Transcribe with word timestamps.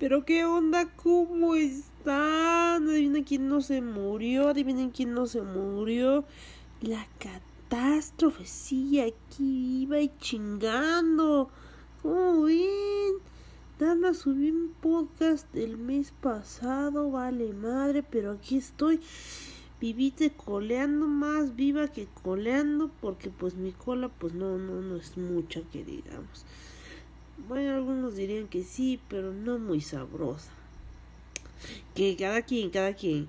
Pero 0.00 0.24
qué 0.24 0.46
onda, 0.46 0.88
¿cómo 0.96 1.56
están? 1.56 2.88
Adivinen 2.88 3.22
quién 3.22 3.48
no 3.48 3.60
se 3.60 3.82
murió, 3.82 4.48
adivinen 4.48 4.88
quién 4.88 5.12
no 5.12 5.26
se 5.26 5.42
murió. 5.42 6.24
La 6.80 7.06
catástrofe 7.18 8.46
sigue 8.46 9.02
aquí 9.02 9.80
viva 9.86 10.00
y 10.00 10.10
chingando. 10.16 11.50
¿Cómo 12.00 12.44
ven? 12.44 13.12
Dana 13.78 14.14
subí 14.14 14.50
un 14.50 14.72
podcast 14.80 15.52
del 15.52 15.76
mes 15.76 16.14
pasado, 16.22 17.10
vale 17.10 17.52
madre, 17.52 18.02
pero 18.02 18.32
aquí 18.32 18.56
estoy 18.56 19.00
vivite 19.82 20.30
coleando 20.30 21.08
más 21.08 21.56
viva 21.56 21.88
que 21.88 22.08
coleando 22.22 22.90
porque 23.02 23.28
pues 23.28 23.54
mi 23.54 23.72
cola 23.72 24.08
pues 24.08 24.32
no 24.32 24.58
no 24.58 24.80
no 24.82 24.96
es 24.96 25.16
mucha 25.16 25.62
que 25.72 25.84
digamos 25.84 26.44
bueno 27.48 27.74
algunos 27.74 28.16
dirían 28.16 28.48
que 28.48 28.64
sí 28.64 29.00
pero 29.08 29.32
no 29.32 29.58
muy 29.58 29.80
sabrosa. 29.80 30.50
Que 31.94 32.16
cada 32.16 32.42
quien 32.42 32.70
cada 32.70 32.94
quien 32.94 33.28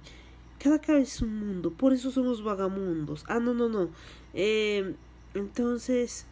cada 0.60 0.80
cabeza 0.80 1.16
es 1.16 1.22
un 1.22 1.36
mundo 1.40 1.72
por 1.72 1.94
eso 1.94 2.12
somos 2.12 2.44
vagamundos 2.44 3.24
ah 3.28 3.40
no 3.40 3.54
no 3.54 3.70
no. 3.70 3.90
Eh, 4.34 4.96
entonces 5.34 6.26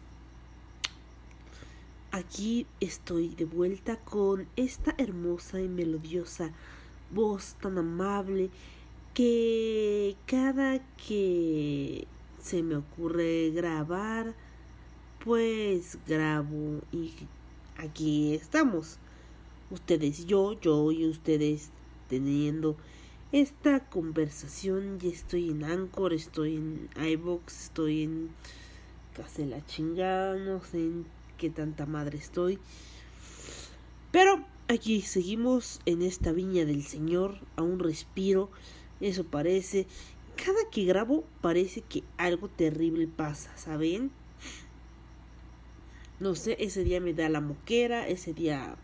aquí 2.10 2.66
estoy 2.80 3.28
de 3.34 3.44
vuelta 3.44 3.96
con 3.96 4.48
esta 4.56 4.94
hermosa 4.98 5.60
y 5.60 5.68
melodiosa 5.68 6.52
voz 7.10 7.54
tan 7.60 7.78
amable 7.78 8.50
que 9.14 10.16
cada 10.26 10.78
que 10.96 12.06
se 12.40 12.62
me 12.62 12.76
ocurre 12.76 13.50
grabar, 13.50 14.34
pues 15.24 15.98
grabo 16.06 16.80
y 16.92 17.12
aquí 17.80 18.34
estamos. 18.34 18.98
Ustedes, 19.70 20.26
yo, 20.26 20.58
yo 20.60 20.90
y 20.92 21.06
ustedes 21.06 21.70
teniendo 22.08 22.76
esta 23.32 23.80
conversación. 23.88 24.98
Y 25.02 25.08
estoy 25.08 25.50
en 25.50 25.64
Anchor, 25.64 26.12
estoy 26.12 26.56
en 26.56 26.88
iBox, 26.96 27.64
estoy 27.64 28.02
en 28.02 28.30
casi 29.14 29.44
la 29.44 29.64
chingada, 29.66 30.36
no 30.36 30.62
sé 30.62 30.78
en 30.78 31.06
qué 31.38 31.50
tanta 31.50 31.86
madre 31.86 32.18
estoy. 32.18 32.58
Pero 34.10 34.44
aquí 34.68 35.02
seguimos 35.02 35.80
en 35.86 36.02
esta 36.02 36.32
viña 36.32 36.64
del 36.64 36.82
Señor, 36.84 37.38
a 37.56 37.62
un 37.62 37.78
respiro. 37.78 38.50
Eso 39.00 39.24
parece. 39.24 39.86
Cada 40.36 40.70
que 40.70 40.84
grabo 40.84 41.24
parece 41.42 41.82
que 41.82 42.02
algo 42.16 42.48
terrible 42.48 43.06
pasa, 43.06 43.54
¿saben? 43.56 44.10
No 46.20 46.34
sé, 46.34 46.56
ese 46.60 46.84
día 46.84 47.00
me 47.00 47.14
da 47.14 47.28
la 47.28 47.40
moquera, 47.40 48.06
ese 48.06 48.34
día 48.34 48.76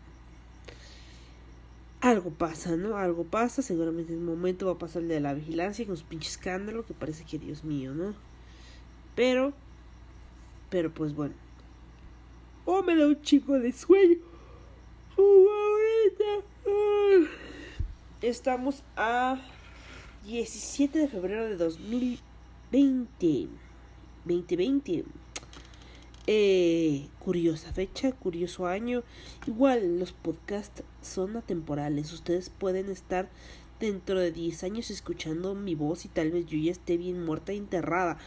algo 2.01 2.31
pasa, 2.31 2.75
¿no? 2.75 2.97
Algo 2.97 3.23
pasa, 3.23 3.61
seguramente 3.61 4.13
en 4.13 4.19
un 4.19 4.25
momento 4.25 4.67
va 4.67 4.73
a 4.73 4.77
pasar 4.77 5.01
el 5.03 5.07
de 5.07 5.19
la 5.19 5.33
vigilancia 5.33 5.85
con 5.85 5.97
su 5.97 6.05
pinche 6.05 6.29
escándalo 6.29 6.85
que 6.85 6.93
parece 6.93 7.25
que 7.25 7.39
Dios 7.39 7.63
mío, 7.63 7.93
¿no? 7.93 8.13
Pero, 9.15 9.53
pero 10.69 10.93
pues 10.93 11.15
bueno. 11.15 11.33
Oh, 12.65 12.83
me 12.83 12.95
da 12.95 13.07
un 13.07 13.21
chico 13.21 13.53
de 13.53 13.71
sueño. 13.71 14.17
Oh, 15.15 15.47
ahorita. 15.49 16.47
Ah. 16.67 17.25
Estamos 18.21 18.83
a 18.95 19.39
17 20.25 20.99
de 20.99 21.07
febrero 21.07 21.45
de 21.45 21.55
2020. 21.55 23.47
2020. 24.25 25.05
Eh, 26.29 27.07
curiosa 27.19 27.71
fecha, 27.71 28.11
curioso 28.11 28.67
año. 28.67 29.03
Igual 29.47 29.97
los 29.97 30.11
podcasts 30.11 30.83
son 31.01 31.37
atemporales. 31.37 32.11
Ustedes 32.11 32.49
pueden 32.49 32.89
estar 32.89 33.29
dentro 33.79 34.19
de 34.19 34.33
10 34.33 34.63
años 34.63 34.91
escuchando 34.91 35.55
mi 35.55 35.73
voz 35.73 36.03
y 36.03 36.09
tal 36.09 36.31
vez 36.31 36.45
yo 36.47 36.57
ya 36.57 36.71
esté 36.71 36.97
bien 36.97 37.23
muerta 37.23 37.53
e 37.53 37.55
enterrada. 37.55 38.17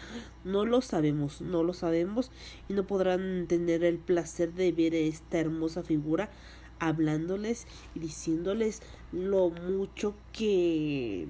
No 0.45 0.65
lo 0.65 0.81
sabemos, 0.81 1.43
no 1.43 1.63
lo 1.63 1.75
sabemos 1.75 2.31
y 2.71 2.73
no 2.73 2.87
podrán 2.87 3.47
tener 3.49 3.85
el 3.85 3.99
placer 3.99 4.55
de 4.55 4.73
ver 4.73 4.95
esta 4.95 5.39
hermosa 5.39 5.83
figura 5.83 6.31
hablándoles 6.79 7.67
y 7.95 8.01
diciéndoles 8.01 8.81
lo 9.13 9.51
mucho 9.51 10.15
que 10.33 11.27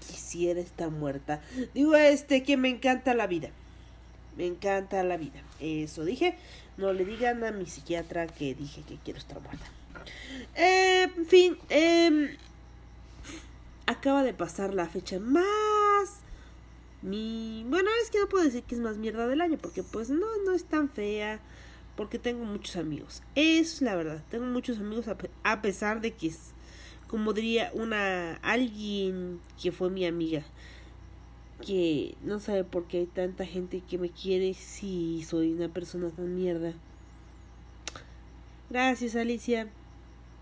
quisiera 0.00 0.60
estar 0.60 0.90
muerta. 0.90 1.42
Digo, 1.74 1.94
este, 1.96 2.42
que 2.42 2.56
me 2.56 2.70
encanta 2.70 3.12
la 3.12 3.26
vida. 3.26 3.50
Me 4.36 4.46
encanta 4.46 5.02
la 5.02 5.16
vida. 5.16 5.42
Eso 5.60 6.04
dije. 6.04 6.36
No 6.76 6.92
le 6.92 7.04
digan 7.04 7.42
a 7.44 7.52
mi 7.52 7.66
psiquiatra 7.66 8.26
que 8.26 8.54
dije 8.54 8.82
que 8.82 8.96
quiero 8.96 9.18
estar 9.18 9.40
muerta. 9.40 9.64
Eh, 10.54 11.08
en 11.16 11.26
fin, 11.26 11.58
eh, 11.70 12.36
acaba 13.86 14.22
de 14.22 14.34
pasar 14.34 14.74
la 14.74 14.86
fecha 14.86 15.18
más... 15.18 16.20
Mi... 17.02 17.64
Bueno, 17.68 17.88
es 18.02 18.10
que 18.10 18.18
no 18.18 18.28
puedo 18.28 18.44
decir 18.44 18.62
que 18.64 18.74
es 18.74 18.80
más 18.80 18.96
mierda 18.98 19.26
del 19.26 19.40
año, 19.40 19.58
porque 19.58 19.82
pues 19.82 20.10
no, 20.10 20.26
no 20.44 20.52
es 20.52 20.64
tan 20.64 20.90
fea, 20.90 21.40
porque 21.94 22.18
tengo 22.18 22.44
muchos 22.44 22.76
amigos. 22.76 23.22
Eso 23.34 23.74
es 23.76 23.82
la 23.82 23.94
verdad, 23.94 24.22
tengo 24.30 24.46
muchos 24.46 24.78
amigos 24.78 25.06
a, 25.08 25.16
a 25.44 25.62
pesar 25.62 26.00
de 26.00 26.12
que 26.12 26.28
es 26.28 26.52
como 27.06 27.32
diría 27.32 27.70
una 27.74 28.34
alguien 28.42 29.40
que 29.62 29.70
fue 29.70 29.90
mi 29.90 30.04
amiga 30.06 30.42
que 31.64 32.14
no 32.22 32.38
sabe 32.40 32.64
por 32.64 32.86
qué 32.86 32.98
hay 32.98 33.06
tanta 33.06 33.46
gente 33.46 33.82
que 33.88 33.98
me 33.98 34.10
quiere 34.10 34.54
si 34.54 35.22
soy 35.22 35.52
una 35.52 35.68
persona 35.68 36.10
tan 36.10 36.34
mierda. 36.34 36.72
Gracias 38.70 39.16
Alicia. 39.16 39.68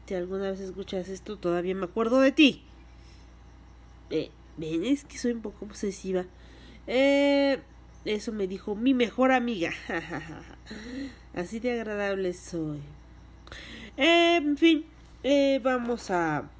Si 0.06 0.14
alguna 0.14 0.50
vez 0.50 0.60
escuchas 0.60 1.08
esto, 1.08 1.36
todavía 1.36 1.74
me 1.74 1.84
acuerdo 1.84 2.20
de 2.20 2.32
ti. 2.32 2.62
Eh, 4.10 4.30
ven, 4.56 4.84
es 4.84 5.04
que 5.04 5.18
soy 5.18 5.32
un 5.32 5.40
poco 5.40 5.64
obsesiva. 5.64 6.24
Eh, 6.86 7.58
eso 8.04 8.32
me 8.32 8.46
dijo 8.46 8.74
mi 8.74 8.92
mejor 8.92 9.32
amiga. 9.32 9.72
Así 11.34 11.58
de 11.58 11.72
agradable 11.72 12.32
soy. 12.34 12.80
Eh, 13.96 14.36
en 14.36 14.56
fin, 14.56 14.84
eh, 15.22 15.60
vamos 15.62 16.10
a, 16.10 16.50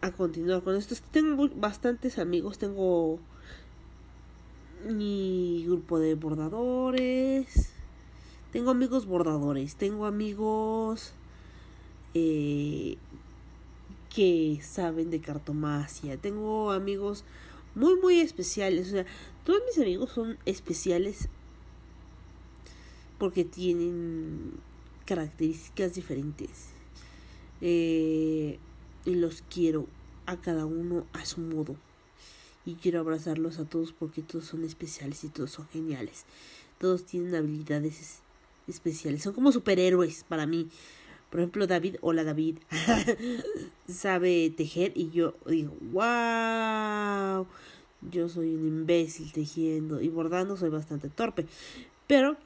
a, 0.00 0.12
continuar 0.12 0.62
con 0.62 0.76
esto. 0.76 0.94
Tengo 1.10 1.48
bastantes 1.48 2.18
amigos, 2.18 2.58
tengo 2.58 3.18
mi 4.88 5.64
grupo 5.66 5.98
de 5.98 6.14
bordadores. 6.14 7.72
Tengo 8.52 8.70
amigos 8.70 9.06
bordadores, 9.06 9.76
tengo 9.76 10.06
amigos 10.06 11.12
eh, 12.14 12.96
que 14.14 14.60
saben 14.62 15.10
de 15.10 15.20
cartomacia, 15.20 16.16
tengo 16.16 16.70
amigos 16.70 17.24
muy 17.74 18.00
muy 18.00 18.20
especiales, 18.20 18.88
o 18.88 18.90
sea, 18.92 19.06
todos 19.44 19.60
mis 19.66 19.78
amigos 19.78 20.10
son 20.12 20.38
especiales 20.46 21.28
porque 23.18 23.44
tienen 23.44 24.52
características 25.04 25.94
diferentes. 25.94 26.70
Eh, 27.60 28.58
y 29.06 29.14
los 29.14 29.42
quiero 29.48 29.86
a 30.26 30.36
cada 30.36 30.66
uno 30.66 31.06
a 31.12 31.24
su 31.24 31.40
modo. 31.40 31.76
Y 32.66 32.74
quiero 32.74 33.00
abrazarlos 33.00 33.58
a 33.58 33.64
todos 33.64 33.92
porque 33.92 34.22
todos 34.22 34.44
son 34.44 34.64
especiales 34.64 35.22
y 35.24 35.28
todos 35.28 35.52
son 35.52 35.68
geniales. 35.68 36.24
Todos 36.78 37.04
tienen 37.06 37.34
habilidades 37.34 38.18
especiales. 38.66 39.22
Son 39.22 39.32
como 39.32 39.52
superhéroes 39.52 40.24
para 40.24 40.46
mí. 40.46 40.68
Por 41.30 41.40
ejemplo, 41.40 41.66
David, 41.66 41.96
hola 42.02 42.24
David, 42.24 42.58
sabe 43.88 44.52
tejer 44.56 44.92
y 44.94 45.10
yo 45.10 45.34
digo, 45.46 45.72
wow, 45.92 47.46
yo 48.10 48.28
soy 48.28 48.54
un 48.54 48.66
imbécil 48.66 49.32
tejiendo 49.32 50.00
y 50.00 50.08
bordando 50.08 50.56
soy 50.56 50.70
bastante 50.70 51.08
torpe. 51.08 51.46
Pero 52.06 52.36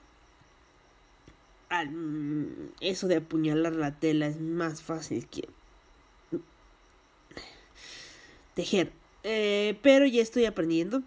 eso 2.81 3.07
de 3.07 3.17
apuñalar 3.17 3.75
la 3.75 3.99
tela 3.99 4.27
es 4.27 4.41
más 4.41 4.83
fácil 4.83 5.27
que 5.29 5.49
tejer. 8.61 8.93
Eh, 9.23 9.79
pero 9.83 10.05
ya 10.07 10.21
estoy 10.21 10.45
aprendiendo. 10.45 11.03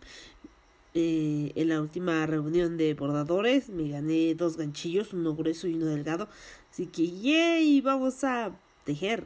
Eh, 0.95 1.51
en 1.55 1.69
la 1.69 1.81
última 1.81 2.25
reunión 2.25 2.77
de 2.77 2.93
bordadores 2.93 3.69
me 3.69 3.89
gané 3.89 4.35
dos 4.35 4.57
ganchillos, 4.57 5.13
uno 5.13 5.35
grueso 5.35 5.67
y 5.67 5.75
uno 5.75 5.85
delgado. 5.85 6.27
Así 6.71 6.87
que, 6.87 7.11
yay, 7.11 7.79
vamos 7.81 8.23
a 8.23 8.57
tejer. 8.85 9.25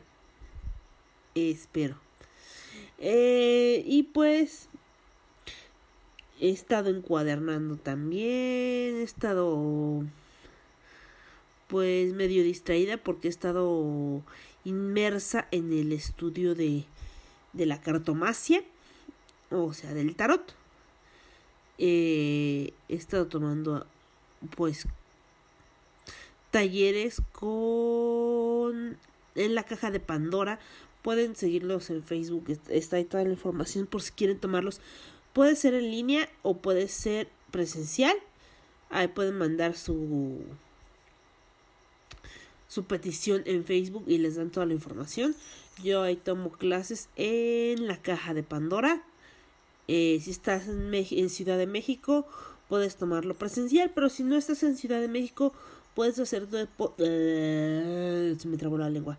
Espero. 1.35 1.95
Eh, 2.99 3.83
y 3.85 4.03
pues 4.03 4.67
he 6.41 6.49
estado 6.49 6.89
encuadernando 6.89 7.77
también. 7.77 8.97
He 8.97 9.03
estado 9.03 10.03
pues 11.67 12.13
medio 12.13 12.43
distraída 12.43 12.97
porque 12.97 13.27
he 13.27 13.31
estado 13.31 14.21
inmersa 14.65 15.47
en 15.51 15.71
el 15.71 15.91
estudio 15.93 16.55
de, 16.55 16.85
de 17.57 17.65
la 17.65 17.81
cartomacia, 17.81 18.63
o 19.51 19.73
sea, 19.73 19.93
del 19.93 20.15
tarot. 20.15 20.55
Eh, 21.77 22.73
he 22.89 22.95
estado 22.95 23.27
tomando 23.27 23.85
pues 24.55 24.87
talleres 26.51 27.21
con 27.33 28.97
en 29.35 29.55
la 29.55 29.63
caja 29.63 29.91
de 29.91 29.99
Pandora. 29.99 30.59
Pueden 31.01 31.35
seguirlos 31.35 31.89
en 31.89 32.03
Facebook 32.03 32.59
está 32.69 32.97
ahí 32.97 33.05
toda 33.05 33.23
la 33.23 33.31
información 33.31 33.85
por 33.85 34.01
si 34.01 34.11
quieren 34.11 34.39
tomarlos. 34.39 34.81
Puede 35.33 35.55
ser 35.55 35.73
en 35.73 35.91
línea 35.91 36.29
o 36.41 36.57
puede 36.57 36.87
ser 36.87 37.29
presencial. 37.51 38.15
Ahí 38.89 39.07
pueden 39.07 39.37
mandar 39.37 39.75
su 39.75 40.41
su 42.67 42.83
petición 42.83 43.43
en 43.45 43.63
Facebook 43.63 44.03
y 44.07 44.17
les 44.17 44.35
dan 44.35 44.49
toda 44.49 44.65
la 44.65 44.73
información 44.73 45.35
yo 45.83 46.01
ahí 46.01 46.15
tomo 46.15 46.51
clases 46.51 47.09
en 47.15 47.87
la 47.87 47.97
caja 47.97 48.33
de 48.33 48.43
Pandora 48.43 49.03
eh, 49.87 50.19
si 50.21 50.31
estás 50.31 50.67
en, 50.67 51.29
Ciudad 51.29 51.57
de 51.57 51.65
México 51.65 52.25
puedes 52.67 52.97
tomarlo 52.97 53.33
presencial, 53.35 53.91
pero 53.95 54.09
si 54.09 54.23
no 54.23 54.35
estás 54.35 54.61
en 54.63 54.75
Ciudad 54.75 54.99
de 54.99 55.07
México, 55.07 55.53
puedes 55.95 56.19
hacer 56.19 56.47
tu. 56.47 56.57
Eh, 56.97 58.35
se 58.37 58.47
me 58.47 58.57
trabó 58.57 58.77
la 58.77 58.89
lengua. 58.89 59.17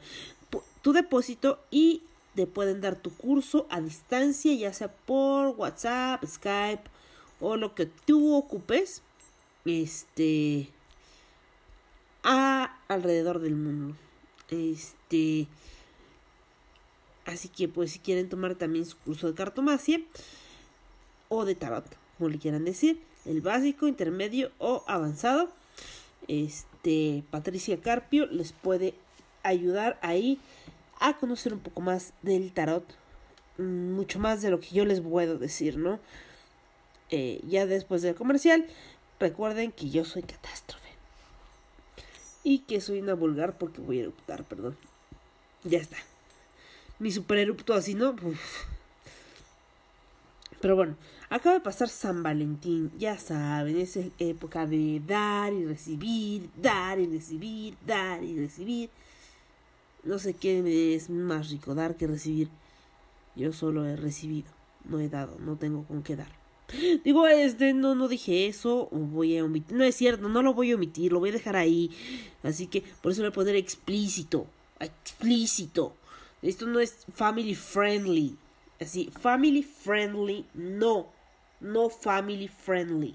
Tu 0.83 0.93
depósito 0.93 1.59
y 1.71 2.03
te 2.35 2.47
pueden 2.47 2.81
dar 2.81 2.97
tu 2.97 3.11
curso 3.11 3.67
a 3.71 3.81
distancia, 3.81 4.53
ya 4.53 4.73
sea 4.73 4.89
por 4.89 5.49
WhatsApp, 5.57 6.23
Skype 6.25 6.83
o 7.41 7.57
lo 7.57 7.75
que 7.75 7.87
tú 7.87 8.35
ocupes. 8.35 9.03
Este. 9.65 10.69
A 12.23 12.79
alrededor 12.89 13.39
del 13.39 13.57
mundo. 13.57 13.97
Este. 14.51 15.49
Así 17.29 17.49
que, 17.49 17.69
pues, 17.69 17.93
si 17.93 17.99
quieren 17.99 18.31
tomar 18.31 18.55
también 18.55 18.87
su 18.87 18.97
curso 18.97 19.27
de 19.27 19.35
cartomacia 19.35 20.01
o 21.29 21.45
de 21.45 21.55
tarot, 21.55 21.85
como 22.17 22.31
le 22.31 22.39
quieran 22.39 22.65
decir, 22.65 23.03
el 23.27 23.43
básico, 23.43 23.87
intermedio 23.87 24.51
o 24.59 24.83
avanzado. 24.87 25.51
Este, 26.27 27.23
Patricia 27.31 27.81
Carpio 27.81 28.27
les 28.27 28.53
puede 28.53 28.95
ayudar 29.43 29.99
ahí 30.01 30.41
a 31.01 31.19
conocer 31.19 31.53
un 31.53 31.61
poco 31.61 31.83
más 31.83 32.15
del 32.23 32.51
tarot, 32.53 32.85
mm, 33.59 33.93
mucho 33.93 34.19
más 34.19 34.41
de 34.41 34.51
lo 34.51 34.59
que 34.59 34.71
yo 34.71 34.87
les 34.87 35.03
puedo 35.03 35.39
decir, 35.39 35.77
¿no? 35.77 36.01
Eh, 37.11 37.41
ya 37.47 37.67
después 37.67 38.01
del 38.01 38.15
comercial, 38.15 38.67
recuerden 39.21 39.71
que 39.71 39.91
yo 39.91 40.07
soy 40.07 40.23
catástrofe. 40.23 40.89
Y 42.43 42.61
que 42.61 42.81
soy 42.81 43.01
una 43.01 43.13
vulgar 43.13 43.59
porque 43.59 43.83
voy 43.83 43.99
a 43.99 44.03
eruptar, 44.03 44.45
perdón. 44.45 44.79
Ya 45.65 45.79
está. 45.79 45.99
Mi 46.99 47.13
super 47.13 47.39
erupto 47.39 47.75
así, 47.75 47.95
¿no? 47.95 48.17
Pero 50.61 50.75
bueno, 50.75 50.97
acaba 51.31 51.55
de 51.55 51.61
pasar 51.61 51.89
San 51.89 52.23
Valentín, 52.23 52.91
ya 52.99 53.19
saben, 53.19 53.79
es 53.79 53.97
época 54.19 54.67
de 54.67 55.01
dar 55.07 55.53
y 55.53 55.65
recibir, 55.65 56.51
dar 56.57 56.99
y 56.99 57.07
recibir, 57.07 57.77
dar 57.87 58.25
y 58.25 58.37
recibir. 58.37 58.91
No 60.03 60.19
sé 60.19 60.35
qué 60.35 60.95
es 60.95 61.11
más 61.11 61.51
rico, 61.51 61.75
dar 61.75 61.97
que 61.97 62.09
recibir. 62.09 62.49
Yo 63.37 63.53
solo 63.53 63.85
he 63.85 63.95
recibido, 63.95 64.51
no 64.85 64.99
he 64.99 65.09
dado, 65.09 65.39
no 65.39 65.57
tengo 65.57 65.85
con 65.85 66.03
qué 66.03 66.17
dar. 66.17 66.33
Digo, 67.05 67.27
este, 67.29 67.73
no, 67.73 67.95
no 67.95 68.09
dije 68.09 68.49
eso, 68.49 68.89
voy 68.91 69.39
a 69.39 69.45
omitir. 69.45 69.77
No 69.77 69.85
es 69.85 69.95
cierto, 69.95 70.29
no 70.29 70.43
lo 70.43 70.55
voy 70.55 70.73
a 70.73 70.75
omitir, 70.75 71.13
lo 71.13 71.21
voy 71.21 71.31
a 71.31 71.33
dejar 71.33 71.55
ahí. 71.55 71.91
Así 72.43 72.67
que 72.67 72.83
por 73.01 73.13
eso 73.13 73.23
le 73.23 73.29
voy 73.29 73.33
a 73.33 73.35
poner 73.35 73.57
explícito, 73.57 74.47
explícito. 74.81 75.95
Esto 76.43 76.67
no 76.67 76.81
es 76.81 77.07
family 77.15 77.55
friendly. 77.55 78.37
Así, 78.81 79.11
family 79.21 79.63
friendly, 79.63 80.47
no. 80.55 81.09
No 81.61 81.91
family 81.91 82.49
friendly. 82.49 83.15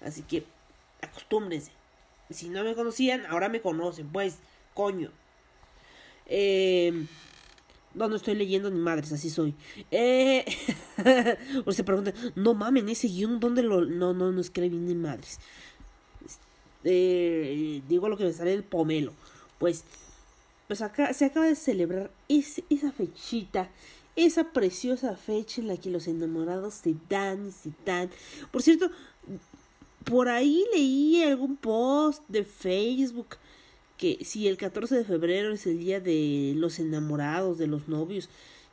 Así 0.00 0.22
que 0.22 0.44
acostúmbrense. 1.02 1.72
Si 2.30 2.48
no 2.48 2.64
me 2.64 2.74
conocían, 2.74 3.26
ahora 3.26 3.48
me 3.48 3.60
conocen, 3.60 4.08
pues, 4.08 4.38
coño. 4.74 5.10
Eh, 6.26 7.06
no, 7.94 8.08
no 8.08 8.16
estoy 8.16 8.34
leyendo 8.34 8.70
ni 8.70 8.78
madres, 8.78 9.12
así 9.12 9.30
soy. 9.30 9.54
Eh, 9.90 10.44
o 11.64 11.72
se 11.72 11.84
preguntan, 11.84 12.14
no 12.34 12.54
mamen, 12.54 12.88
ese 12.88 13.08
guion, 13.08 13.40
¿dónde 13.40 13.62
lo.? 13.62 13.84
No, 13.84 14.12
no, 14.12 14.30
no 14.30 14.40
escribí 14.40 14.76
ni 14.76 14.94
madres. 14.94 15.40
Eh, 16.84 17.82
digo 17.88 18.08
lo 18.08 18.16
que 18.16 18.24
me 18.24 18.32
sale 18.32 18.54
el 18.54 18.62
pomelo. 18.62 19.12
Pues, 19.58 19.84
pues 20.68 20.80
acá 20.82 21.12
se 21.12 21.24
acaba 21.24 21.46
de 21.46 21.56
celebrar 21.56 22.12
esa 22.28 22.92
fechita 22.92 23.68
esa 24.18 24.52
preciosa 24.52 25.16
fecha 25.16 25.60
en 25.60 25.68
la 25.68 25.76
que 25.76 25.90
los 25.90 26.08
enamorados 26.08 26.74
se 26.74 26.96
dan 27.08 27.48
y 27.48 27.52
se 27.52 27.70
dan. 27.86 28.10
Por 28.50 28.62
cierto, 28.62 28.90
por 30.04 30.28
ahí 30.28 30.64
leí 30.74 31.22
algún 31.22 31.56
post 31.56 32.22
de 32.28 32.44
Facebook 32.44 33.36
que 33.96 34.18
si 34.24 34.48
el 34.48 34.56
14 34.56 34.96
de 34.96 35.04
febrero 35.04 35.52
es 35.52 35.66
el 35.66 35.78
día 35.78 36.00
de 36.00 36.52
los 36.56 36.78
enamorados, 36.78 37.58
de 37.58 37.66
los 37.68 37.88
novios, 37.88 38.28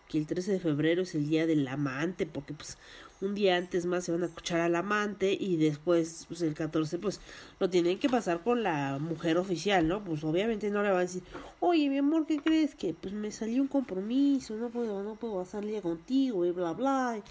que 0.08 0.18
el 0.18 0.28
13 0.28 0.54
de 0.54 0.60
febrero 0.60 1.04
es 1.04 1.14
el 1.16 1.28
día 1.28 1.46
del 1.46 1.68
amante, 1.68 2.26
porque 2.26 2.54
pues 2.54 2.78
un 3.26 3.36
día 3.36 3.58
antes 3.58 3.86
más 3.86 4.06
se 4.06 4.12
van 4.12 4.24
a 4.24 4.28
escuchar 4.28 4.60
al 4.60 4.76
amante 4.76 5.36
y 5.38 5.58
después, 5.58 6.26
pues 6.28 6.42
el 6.42 6.54
14, 6.54 7.00
pues 7.00 7.20
lo 7.60 7.70
tienen 7.70 8.00
que 8.00 8.10
pasar 8.10 8.42
con 8.42 8.64
la 8.64 8.98
mujer 9.00 9.38
oficial, 9.38 9.88
¿no? 9.88 10.04
Pues 10.04 10.24
obviamente 10.24 10.70
no 10.70 10.84
le 10.84 10.90
van 10.90 11.00
a 11.00 11.02
decir, 11.02 11.24
oye, 11.60 11.90
mi 11.90 11.98
amor, 11.98 12.26
¿qué 12.26 12.40
crees? 12.40 12.76
Que 12.76 12.94
pues 12.94 13.14
me 13.14 13.32
salió 13.32 13.62
un 13.62 13.68
compromiso, 13.68 14.56
no 14.56 14.70
puedo, 14.70 15.04
no 15.04 15.16
puedo 15.16 15.44
salir 15.46 15.82
contigo 15.82 16.46
y 16.46 16.52
bla, 16.52 16.74
bla, 16.74 17.22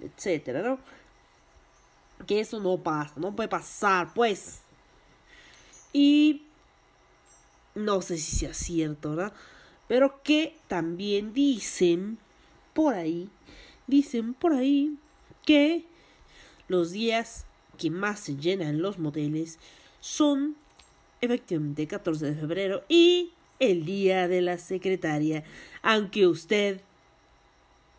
etcétera, 0.00 0.62
¿no? 0.62 0.78
Que 2.26 2.40
eso 2.40 2.60
no 2.60 2.78
pasa, 2.78 3.14
no 3.16 3.34
puede 3.34 3.48
pasar, 3.48 4.12
pues. 4.14 4.60
Y 5.92 6.42
no 7.74 8.02
sé 8.02 8.18
si 8.18 8.36
sea 8.36 8.54
cierto, 8.54 9.10
¿verdad? 9.10 9.32
Pero 9.88 10.22
que 10.22 10.56
también 10.68 11.32
dicen 11.34 12.18
por 12.72 12.94
ahí, 12.94 13.28
dicen 13.86 14.34
por 14.34 14.52
ahí 14.52 14.98
que 15.44 15.84
los 16.68 16.92
días 16.92 17.46
que 17.78 17.90
más 17.90 18.20
se 18.20 18.36
llenan 18.36 18.82
los 18.82 18.98
moteles 18.98 19.58
son 20.00 20.56
efectivamente 21.20 21.86
14 21.86 22.26
de 22.26 22.34
febrero 22.34 22.84
y 22.88 23.32
el 23.58 23.84
día 23.84 24.28
de 24.28 24.40
la 24.40 24.58
secretaria, 24.58 25.44
aunque 25.82 26.26
usted 26.26 26.80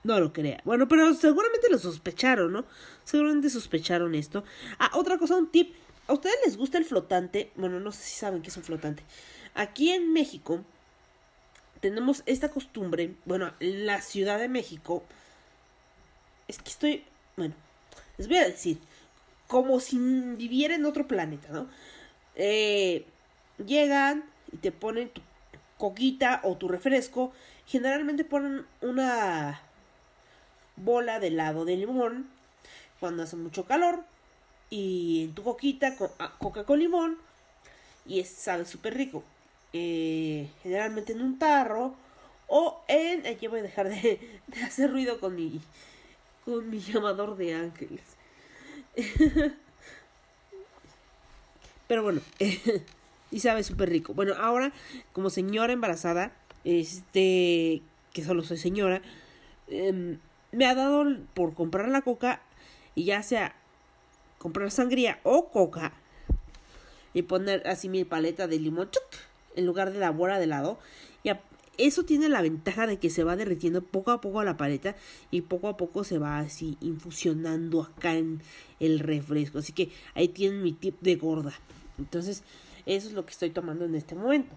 no 0.04 0.20
lo 0.20 0.32
crea. 0.34 0.62
Bueno, 0.66 0.88
pero 0.88 1.14
seguramente 1.14 1.70
lo 1.70 1.80
sospecharon, 1.80 2.54
¿no? 2.54 2.66
Seguramente 3.04 3.50
sospecharon 3.50 4.14
esto. 4.14 4.44
Ah, 4.78 4.92
otra 4.94 5.18
cosa, 5.18 5.36
un 5.36 5.50
tip. 5.50 5.74
¿A 6.08 6.14
ustedes 6.14 6.36
les 6.46 6.58
gusta 6.58 6.78
el 6.78 6.86
flotante? 6.86 7.52
Bueno, 7.56 7.80
no 7.80 7.92
sé 7.92 8.04
si 8.04 8.16
saben 8.16 8.44
qué 8.44 8.50
es 8.50 8.58
un 8.58 8.64
flotante. 8.64 9.04
Aquí 9.56 9.92
en 9.92 10.14
México 10.14 10.64
tenemos 11.80 12.22
esta 12.28 12.50
costumbre, 12.50 13.16
bueno, 13.26 13.54
en 13.60 13.86
la 13.88 14.02
Ciudad 14.02 14.38
de 14.38 14.48
México, 14.48 15.04
es 16.48 16.60
que 16.60 16.70
estoy 16.70 17.04
bueno, 17.38 17.56
les 18.18 18.28
voy 18.28 18.38
a 18.38 18.46
decir, 18.46 18.80
como 19.48 19.80
si 19.80 19.98
viviera 19.98 20.76
en 20.76 20.86
otro 20.86 21.08
planeta, 21.08 21.50
¿no? 21.52 21.68
Eh, 22.36 23.06
llegan 23.66 24.26
y 24.52 24.58
te 24.58 24.72
ponen 24.72 25.10
tu 25.10 25.22
coquita 25.78 26.42
o 26.44 26.56
tu 26.58 26.68
refresco. 26.68 27.32
Generalmente 27.68 28.24
ponen 28.24 28.66
una 28.82 29.62
bola 30.76 31.20
de 31.20 31.28
helado 31.28 31.66
de 31.66 31.78
limón 31.78 32.30
cuando 33.00 33.24
hace 33.24 33.36
mucho 33.36 33.66
calor. 33.66 34.04
Y 34.70 35.26
en 35.26 35.36
tu 35.36 35.44
coquita, 35.44 35.96
ah, 36.20 36.34
coca 36.40 36.64
con 36.64 36.80
limón. 36.80 37.18
Y 38.06 38.20
es, 38.20 38.30
sabe 38.30 38.66
súper 38.66 38.96
rico. 38.96 39.24
Eh, 39.74 40.50
generalmente 40.64 41.14
en 41.14 41.22
un 41.22 41.38
tarro. 41.40 41.96
O 42.48 42.84
en. 42.88 43.26
Aquí 43.28 43.48
voy 43.48 43.60
a 43.60 43.64
dejar 43.64 43.90
de, 43.90 44.42
de 44.48 44.64
hacer 44.64 44.92
ruido 44.92 45.20
con 45.20 45.36
mi 45.36 45.62
con 46.46 46.70
mi 46.70 46.80
llamador 46.80 47.36
de 47.36 47.56
ángeles. 47.56 48.04
Pero 51.88 52.04
bueno, 52.04 52.22
y 53.32 53.40
sabe 53.40 53.64
súper 53.64 53.90
rico. 53.90 54.14
Bueno, 54.14 54.34
ahora, 54.38 54.72
como 55.12 55.30
señora 55.30 55.74
embarazada, 55.74 56.32
este, 56.64 57.82
que 58.14 58.24
solo 58.24 58.44
soy 58.44 58.58
señora, 58.58 59.02
em, 59.68 60.20
me 60.52 60.66
ha 60.66 60.76
dado 60.76 61.06
por 61.34 61.54
comprar 61.54 61.90
la 61.90 62.02
coca 62.02 62.42
y 62.96 63.06
ya 63.06 63.22
sea 63.24 63.56
comprar 64.38 64.72
sangría 64.72 65.20
o 65.24 65.50
coca 65.50 65.94
y 67.14 67.24
poner 67.24 67.68
así 67.68 67.90
mi 67.90 68.04
paleta 68.04 68.48
de 68.48 68.60
limón 68.60 68.90
en 69.56 69.66
lugar 69.66 69.92
de 69.92 70.00
la 70.00 70.12
bola 70.12 70.38
de 70.38 70.46
helado 70.46 70.80
y, 71.24 71.32
eso 71.78 72.04
tiene 72.04 72.30
la 72.30 72.42
ventaja 72.42 72.88
de 72.88 72.98
que 73.00 73.10
se 73.10 73.24
va 73.24 73.36
derritiendo 73.36 73.82
poco 73.82 74.12
a 74.12 74.22
poco 74.22 74.44
la 74.44 74.58
paleta 74.58 74.96
y 75.32 75.42
poco 75.42 75.68
a 75.68 75.78
poco 75.78 76.04
se 76.04 76.18
va 76.18 76.40
así 76.40 76.78
infusionando 76.82 77.84
acá 77.84 78.16
en 78.16 78.42
el 78.80 79.00
refresco. 79.00 79.60
Así 79.60 79.74
que 79.74 79.92
ahí 80.14 80.28
tienen 80.28 80.64
mi 80.64 80.74
tip 80.74 81.00
de 81.02 81.16
gorda. 81.16 81.54
Entonces, 81.98 82.44
eso 82.86 83.08
es 83.08 83.14
lo 83.14 83.26
que 83.26 83.32
estoy 83.32 83.50
tomando 83.50 83.86
en 83.86 83.96
este 83.96 84.16
momento. 84.16 84.56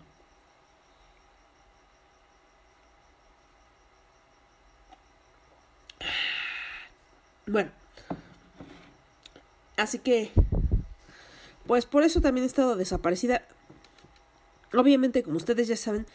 Bueno, 7.47 7.71
así 9.79 9.99
que, 10.01 10.31
pues 11.67 11.87
por 11.87 12.03
eso 12.03 12.21
también 12.21 12.45
he 12.45 12.47
estado 12.47 12.77
desaparecida. 12.77 13.43
Obviamente, 14.75 15.23
como 15.23 15.39
ustedes 15.39 15.67
ya 15.67 15.77
saben, 15.77 16.07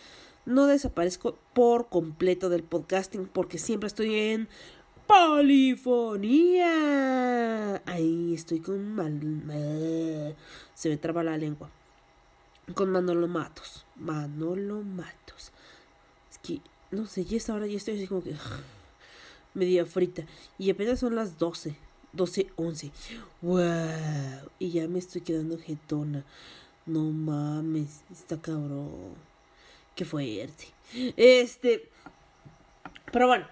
no 0.46 0.68
desaparezco 0.68 1.38
por 1.54 1.90
completo 1.90 2.50
del 2.50 2.64
podcasting 2.64 3.28
porque 3.28 3.58
siempre 3.58 3.88
estoy 3.88 4.16
en 4.16 4.48
Polifonía. 5.08 6.62
Ahí 7.86 8.34
estoy 8.34 8.60
con 8.60 8.96
mal, 8.96 10.36
se 10.74 10.90
me 10.90 10.98
traba 10.98 11.24
la 11.24 11.38
lengua. 11.38 11.70
Con 12.74 12.92
Manolo 12.92 13.28
Matos. 13.28 13.86
Manolo 13.98 14.82
Matos. 14.82 15.52
Es 16.32 16.38
que 16.38 16.62
no 16.92 17.06
sé, 17.06 17.26
ya 17.26 17.38
esta 17.38 17.54
hora 17.54 17.68
ya 17.68 17.78
estoy 17.78 17.96
así 17.96 18.08
como 18.08 18.24
que 18.24 18.36
media 19.54 19.86
frita 19.86 20.24
y 20.58 20.70
apenas 20.70 21.00
son 21.00 21.16
las 21.16 21.38
12. 21.38 21.76
12, 22.14 22.48
11. 22.56 22.92
¡Wow! 23.42 24.50
Y 24.60 24.70
ya 24.72 24.88
me 24.88 25.00
estoy 25.00 25.22
quedando 25.22 25.58
jetona. 25.58 26.24
No 26.86 27.04
mames, 27.12 28.04
está 28.12 28.40
cabrón. 28.40 29.33
Qué 29.96 30.06
fuerte. 30.06 30.68
Este. 31.18 31.90
Pero 33.12 33.28
bueno. 33.28 33.48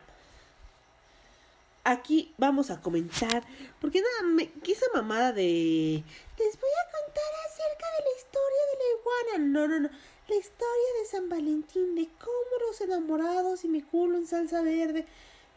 Aquí 1.83 2.33
vamos 2.37 2.69
a 2.69 2.79
comentar. 2.79 3.43
Porque 3.79 4.01
nada, 4.01 4.31
me, 4.33 4.51
esa 4.67 4.85
mamada 4.93 5.31
de. 5.33 5.43
Les 5.43 6.59
voy 6.59 6.69
a 6.69 6.91
contar 6.91 7.31
acerca 7.47 7.85
de 7.97 8.03
la 8.05 8.17
historia 8.17 8.61
de 8.69 8.77
la 8.77 8.99
iguana. 8.99 9.51
No, 9.51 9.67
no, 9.67 9.79
no. 9.79 9.89
La 10.27 10.35
historia 10.35 10.89
de 10.99 11.07
San 11.09 11.29
Valentín. 11.29 11.95
De 11.95 12.07
cómo 12.19 12.67
los 12.67 12.81
enamorados 12.81 13.63
y 13.65 13.67
mi 13.67 13.81
culo 13.81 14.17
en 14.17 14.27
salsa 14.27 14.61
verde. 14.61 15.05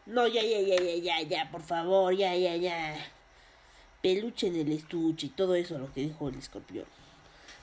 No, 0.05 0.27
ya, 0.27 0.43
ya, 0.43 0.59
ya, 0.61 0.75
ya, 0.75 0.95
ya, 0.97 1.21
ya, 1.21 1.51
por 1.51 1.63
favor, 1.63 2.15
ya, 2.15 2.35
ya, 2.35 2.55
ya. 2.55 2.95
Peluche 4.03 4.47
en 4.47 4.55
el 4.55 4.71
estuche 4.71 5.27
y 5.27 5.29
todo 5.29 5.55
eso, 5.55 5.79
lo 5.79 5.91
que 5.91 6.01
dijo 6.01 6.29
el 6.29 6.35
escorpión. 6.35 6.85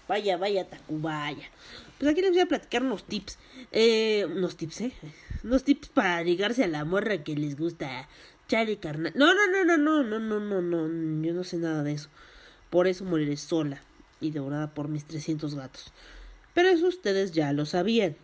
Vaya, 0.08 0.36
vaya, 0.36 0.68
Tacubaya. 0.68 1.48
Pues 2.02 2.10
aquí 2.10 2.20
les 2.20 2.32
voy 2.32 2.40
a 2.40 2.46
platicar 2.46 2.82
unos 2.82 3.04
tips. 3.04 3.38
Eh, 3.70 4.26
unos 4.28 4.56
tips, 4.56 4.80
¿eh? 4.80 4.92
Unos 5.44 5.62
tips 5.62 5.88
para 5.90 6.24
ligarse 6.24 6.64
a 6.64 6.66
la 6.66 6.84
morra 6.84 7.22
que 7.22 7.36
les 7.36 7.56
gusta. 7.56 8.08
Chale, 8.48 8.78
carnal. 8.78 9.12
No, 9.14 9.32
no, 9.32 9.46
no, 9.46 9.64
no, 9.64 9.76
no, 9.78 10.02
no, 10.02 10.18
no, 10.18 10.40
no, 10.40 10.88
no. 10.88 11.24
Yo 11.24 11.32
no 11.32 11.44
sé 11.44 11.58
nada 11.58 11.84
de 11.84 11.92
eso. 11.92 12.08
Por 12.70 12.88
eso 12.88 13.04
moriré 13.04 13.36
sola 13.36 13.82
y 14.20 14.32
devorada 14.32 14.74
por 14.74 14.88
mis 14.88 15.04
300 15.04 15.54
gatos. 15.54 15.92
Pero 16.54 16.70
eso 16.70 16.88
ustedes 16.88 17.30
ya 17.30 17.52
lo 17.52 17.66
sabían. 17.66 18.16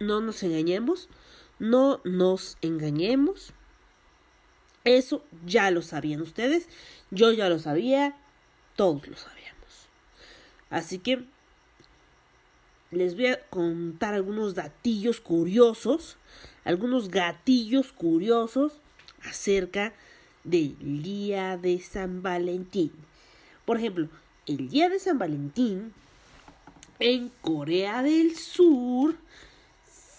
No 0.00 0.20
nos 0.20 0.42
engañemos. 0.42 1.08
No 1.60 2.00
nos 2.02 2.58
engañemos. 2.60 3.52
Eso 4.82 5.24
ya 5.46 5.70
lo 5.70 5.82
sabían 5.82 6.22
ustedes. 6.22 6.68
Yo 7.12 7.30
ya 7.30 7.48
lo 7.48 7.60
sabía. 7.60 8.16
Todos 8.74 9.06
lo 9.06 9.16
sabíamos. 9.16 9.86
Así 10.70 10.98
que 10.98 11.24
les 12.90 13.14
voy 13.14 13.26
a 13.26 13.40
contar 13.48 14.14
algunos 14.14 14.54
gatillos 14.54 15.20
curiosos. 15.20 16.16
Algunos 16.64 17.08
gatillos 17.08 17.92
curiosos 17.92 18.72
acerca 19.24 19.92
del 20.44 21.02
día 21.02 21.56
de 21.56 21.80
San 21.80 22.22
Valentín. 22.22 22.92
Por 23.64 23.78
ejemplo, 23.78 24.08
el 24.46 24.68
día 24.68 24.88
de 24.88 24.98
San 24.98 25.18
Valentín 25.18 25.92
en 26.98 27.30
Corea 27.40 28.02
del 28.02 28.36
Sur 28.36 29.16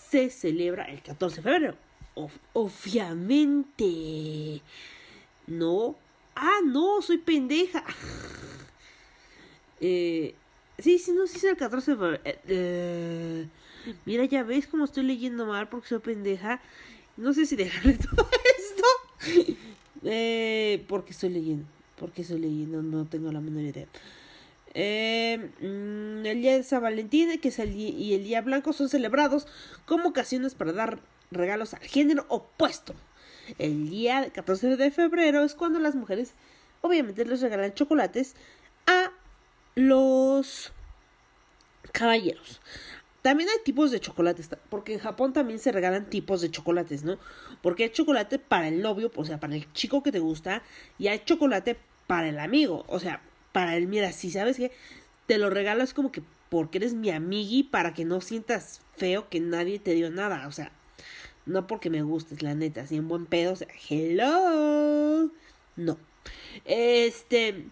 se 0.09 0.29
celebra 0.29 0.85
el 0.85 1.01
14 1.01 1.37
de 1.37 1.41
febrero. 1.41 1.75
obviamente. 2.53 4.61
No. 5.47 5.95
Ah, 6.35 6.59
no, 6.65 7.01
soy 7.01 7.17
pendeja. 7.17 7.83
eh, 9.81 10.35
sí, 10.81 10.99
sí, 10.99 11.11
no, 11.11 11.27
sí 11.27 11.37
es 11.37 11.43
el 11.45 11.57
14 11.57 11.91
de 11.91 11.97
febrero. 11.97 12.21
Eh, 12.25 12.39
eh, 12.47 13.47
mira, 14.05 14.25
ya 14.25 14.43
ves 14.43 14.67
cómo 14.67 14.85
estoy 14.85 15.03
leyendo 15.03 15.45
mal 15.45 15.69
porque 15.69 15.87
soy 15.89 15.99
pendeja. 15.99 16.61
No 17.17 17.33
sé 17.33 17.45
si 17.45 17.55
dejarle 17.55 17.93
todo 17.97 18.27
esto. 18.57 19.47
eh, 20.03 20.83
porque 20.87 21.11
estoy 21.11 21.29
leyendo. 21.29 21.65
Porque 21.97 22.23
estoy 22.23 22.39
leyendo, 22.39 22.81
no 22.81 23.05
tengo 23.05 23.31
la 23.31 23.41
menor 23.41 23.63
idea. 23.63 23.87
Eh, 24.73 25.51
mm, 25.59 26.25
el 26.25 26.41
día 26.41 26.55
de 26.55 26.63
San 26.63 26.81
Valentín 26.81 27.37
que 27.39 27.49
es 27.49 27.59
el 27.59 27.75
y 27.75 28.13
el 28.13 28.23
día 28.23 28.41
blanco 28.41 28.71
son 28.71 28.87
celebrados 28.87 29.45
como 29.85 30.09
ocasiones 30.09 30.55
para 30.55 30.71
dar 30.71 31.01
regalos 31.29 31.73
al 31.73 31.81
género 31.81 32.25
opuesto. 32.29 32.95
El 33.57 33.89
día 33.89 34.29
14 34.31 34.77
de 34.77 34.91
febrero 34.91 35.43
es 35.43 35.55
cuando 35.55 35.79
las 35.79 35.95
mujeres 35.95 36.33
obviamente 36.81 37.25
les 37.25 37.41
regalan 37.41 37.73
chocolates 37.73 38.35
los 39.75 40.73
caballeros. 41.91 42.61
También 43.21 43.49
hay 43.49 43.63
tipos 43.63 43.91
de 43.91 43.99
chocolates, 43.99 44.49
porque 44.69 44.93
en 44.93 44.99
Japón 44.99 45.31
también 45.31 45.59
se 45.59 45.71
regalan 45.71 46.09
tipos 46.09 46.41
de 46.41 46.49
chocolates, 46.49 47.03
¿no? 47.03 47.19
Porque 47.61 47.83
hay 47.83 47.89
chocolate 47.91 48.39
para 48.39 48.67
el 48.67 48.81
novio, 48.81 49.11
o 49.15 49.25
sea, 49.25 49.39
para 49.39 49.55
el 49.55 49.71
chico 49.73 50.01
que 50.01 50.11
te 50.11 50.19
gusta, 50.19 50.63
y 50.97 51.07
hay 51.07 51.19
chocolate 51.23 51.77
para 52.07 52.29
el 52.29 52.39
amigo, 52.39 52.83
o 52.87 52.99
sea, 52.99 53.21
para 53.51 53.77
él, 53.77 53.87
mira, 53.87 54.11
si 54.11 54.31
sabes 54.31 54.57
que 54.57 54.71
te 55.27 55.37
lo 55.37 55.49
regalo 55.49 55.83
es 55.83 55.93
como 55.93 56.11
que 56.11 56.23
porque 56.49 56.79
eres 56.79 56.93
mi 56.93 57.09
amigui 57.11 57.63
para 57.63 57.93
que 57.93 58.03
no 58.03 58.19
sientas 58.19 58.81
feo 58.97 59.29
que 59.29 59.39
nadie 59.39 59.79
te 59.79 59.93
dio 59.93 60.09
nada, 60.09 60.47
o 60.47 60.51
sea, 60.51 60.71
no 61.45 61.67
porque 61.67 61.89
me 61.89 62.01
gustes, 62.01 62.41
la 62.41 62.55
neta, 62.55 62.87
si 62.87 62.97
en 62.97 63.07
buen 63.07 63.27
pedo, 63.27 63.53
o 63.53 63.55
sea, 63.55 63.67
hello, 63.89 65.31
no. 65.75 65.97
Este, 66.65 67.67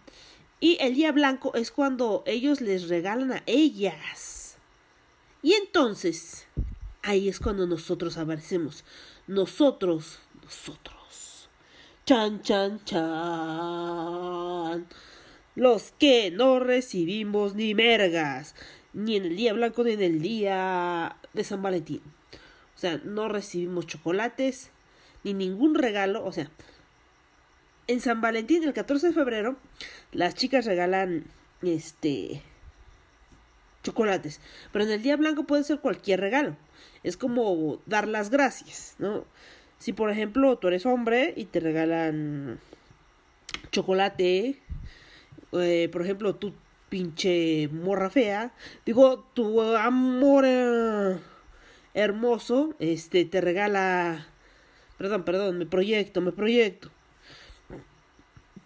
y 0.60 0.78
el 0.82 0.96
día 0.96 1.12
blanco 1.12 1.54
es 1.56 1.72
cuando 1.72 2.24
ellos 2.26 2.62
les 2.62 2.90
regalan 2.90 3.32
a 3.32 3.44
ellas. 3.46 4.58
Y 5.42 5.54
entonces, 5.54 6.48
ahí 7.02 7.30
es 7.30 7.40
cuando 7.40 7.66
nosotros 7.66 8.18
aparecemos. 8.18 8.84
Nosotros, 9.28 10.20
nosotros. 10.44 11.50
Chan, 12.06 12.42
chan, 12.42 12.84
chan 12.84 14.88
los 15.60 15.94
que 16.00 16.32
no 16.32 16.60
recibimos 16.60 17.54
ni 17.54 17.76
mergas, 17.76 18.56
ni 18.94 19.18
en 19.18 19.26
el 19.26 19.36
día 19.36 19.52
blanco 19.52 19.84
ni 19.84 19.92
en 19.92 20.02
el 20.02 20.22
día 20.22 21.18
de 21.34 21.44
San 21.44 21.62
Valentín. 21.62 22.02
O 22.76 22.80
sea, 22.80 23.02
no 23.04 23.28
recibimos 23.28 23.86
chocolates 23.86 24.72
ni 25.26 25.34
ningún 25.34 25.76
regalo. 25.76 26.24
O 26.24 26.32
sea, 26.32 26.50
en 27.90 28.02
San 28.02 28.22
Valentín, 28.22 28.64
el 28.64 28.74
14 28.74 29.08
de 29.08 29.14
febrero, 29.14 29.58
las 30.12 30.36
chicas 30.36 30.66
regalan 30.66 31.26
este 31.64 32.44
chocolates. 33.82 34.42
Pero 34.72 34.86
en 34.86 34.92
el 34.92 35.02
día 35.02 35.18
blanco 35.18 35.46
puede 35.46 35.64
ser 35.64 35.80
cualquier 35.80 36.20
regalo. 36.20 36.56
Es 37.02 37.18
como 37.18 37.82
dar 37.88 38.08
las 38.08 38.30
gracias, 38.30 38.94
¿no? 39.00 39.26
Si 39.80 39.92
por 39.92 40.12
ejemplo 40.12 40.60
tú 40.60 40.68
eres 40.68 40.86
hombre 40.86 41.34
y 41.36 41.46
te 41.46 41.60
regalan 41.60 42.60
chocolate, 43.72 44.62
eh, 45.54 45.90
por 45.92 46.04
ejemplo, 46.04 46.36
tu 46.36 46.54
pinche 46.90 47.70
morra 47.70 48.12
fea, 48.12 48.54
digo, 48.86 49.26
tu 49.34 49.62
amor 49.76 50.44
eh, 50.46 51.18
hermoso, 51.96 52.76
este, 52.78 53.26
te 53.26 53.42
regala, 53.42 54.28
perdón, 55.00 55.24
perdón, 55.24 55.58
me 55.58 55.66
proyecto, 55.66 56.22
me 56.22 56.32
proyecto, 56.32 56.92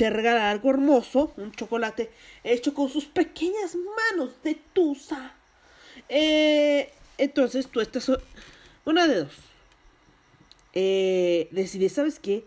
te 0.04 0.10
regala 0.10 0.52
algo 0.52 0.70
hermoso, 0.70 1.32
un 1.38 1.54
chocolate 1.54 2.12
hecho 2.44 2.74
con 2.74 2.90
sus 2.90 3.06
pequeñas 3.06 3.74
manos 4.12 4.32
de 4.44 4.60
tusa. 4.74 5.34
Eh, 6.10 6.92
entonces 7.18 7.70
tú 7.70 7.80
estás, 7.80 8.12
una 8.84 9.08
de 9.08 9.20
dos, 9.20 9.34
eh, 10.74 11.90
¿sabes 11.90 12.20
qué? 12.20 12.44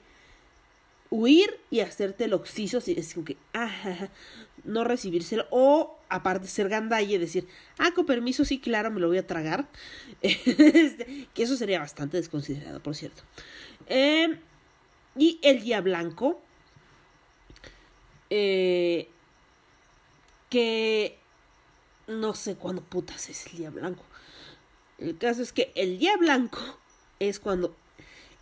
huir 1.08 1.58
y 1.70 1.80
hacerte 1.80 2.24
el 2.24 2.34
oxiso, 2.34 2.76
es 2.76 3.14
como 3.14 3.24
que, 3.24 3.38
no 4.64 4.84
recibírselo, 4.84 5.46
o 5.48 5.98
aparte 6.10 6.48
ser 6.48 6.68
gandalle, 6.68 7.18
decir, 7.18 7.48
ah, 7.78 7.92
con 7.94 8.04
permiso, 8.04 8.44
sí, 8.44 8.60
claro, 8.60 8.90
me 8.90 9.00
lo 9.00 9.08
voy 9.08 9.16
a 9.16 9.26
tragar, 9.26 9.66
este, 10.20 11.26
que 11.32 11.42
eso 11.42 11.56
sería 11.56 11.78
bastante 11.78 12.18
desconsiderado, 12.18 12.82
por 12.82 12.94
cierto. 12.94 13.22
Em, 13.86 14.40
y 15.16 15.40
el 15.42 15.62
día 15.62 15.80
blanco, 15.80 16.42
eh, 18.30 19.08
que 20.50 21.18
no 22.06 22.34
sé 22.34 22.56
cuándo 22.56 22.82
putas 22.82 23.28
es 23.28 23.46
el 23.46 23.58
día 23.58 23.70
blanco. 23.70 24.02
El 24.98 25.18
caso 25.18 25.42
es 25.42 25.52
que 25.52 25.72
el 25.74 25.98
día 25.98 26.16
blanco 26.16 26.60
es 27.18 27.38
cuando 27.40 27.74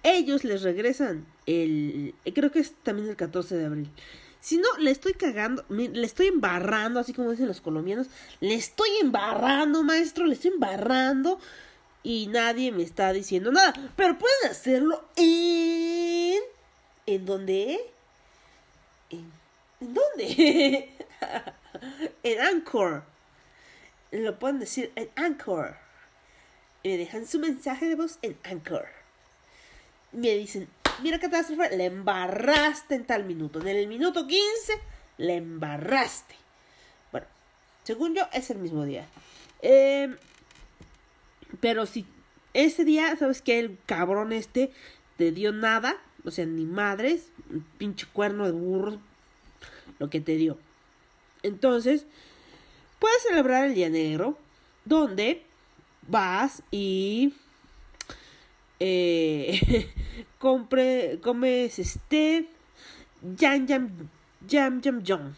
ellos 0.03 0.45
les 0.45 0.62
regresan 0.62 1.26
el... 1.47 2.14
Creo 2.35 2.53
que 2.53 2.61
es 2.61 2.75
también 2.83 3.09
el 3.09 3.17
14 3.17 3.57
de 3.57 3.64
abril. 3.67 3.91
Si 4.41 4.59
no, 4.59 4.69
le 4.79 4.91
estoy 4.91 5.14
cagando, 5.14 5.64
le 5.71 6.05
estoy 6.05 6.26
embarrando, 6.26 7.00
así 7.00 7.14
como 7.14 7.31
dicen 7.31 7.49
los 7.49 7.62
colombianos. 7.62 8.09
Le 8.41 8.55
estoy 8.55 8.91
embarrando, 9.00 9.83
maestro, 9.83 10.26
le 10.26 10.35
estoy 10.35 10.53
embarrando. 10.53 11.38
Y 12.03 12.26
nadie 12.26 12.71
me 12.71 12.83
está 12.83 13.12
diciendo 13.14 13.50
nada. 13.50 13.73
Pero 13.97 14.19
pueden 14.19 14.50
hacerlo 14.50 15.09
en... 15.17 16.41
¿En 17.07 17.25
dónde? 17.25 17.94
¿En, 19.85 19.88
¿en 19.88 19.95
dónde? 19.95 20.91
en 22.23 22.41
Anchor. 22.41 23.05
Lo 24.11 24.38
pueden 24.38 24.61
decir 24.61 24.93
en 24.97 25.11
Anchor. 25.17 25.76
Y 26.83 26.91
me 26.91 26.99
dejan 26.99 27.26
su 27.26 27.38
mensaje 27.38 27.88
de 27.88 27.95
voz 27.95 28.19
en 28.23 28.37
Anchor. 28.45 28.87
Me 30.12 30.31
dicen, 30.37 30.69
mira 31.03 31.19
catástrofe, 31.19 31.76
le 31.76 31.87
embarraste 31.87 32.95
en 32.95 33.05
tal 33.05 33.25
minuto. 33.25 33.61
En 33.61 33.69
el 33.69 33.87
minuto 33.88 34.26
15, 34.26 34.73
le 35.19 35.37
embarraste. 35.37 36.35
Bueno, 37.11 37.26
según 37.83 38.14
yo, 38.14 38.23
es 38.33 38.50
el 38.50 38.59
mismo 38.59 38.85
día. 38.85 39.07
Eh, 39.62 40.14
pero 41.61 41.87
si 41.87 42.07
ese 42.53 42.85
día, 42.85 43.17
¿sabes 43.17 43.43
que 43.43 43.59
El 43.59 43.79
cabrón 43.87 44.33
este 44.33 44.71
te 45.17 45.33
dio 45.33 45.53
nada. 45.53 45.97
O 46.25 46.31
sea, 46.31 46.47
ni 46.47 46.64
madres. 46.64 47.29
Un 47.50 47.64
pinche 47.79 48.07
cuerno 48.12 48.47
de 48.47 48.53
burro. 48.53 49.00
Lo 49.99 50.11
que 50.11 50.21
te 50.21 50.37
dio. 50.37 50.59
Entonces, 51.43 52.07
puedes 52.99 53.23
celebrar 53.23 53.67
el 53.67 53.75
Día 53.75 53.91
Negro. 53.91 54.39
Donde 54.85 55.43
vas 56.09 56.63
y 56.71 57.33
eh, 58.80 59.89
comes 60.39 61.78
este 61.78 62.47
jam 63.39 63.67
jam 63.67 63.89
jam 64.47 64.83
jam 64.83 65.02
jam 65.02 65.35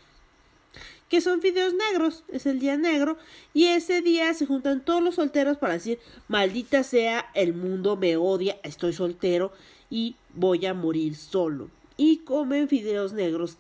que 1.09 1.21
son 1.21 1.41
fideos 1.41 1.73
negros, 1.75 2.25
es 2.29 2.47
el 2.47 2.59
día 2.59 2.77
negro, 2.77 3.17
y 3.55 3.67
ese 3.67 4.03
día 4.03 4.35
se 4.35 4.47
juntan 4.47 4.85
todos 4.85 5.03
los 5.03 5.15
solteros 5.15 5.57
para 5.57 5.75
decir, 5.75 6.01
maldita 6.27 6.83
sea, 6.83 7.31
el 7.35 7.55
mundo 7.55 7.97
me 7.97 8.17
odia, 8.17 8.59
estoy 8.65 8.93
soltero 8.93 9.53
y 9.89 10.17
voy 10.35 10.67
a 10.67 10.75
morir 10.75 11.15
solo. 11.15 11.71
Y 11.97 12.19
comen 12.19 12.69
fideos 12.69 13.13
negros. 13.13 13.57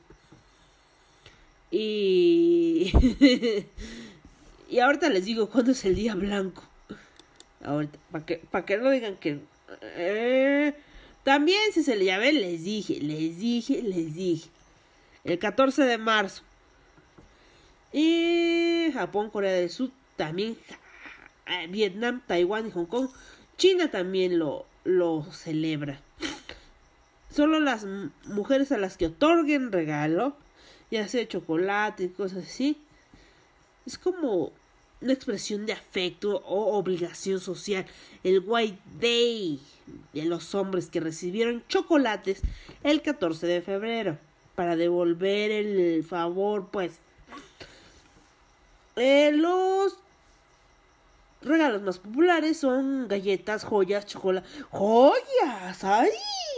Y... 1.70 2.92
y 4.68 4.78
ahorita 4.78 5.08
les 5.08 5.24
digo 5.24 5.48
cuándo 5.48 5.72
es 5.72 5.84
el 5.84 5.94
día 5.94 6.14
blanco. 6.14 6.62
Ahorita, 7.64 7.98
para 8.10 8.24
que, 8.24 8.40
que 8.66 8.78
no 8.78 8.90
digan 8.90 9.16
que... 9.16 9.40
Eh, 9.82 10.74
también 11.24 11.60
si 11.72 11.82
se 11.82 11.96
le 11.96 12.04
llame, 12.04 12.32
les 12.32 12.62
dije, 12.62 13.00
les 13.00 13.38
dije, 13.38 13.82
les 13.82 14.14
dije. 14.14 14.48
El 15.24 15.38
14 15.40 15.82
de 15.82 15.98
marzo. 15.98 16.42
Y 17.92 18.90
Japón, 18.92 19.30
Corea 19.30 19.52
del 19.52 19.70
Sur, 19.70 19.90
también 20.16 20.56
eh, 21.46 21.66
Vietnam, 21.68 22.22
Taiwán 22.26 22.68
y 22.68 22.70
Hong 22.70 22.86
Kong. 22.86 23.08
China 23.56 23.90
también 23.90 24.38
lo, 24.38 24.66
lo 24.84 25.24
celebra. 25.32 26.00
Solo 27.30 27.58
las 27.58 27.86
mujeres 28.24 28.70
a 28.70 28.78
las 28.78 28.96
que 28.96 29.06
otorguen 29.06 29.72
regalo, 29.72 30.36
ya 30.90 31.08
sea 31.08 31.26
chocolate 31.26 32.04
y 32.04 32.08
cosas 32.08 32.44
así, 32.44 32.80
es 33.86 33.98
como 33.98 34.52
una 35.00 35.12
expresión 35.12 35.66
de 35.66 35.72
afecto 35.72 36.42
o 36.46 36.76
obligación 36.76 37.40
social. 37.40 37.86
El 38.24 38.42
White 38.44 38.78
Day 39.00 39.60
de 40.12 40.24
los 40.24 40.54
hombres 40.54 40.88
que 40.88 41.00
recibieron 41.00 41.62
chocolates 41.68 42.42
el 42.82 43.02
14 43.02 43.46
de 43.46 43.62
febrero 43.62 44.18
para 44.54 44.74
devolver 44.76 45.50
el 45.50 46.02
favor, 46.04 46.68
pues. 46.70 46.98
Eh, 48.96 49.30
los 49.32 49.98
regalos 51.42 51.82
más 51.82 51.98
populares 51.98 52.58
son 52.58 53.06
galletas, 53.08 53.64
joyas, 53.64 54.06
chocolate. 54.06 54.48
¡Joyas! 54.70 55.84
¡Ay! 55.84 56.10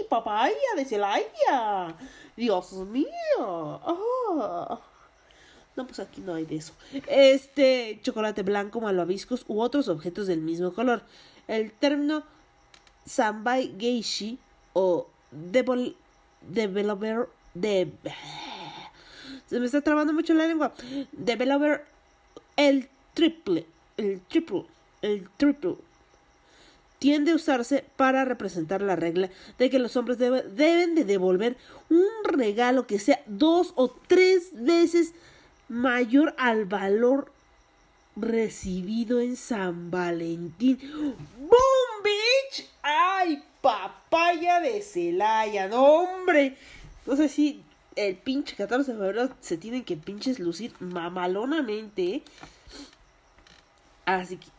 ¡Papaya 0.08 0.54
de 0.76 0.84
Celaya! 0.84 1.96
¡Dios 2.38 2.72
mío! 2.72 3.08
¡Oh! 3.40 4.80
No, 5.76 5.86
pues 5.86 5.98
aquí 5.98 6.20
no 6.20 6.34
hay 6.34 6.46
de 6.46 6.54
eso. 6.56 6.72
Este, 7.08 7.98
chocolate 8.02 8.44
blanco, 8.44 8.80
malvaviscos 8.80 9.44
u 9.48 9.60
otros 9.60 9.88
objetos 9.88 10.28
del 10.28 10.40
mismo 10.40 10.72
color. 10.72 11.02
El 11.48 11.72
término 11.72 12.22
Sambai 13.04 13.74
Geishi 13.76 14.38
o 14.72 15.08
developer 15.32 17.28
de 17.54 17.90
se 19.46 19.58
me 19.58 19.66
está 19.66 19.80
trabando 19.80 20.12
mucho 20.12 20.32
la 20.32 20.46
lengua. 20.46 20.72
Developer 21.10 21.86
el 22.56 22.88
triple, 23.14 23.66
el 23.96 24.20
triple, 24.28 24.64
el 25.02 25.28
triple 25.36 25.76
tiende 26.98 27.32
a 27.32 27.36
usarse 27.36 27.84
para 27.96 28.24
representar 28.24 28.82
la 28.82 28.96
regla 28.96 29.30
de 29.58 29.70
que 29.70 29.78
los 29.78 29.96
hombres 29.96 30.18
deben 30.18 30.94
de 30.94 31.04
devolver 31.04 31.56
un 31.88 32.08
regalo 32.24 32.86
que 32.86 32.98
sea 32.98 33.22
dos 33.26 33.72
o 33.76 33.88
tres 33.88 34.50
veces 34.52 35.14
mayor 35.68 36.34
al 36.38 36.64
valor 36.64 37.32
recibido 38.16 39.20
en 39.20 39.36
San 39.36 39.90
Valentín. 39.90 40.78
¡Boom, 41.38 42.02
bitch! 42.02 42.68
¡Ay, 42.82 43.42
papaya 43.60 44.60
de 44.60 44.82
Celaya! 44.82 45.68
¡No, 45.68 45.84
hombre! 45.84 46.56
No 47.06 47.16
sé 47.16 47.28
si 47.28 47.62
el 47.96 48.16
pinche 48.16 48.54
14 48.56 48.92
de 48.92 48.98
febrero 48.98 49.30
se 49.40 49.56
tienen 49.56 49.84
que 49.84 49.96
pinches 49.96 50.38
lucir 50.38 50.72
mamalonamente. 50.80 52.22
Así 54.04 54.36
que. 54.36 54.57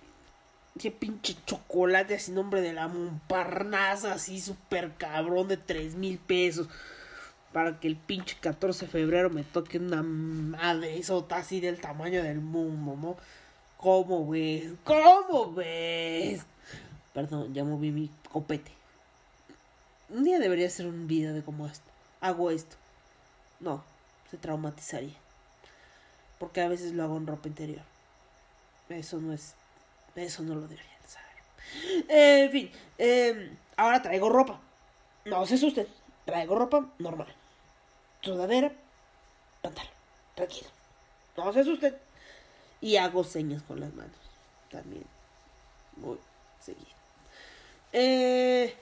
Qué 0.80 0.92
pinche 0.92 1.36
chocolate 1.46 2.16
así 2.16 2.32
nombre 2.32 2.62
de 2.62 2.72
la 2.72 2.88
Montparnasse, 2.88 4.06
así 4.06 4.40
súper 4.40 4.94
cabrón 4.94 5.50
de 5.50 5.58
tres 5.58 5.96
mil 5.96 6.18
pesos. 6.18 6.70
Para 7.52 7.82
que 7.82 7.88
el 7.90 7.98
pinche 7.98 8.38
14 8.40 8.86
de 8.86 8.92
febrero 8.92 9.30
me 9.30 9.44
toque 9.44 9.78
una 9.78 10.02
madre 10.04 11.04
sota 11.04 11.38
así 11.38 11.60
del 11.60 11.82
tamaño 11.82 12.24
del 12.24 12.40
mundo, 12.40 12.96
¿no? 12.96 13.18
¿Cómo 13.76 14.30
ves? 14.30 14.72
¿Cómo 14.86 15.52
ves? 15.54 16.44
Perdón, 17.14 17.54
ya 17.54 17.66
moví 17.66 17.92
mi 17.92 18.10
copete. 18.32 18.72
Un 20.08 20.24
día 20.24 20.40
debería 20.40 20.68
hacer 20.68 20.88
un 20.88 21.08
video 21.08 21.34
de 21.34 21.44
cómo 21.44 21.68
esto. 21.68 21.92
Hago 22.22 22.52
esto. 22.52 22.78
No, 23.60 23.84
se 24.32 24.38
traumatizaría. 24.38 25.18
Porque 26.40 26.62
a 26.62 26.70
veces 26.70 26.94
lo 26.94 27.04
hago 27.04 27.18
en 27.18 27.28
ropa 27.28 27.50
interior. 27.50 27.84
Eso 28.88 29.20
no 29.20 29.34
es. 29.34 29.56
Eso 30.16 30.44
no 30.44 30.56
lo 30.56 30.62
deberían 30.62 30.88
saber. 31.08 32.06
en 32.10 32.52
fin, 32.52 32.72
em, 32.98 33.58
ahora 33.78 34.02
traigo 34.02 34.30
ropa. 34.30 34.60
No 35.26 35.46
se 35.46 35.56
asusten. 35.56 35.88
Traigo 36.26 36.56
ropa 36.56 36.90
normal. 37.00 37.28
Sudadera, 38.22 38.72
pantalón. 39.62 39.92
Tranquilo. 40.36 40.70
No 41.38 41.54
se 41.54 41.62
asusten. 41.62 41.96
Y 42.82 42.98
hago 42.98 43.24
señas 43.24 43.64
con 43.64 43.80
las 43.80 43.94
manos. 43.94 44.16
También. 44.72 45.04
Muy 45.98 46.18
seguido. 46.60 46.88
Eh, 47.92 48.74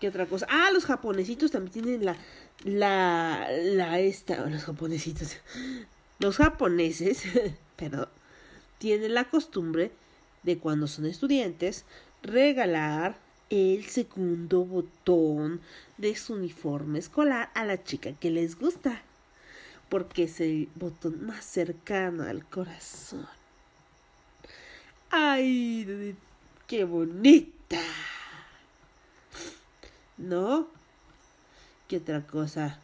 ¿Qué 0.00 0.08
otra 0.08 0.26
cosa? 0.26 0.46
Ah, 0.48 0.70
los 0.72 0.84
japonesitos 0.84 1.50
también 1.50 1.72
tienen 1.72 2.04
la. 2.04 2.16
La. 2.64 3.48
La 3.50 3.98
esta. 3.98 4.46
Los 4.46 4.64
japonesitos. 4.64 5.36
Los 6.18 6.36
japoneses. 6.36 7.22
perdón 7.76 8.08
tienen 8.78 9.14
la 9.14 9.24
costumbre 9.24 9.90
de 10.42 10.58
cuando 10.58 10.86
son 10.86 11.06
estudiantes 11.06 11.84
regalar 12.22 13.16
el 13.50 13.84
segundo 13.84 14.64
botón 14.64 15.60
de 15.96 16.14
su 16.16 16.34
uniforme 16.34 16.98
escolar 16.98 17.50
a 17.54 17.64
la 17.64 17.82
chica 17.82 18.12
que 18.12 18.30
les 18.30 18.58
gusta, 18.58 19.02
porque 19.88 20.24
es 20.24 20.40
el 20.40 20.68
botón 20.74 21.26
más 21.26 21.44
cercano 21.44 22.24
al 22.24 22.44
corazón. 22.44 23.26
¡Ay, 25.10 26.14
qué 26.66 26.84
bonita! 26.84 27.80
¿No? 30.18 30.68
¿Qué 31.86 31.96
otra 31.98 32.26
cosa? 32.26 32.80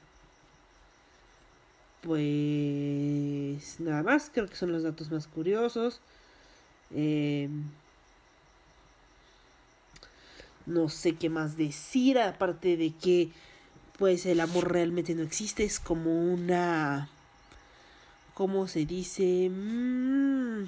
Pues 2.04 3.80
nada 3.80 4.02
más, 4.02 4.30
creo 4.32 4.46
que 4.46 4.56
son 4.56 4.72
los 4.72 4.82
datos 4.82 5.10
más 5.10 5.26
curiosos. 5.26 6.00
Eh, 6.94 7.48
no 10.66 10.88
sé 10.88 11.16
qué 11.16 11.30
más 11.30 11.56
decir, 11.56 12.18
aparte 12.18 12.76
de 12.76 12.92
que 12.92 13.30
pues 13.98 14.26
el 14.26 14.40
amor 14.40 14.70
realmente 14.70 15.14
no 15.14 15.22
existe, 15.22 15.64
es 15.64 15.80
como 15.80 16.32
una... 16.32 17.08
¿Cómo 18.34 18.66
se 18.66 18.84
dice? 18.84 19.48
Mm, 19.48 20.66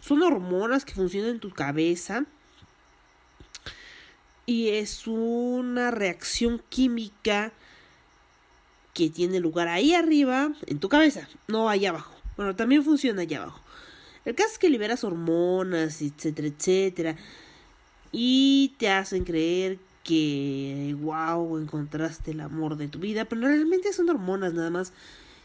son 0.00 0.22
hormonas 0.22 0.84
que 0.84 0.92
funcionan 0.92 1.30
en 1.30 1.40
tu 1.40 1.50
cabeza 1.50 2.26
y 4.44 4.68
es 4.68 5.06
una 5.06 5.90
reacción 5.90 6.62
química 6.68 7.52
que 8.98 9.10
tiene 9.10 9.38
lugar 9.38 9.68
ahí 9.68 9.94
arriba, 9.94 10.52
en 10.66 10.80
tu 10.80 10.88
cabeza, 10.88 11.28
no 11.46 11.68
allá 11.68 11.90
abajo. 11.90 12.12
Bueno, 12.36 12.56
también 12.56 12.82
funciona 12.82 13.22
allá 13.22 13.42
abajo. 13.42 13.60
El 14.24 14.34
caso 14.34 14.50
es 14.54 14.58
que 14.58 14.68
liberas 14.68 15.04
hormonas, 15.04 16.02
etcétera, 16.02 16.48
etcétera. 16.48 17.16
Y 18.10 18.74
te 18.76 18.90
hacen 18.90 19.22
creer 19.22 19.78
que, 20.02 20.96
wow, 20.98 21.58
encontraste 21.58 22.32
el 22.32 22.40
amor 22.40 22.76
de 22.76 22.88
tu 22.88 22.98
vida. 22.98 23.24
Pero 23.26 23.42
realmente 23.42 23.92
son 23.92 24.10
hormonas 24.10 24.52
nada 24.52 24.70
más. 24.70 24.92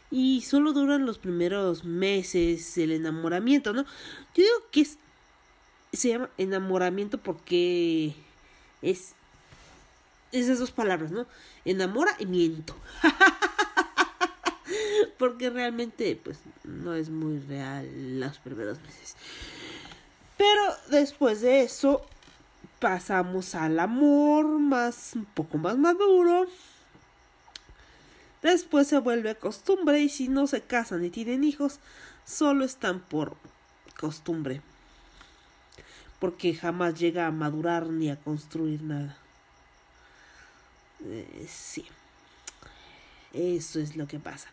Y 0.10 0.42
solo 0.42 0.74
duran 0.74 1.06
los 1.06 1.20
primeros 1.20 1.84
meses 1.84 2.76
el 2.80 2.92
enamoramiento, 2.92 3.72
¿no? 3.72 3.84
Yo 3.84 4.44
digo 4.44 4.56
que 4.72 4.82
es, 4.82 4.98
se 5.92 6.10
llama 6.10 6.32
enamoramiento 6.39 7.20
porque 7.20 8.16
es 8.82 9.13
esas 10.34 10.60
dos 10.60 10.72
palabras, 10.72 11.12
¿no? 11.12 11.26
Enamoramiento. 11.63 12.76
Porque 15.17 15.50
realmente, 15.50 16.19
pues, 16.22 16.39
no 16.63 16.93
es 16.96 17.10
muy 17.10 17.39
real 17.39 18.19
los 18.19 18.39
primeros 18.39 18.82
meses. 18.82 19.15
Pero 20.38 20.62
después 20.89 21.41
de 21.41 21.62
eso, 21.62 22.06
pasamos 22.80 23.56
al 23.56 23.80
amor 23.80 24.46
más, 24.60 25.13
un 25.15 25.26
poco 25.26 25.58
más 25.58 25.78
maduro. 25.78 26.48
Después 28.41 28.88
se 28.88 29.00
vuelve 29.00 29.36
costumbre 29.36 30.02
y 30.02 30.10
si 30.10 30.28
no 30.28 30.48
se 30.48 30.62
casan 30.62 31.02
ni 31.02 31.10
tienen 31.10 31.46
hijos, 31.46 31.80
solo 32.26 32.65
están 32.65 33.00
por 33.00 33.38
costumbre. 33.98 34.62
Porque 36.19 36.54
jamás 36.54 37.00
llega 37.00 37.26
a 37.26 37.32
madurar 37.32 37.88
ni 37.88 38.10
a 38.10 38.19
construir 38.19 38.82
nada. 38.82 39.23
Eh, 41.06 41.48
sí. 41.50 41.86
Eso 43.34 43.80
es 43.80 43.96
lo 43.96 44.08
que 44.08 44.20
pasa. 44.20 44.50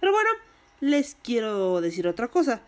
Pero 0.00 0.12
bueno, 0.12 0.30
les 0.80 1.16
quiero 1.22 1.80
decir 1.80 2.06
otra 2.06 2.28
cosa. 2.28 2.60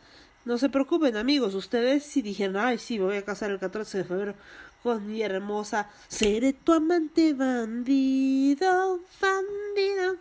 No 0.44 0.58
se 0.58 0.68
preocupen, 0.68 1.16
amigos. 1.16 1.54
Ustedes 1.54 2.04
si 2.04 2.22
dijeron, 2.22 2.56
ay, 2.56 2.78
sí, 2.78 2.98
me 2.98 3.06
voy 3.06 3.16
a 3.16 3.24
casar 3.24 3.50
el 3.50 3.58
14 3.58 3.98
de 3.98 4.04
febrero 4.04 4.34
con 4.82 5.06
mi 5.06 5.22
hermosa. 5.22 5.90
Seré 6.08 6.52
tu 6.52 6.72
amante 6.72 7.34
bandido, 7.34 9.00
bandido. 9.20 10.16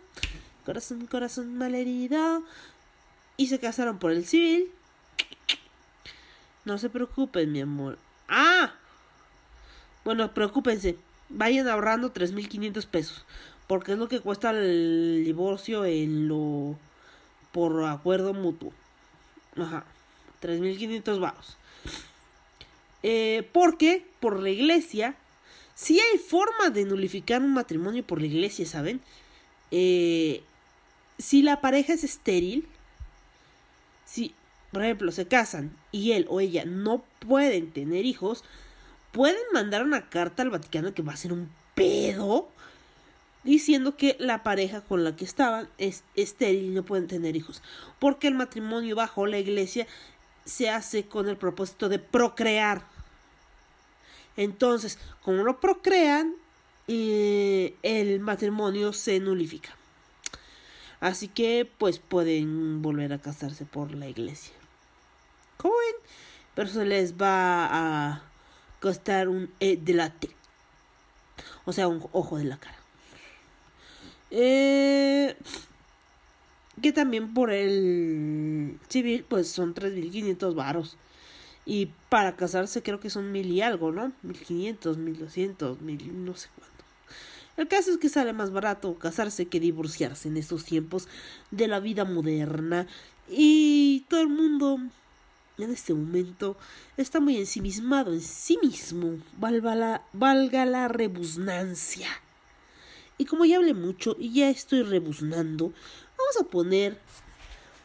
Corazón, 0.64 1.06
corazón 1.06 1.56
malherido. 1.56 2.42
Y 3.36 3.46
se 3.48 3.60
casaron 3.60 3.98
por 3.98 4.12
el 4.12 4.26
civil. 4.26 4.70
No 6.64 6.78
se 6.78 6.90
preocupen, 6.90 7.52
mi 7.52 7.60
amor. 7.60 7.98
¡Ah! 8.28 8.74
Bueno, 10.04 10.34
preocúpense. 10.34 10.96
Vayan 11.28 11.68
ahorrando 11.68 12.12
3.500 12.12 12.86
pesos. 12.86 13.24
Porque 13.66 13.92
es 13.92 13.98
lo 13.98 14.08
que 14.08 14.20
cuesta 14.20 14.50
el 14.50 15.22
divorcio 15.24 15.84
en 15.84 16.28
lo 16.28 16.78
por 17.52 17.84
acuerdo 17.84 18.34
mutuo. 18.34 18.72
Ajá. 19.56 19.84
3.500 20.42 21.18
varos. 21.18 21.56
Eh, 23.02 23.48
porque 23.52 24.06
por 24.20 24.40
la 24.40 24.50
iglesia, 24.50 25.16
si 25.74 26.00
hay 26.00 26.18
forma 26.18 26.70
de 26.70 26.84
nulificar 26.84 27.42
un 27.42 27.54
matrimonio 27.54 28.04
por 28.04 28.20
la 28.20 28.26
iglesia, 28.26 28.66
¿saben? 28.66 29.00
Eh, 29.70 30.42
si 31.18 31.42
la 31.42 31.60
pareja 31.60 31.92
es 31.92 32.04
estéril, 32.04 32.66
si, 34.04 34.34
por 34.72 34.82
ejemplo, 34.82 35.12
se 35.12 35.26
casan 35.26 35.76
y 35.92 36.12
él 36.12 36.26
o 36.28 36.40
ella 36.40 36.64
no 36.64 37.04
pueden 37.20 37.70
tener 37.70 38.04
hijos, 38.04 38.44
pueden 39.16 39.40
mandar 39.50 39.82
una 39.82 40.10
carta 40.10 40.42
al 40.42 40.50
Vaticano 40.50 40.92
que 40.92 41.00
va 41.00 41.14
a 41.14 41.16
ser 41.16 41.32
un 41.32 41.50
pedo 41.74 42.50
diciendo 43.44 43.96
que 43.96 44.14
la 44.18 44.42
pareja 44.42 44.82
con 44.82 45.04
la 45.04 45.16
que 45.16 45.24
estaban 45.24 45.70
es 45.78 46.04
estéril 46.16 46.64
y 46.64 46.68
no 46.68 46.82
pueden 46.82 47.06
tener 47.06 47.34
hijos, 47.34 47.62
porque 47.98 48.28
el 48.28 48.34
matrimonio 48.34 48.94
bajo 48.94 49.26
la 49.26 49.38
iglesia 49.38 49.86
se 50.44 50.68
hace 50.68 51.06
con 51.06 51.30
el 51.30 51.38
propósito 51.38 51.88
de 51.88 51.98
procrear. 51.98 52.86
Entonces, 54.36 54.98
como 55.22 55.42
no 55.44 55.60
procrean, 55.60 56.34
eh, 56.86 57.74
el 57.82 58.20
matrimonio 58.20 58.92
se 58.92 59.18
nulifica. 59.18 59.74
Así 61.00 61.28
que, 61.28 61.66
pues 61.78 62.00
pueden 62.00 62.82
volver 62.82 63.14
a 63.14 63.18
casarse 63.18 63.64
por 63.64 63.92
la 63.94 64.08
iglesia. 64.08 64.52
¿Cómo 65.56 65.72
ven? 65.74 66.10
Pero 66.54 66.68
se 66.68 66.84
les 66.84 67.14
va 67.14 67.66
a 67.70 68.35
costar 68.80 69.28
un 69.28 69.50
e 69.60 69.76
de 69.76 69.94
la 69.94 70.14
O 71.64 71.72
sea, 71.72 71.88
un 71.88 72.06
ojo 72.12 72.38
de 72.38 72.44
la 72.44 72.58
cara. 72.58 72.76
Eh, 74.30 75.36
que 76.82 76.92
también 76.92 77.32
por 77.32 77.52
el 77.52 78.78
civil, 78.88 79.24
pues 79.28 79.48
son 79.48 79.74
3.500 79.74 80.54
varos. 80.54 80.96
Y 81.64 81.90
para 82.08 82.36
casarse 82.36 82.82
creo 82.82 83.00
que 83.00 83.10
son 83.10 83.32
mil 83.32 83.50
y 83.50 83.60
algo, 83.60 83.90
¿no? 83.90 84.12
1500, 84.22 84.98
1200, 84.98 85.80
mil, 85.80 86.24
no 86.24 86.36
sé 86.36 86.48
cuánto. 86.56 86.76
El 87.56 87.68
caso 87.68 87.90
es 87.90 87.98
que 87.98 88.08
sale 88.08 88.32
más 88.32 88.52
barato 88.52 88.98
casarse 88.98 89.46
que 89.46 89.60
divorciarse 89.60 90.28
en 90.28 90.36
estos 90.36 90.64
tiempos 90.64 91.08
de 91.50 91.68
la 91.68 91.80
vida 91.80 92.04
moderna. 92.04 92.86
Y 93.28 94.04
todo 94.08 94.20
el 94.20 94.28
mundo 94.28 94.78
en 95.64 95.70
este 95.70 95.94
momento 95.94 96.56
está 96.96 97.20
muy 97.20 97.36
ensimismado 97.36 98.12
en 98.12 98.20
sí 98.20 98.58
mismo. 98.62 99.18
Valga 99.38 99.74
la, 99.74 100.02
valga 100.12 100.66
la. 100.66 100.92
Y 103.18 103.24
como 103.24 103.44
ya 103.44 103.56
hablé 103.56 103.74
mucho 103.74 104.16
y 104.18 104.32
ya 104.32 104.50
estoy 104.50 104.82
rebuznando, 104.82 105.72
vamos 106.18 106.36
a 106.40 106.44
poner 106.44 106.98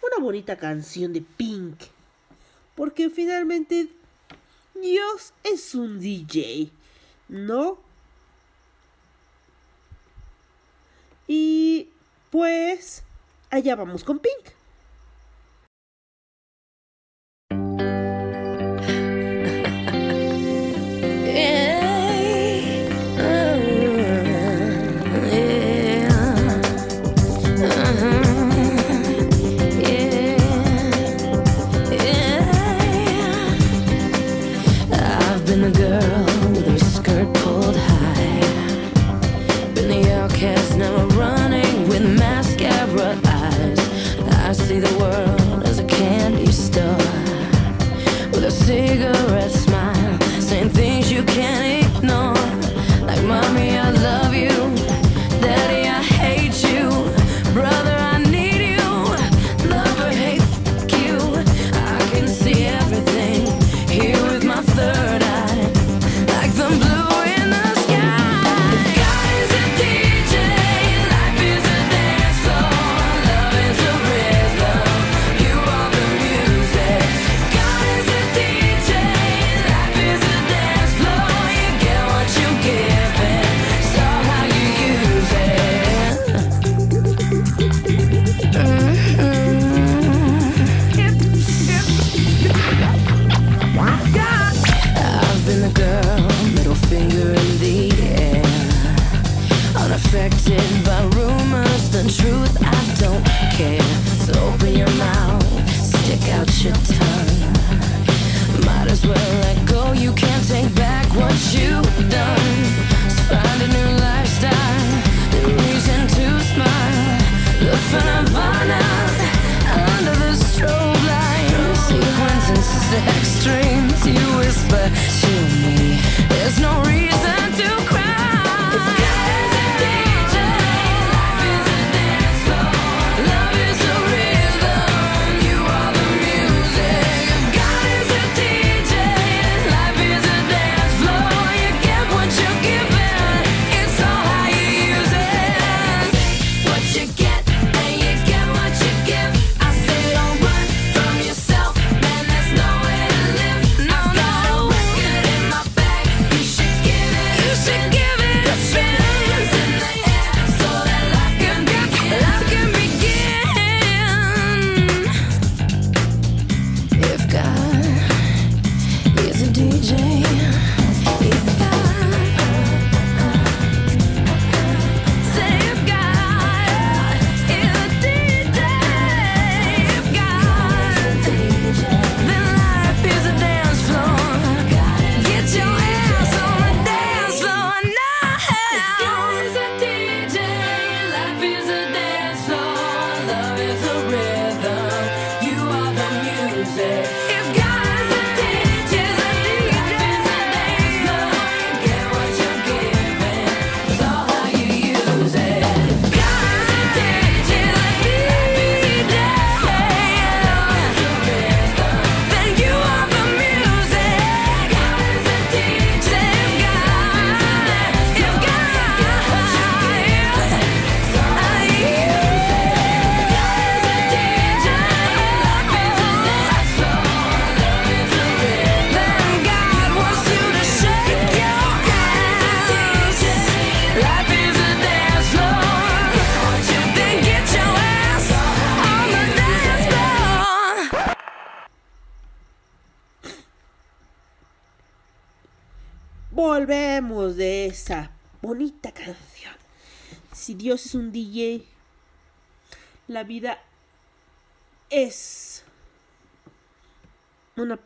una 0.01 0.23
bonita 0.23 0.57
canción 0.57 1.13
de 1.13 1.21
Pink. 1.21 1.75
Porque 2.75 3.09
finalmente 3.09 3.89
Dios 4.73 5.33
es 5.43 5.75
un 5.75 5.99
DJ, 5.99 6.71
¿no? 7.29 7.79
Y 11.27 11.89
pues 12.29 13.03
allá 13.49 13.75
vamos 13.75 14.03
con 14.03 14.19
Pink. 14.19 14.60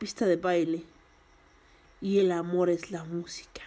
Pista 0.05 0.27
de 0.27 0.35
baile 0.35 0.83
y 1.99 2.19
el 2.19 2.31
amor 2.31 2.69
es 2.69 2.91
la 2.91 3.03
música. 3.05 3.63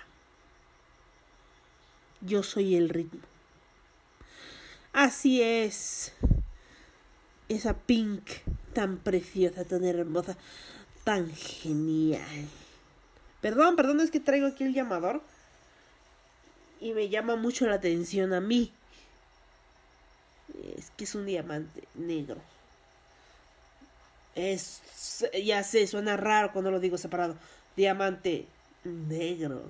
Yo 2.21 2.45
soy 2.45 2.77
el 2.77 2.91
ritmo. 2.91 3.23
Así 4.93 5.43
es. 5.43 6.13
Esa 7.49 7.77
pink 7.77 8.23
tan 8.73 8.99
preciosa, 8.99 9.65
tan 9.65 9.85
hermosa, 9.85 10.37
tan 11.03 11.35
genial. 11.35 12.47
Perdón, 13.41 13.75
perdón, 13.75 13.99
es 13.99 14.13
que 14.13 14.21
traigo 14.21 14.47
aquí 14.47 14.63
el 14.63 14.75
llamador. 14.75 15.21
Y 16.81 16.93
me 16.93 17.09
llama 17.09 17.35
mucho 17.35 17.67
la 17.67 17.75
atención 17.75 18.33
a 18.33 18.41
mí. 18.41 18.73
Es 20.77 20.93
que 20.93 21.03
es 21.03 21.17
un 21.17 21.27
diamante 21.27 21.83
negro. 21.97 22.41
Es. 24.39 25.25
Ya 25.45 25.65
sé, 25.65 25.87
suena 25.89 26.17
raro 26.17 26.53
cuando 26.53 26.71
lo 26.71 26.79
digo 26.79 26.97
separado. 26.97 27.37
Diamante 27.77 28.47
negro. 28.85 29.63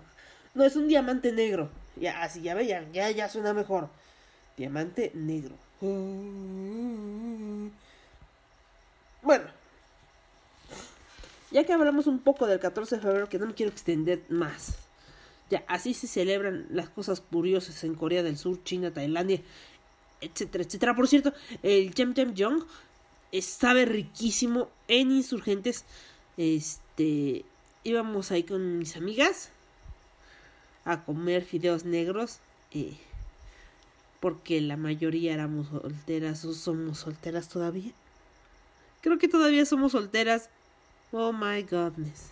No, 0.55 0.65
es 0.65 0.77
un 0.77 0.89
diamante 0.89 1.33
negro. 1.33 1.71
Ya, 1.97 2.23
así, 2.23 2.43
ya 2.43 2.55
ve, 2.55 2.67
ya, 2.67 3.11
ya, 3.11 3.29
suena 3.29 3.55
mejor. 3.55 3.89
Diamante 4.59 5.11
negro. 5.15 5.55
Bueno, 9.23 9.45
ya 11.51 11.65
que 11.65 11.73
hablamos 11.73 12.07
un 12.07 12.19
poco 12.19 12.47
del 12.47 12.61
14 12.61 12.97
de 12.97 13.03
febrero, 13.03 13.29
que 13.29 13.39
no 13.39 13.47
me 13.47 13.55
quiero 13.55 13.73
extender 13.73 14.23
más. 14.29 14.75
Ya, 15.49 15.65
así 15.67 15.95
se 15.95 16.07
celebran 16.07 16.67
las 16.71 16.91
cosas 16.91 17.21
curiosas 17.23 17.83
en 17.85 17.95
Corea 17.95 18.23
del 18.23 18.37
Sur, 18.37 18.63
China, 18.65 18.93
Tailandia, 18.93 19.41
etcétera, 20.21 20.65
etcétera. 20.65 20.95
Por 20.95 21.09
cierto, 21.09 21.33
el 21.63 21.95
Jem 21.95 22.15
Jem 22.15 22.35
Jong 22.37 22.65
sabe 23.41 23.85
riquísimo 23.85 24.71
en 24.89 25.11
insurgentes. 25.11 25.85
Este, 26.37 27.45
íbamos 27.85 28.31
ahí 28.31 28.43
con 28.45 28.79
mis 28.79 28.97
amigas 28.97 29.51
a 30.85 31.05
comer 31.05 31.45
fideos 31.45 31.85
negros. 31.85 32.39
eh, 32.73 32.97
porque 34.21 34.61
la 34.61 34.77
mayoría 34.77 35.35
éramos 35.35 35.69
solteras 35.69 36.45
o 36.45 36.53
somos 36.53 36.99
solteras 36.99 37.49
todavía. 37.49 37.93
Creo 39.01 39.19
que 39.19 39.29
todavía 39.29 39.65
somos 39.65 39.93
solteras. 39.93 40.51
Oh 41.13 41.33
my 41.33 41.63
godness. 41.63 42.31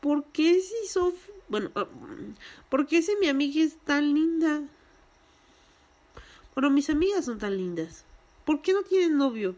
¿Por 0.00 0.24
qué 0.26 0.60
si 0.60 0.88
Sof... 0.88 1.14
Bueno, 1.48 1.70
ah, 1.74 1.86
¿por 2.68 2.86
qué 2.86 3.02
si 3.02 3.16
mi 3.16 3.28
amiga 3.28 3.62
es 3.62 3.76
tan 3.78 4.14
linda? 4.14 4.62
Bueno, 6.54 6.70
mis 6.70 6.90
amigas 6.90 7.24
son 7.26 7.38
tan 7.38 7.56
lindas. 7.56 8.04
¿Por 8.44 8.62
qué 8.62 8.72
no 8.72 8.82
tienen 8.82 9.16
novio? 9.16 9.54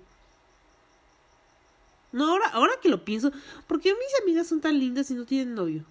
No, 2.12 2.28
ahora, 2.30 2.48
ahora 2.48 2.72
que 2.82 2.88
lo 2.88 3.04
pienso, 3.04 3.30
¿por 3.66 3.80
qué 3.80 3.92
mis 3.92 4.20
amigas 4.22 4.46
son 4.48 4.60
tan 4.60 4.78
lindas 4.78 5.10
y 5.10 5.14
no 5.14 5.24
tienen 5.24 5.54
novio? 5.54 5.84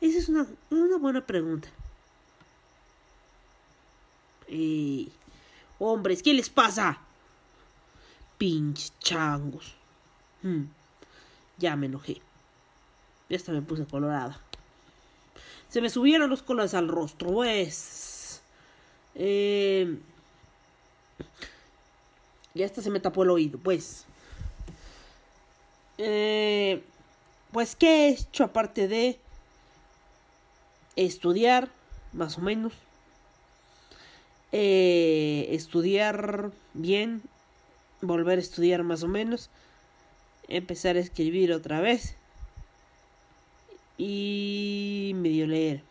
Esa 0.00 0.18
es 0.18 0.28
una, 0.28 0.46
una 0.70 0.98
buena 0.98 1.26
pregunta. 1.26 1.68
Hombres, 5.78 6.22
¿qué 6.22 6.34
les 6.34 6.50
pasa? 6.50 6.98
Pinches 8.36 8.92
changos. 8.98 9.74
Hmm, 10.42 10.64
Ya 11.58 11.76
me 11.76 11.86
enojé. 11.86 12.20
Ya 13.28 13.36
hasta 13.36 13.52
me 13.52 13.62
puse 13.62 13.84
colorada. 13.84 14.40
Se 15.68 15.80
me 15.80 15.90
subieron 15.90 16.30
los 16.30 16.42
colores 16.42 16.74
al 16.74 16.88
rostro, 16.88 17.30
pues. 17.30 18.42
Eh, 19.14 19.98
ya 22.54 22.66
hasta 22.66 22.82
se 22.82 22.90
me 22.90 23.00
tapó 23.00 23.22
el 23.22 23.30
oído, 23.30 23.58
pues. 23.58 24.06
Eh, 25.98 26.82
pues, 27.52 27.76
¿qué 27.76 28.06
he 28.06 28.08
hecho 28.10 28.44
aparte 28.44 28.88
de 28.88 29.18
estudiar, 30.96 31.68
más 32.12 32.38
o 32.38 32.40
menos? 32.40 32.72
Eh, 34.52 35.48
estudiar 35.50 36.50
bien, 36.74 37.22
volver 38.00 38.38
a 38.38 38.42
estudiar 38.42 38.82
más 38.82 39.02
o 39.02 39.08
menos, 39.08 39.50
empezar 40.48 40.96
a 40.96 41.00
escribir 41.00 41.52
otra 41.52 41.80
vez 41.80 42.14
y 43.98 45.12
medio 45.16 45.46
leer. 45.46 45.82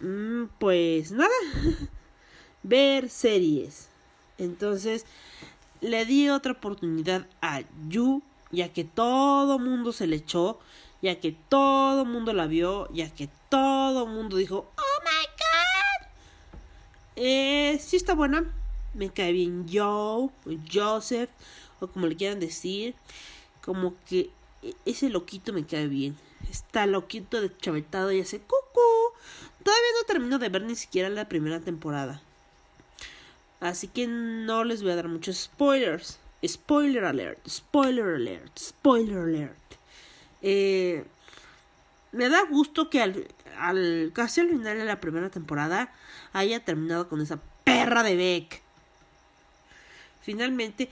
Mm, 0.00 0.46
Pues 0.58 1.10
nada, 1.12 1.30
ver 2.62 3.08
series. 3.08 3.88
Entonces 4.38 5.04
le 5.80 6.04
di 6.04 6.28
otra 6.28 6.52
oportunidad 6.52 7.26
a 7.40 7.62
You 7.88 8.22
ya 8.50 8.72
que 8.72 8.84
todo 8.84 9.58
mundo 9.58 9.92
se 9.92 10.06
le 10.06 10.16
echó, 10.16 10.58
ya 11.02 11.20
que 11.20 11.32
todo 11.32 12.04
mundo 12.04 12.32
la 12.32 12.46
vio, 12.46 12.90
ya 12.92 13.12
que 13.12 13.28
todo 13.48 14.06
mundo 14.06 14.36
dijo, 14.36 14.70
oh 14.76 15.02
my 15.04 15.26
god. 15.26 16.08
Eh, 17.16 17.78
sí 17.80 17.96
está 17.96 18.14
buena, 18.14 18.44
me 18.94 19.10
cae 19.10 19.32
bien 19.32 19.66
Joe, 19.70 20.28
o 20.28 20.30
Joseph, 20.72 21.30
o 21.80 21.88
como 21.88 22.06
le 22.06 22.16
quieran 22.16 22.40
decir, 22.40 22.94
como 23.62 23.94
que 24.06 24.30
e- 24.62 24.74
ese 24.84 25.10
loquito 25.10 25.52
me 25.52 25.66
cae 25.66 25.88
bien. 25.88 26.16
Está 26.50 26.86
loquito 26.86 27.40
de 27.40 27.54
chavetado 27.58 28.10
y 28.12 28.20
hace 28.20 28.38
cucú. 28.38 28.80
Todavía 29.62 29.88
no 30.00 30.06
termino 30.06 30.38
de 30.38 30.48
ver 30.48 30.62
ni 30.62 30.76
siquiera 30.76 31.10
la 31.10 31.28
primera 31.28 31.60
temporada. 31.60 32.22
Así 33.60 33.88
que 33.88 34.06
no 34.06 34.64
les 34.64 34.82
voy 34.82 34.92
a 34.92 34.96
dar 34.96 35.08
muchos 35.08 35.36
spoilers. 35.36 36.18
Spoiler 36.46 37.04
alert, 37.04 37.38
spoiler 37.48 38.14
alert, 38.14 38.56
spoiler 38.58 39.18
alert. 39.18 39.56
Eh, 40.42 41.04
me 42.12 42.28
da 42.28 42.42
gusto 42.44 42.88
que 42.88 43.02
al, 43.02 43.26
al 43.58 44.12
casi 44.14 44.40
al 44.40 44.48
final 44.50 44.78
de 44.78 44.84
la 44.84 45.00
primera 45.00 45.30
temporada 45.30 45.92
haya 46.32 46.64
terminado 46.64 47.08
con 47.08 47.20
esa 47.20 47.40
perra 47.64 48.04
de 48.04 48.14
Beck. 48.14 48.62
Finalmente, 50.22 50.88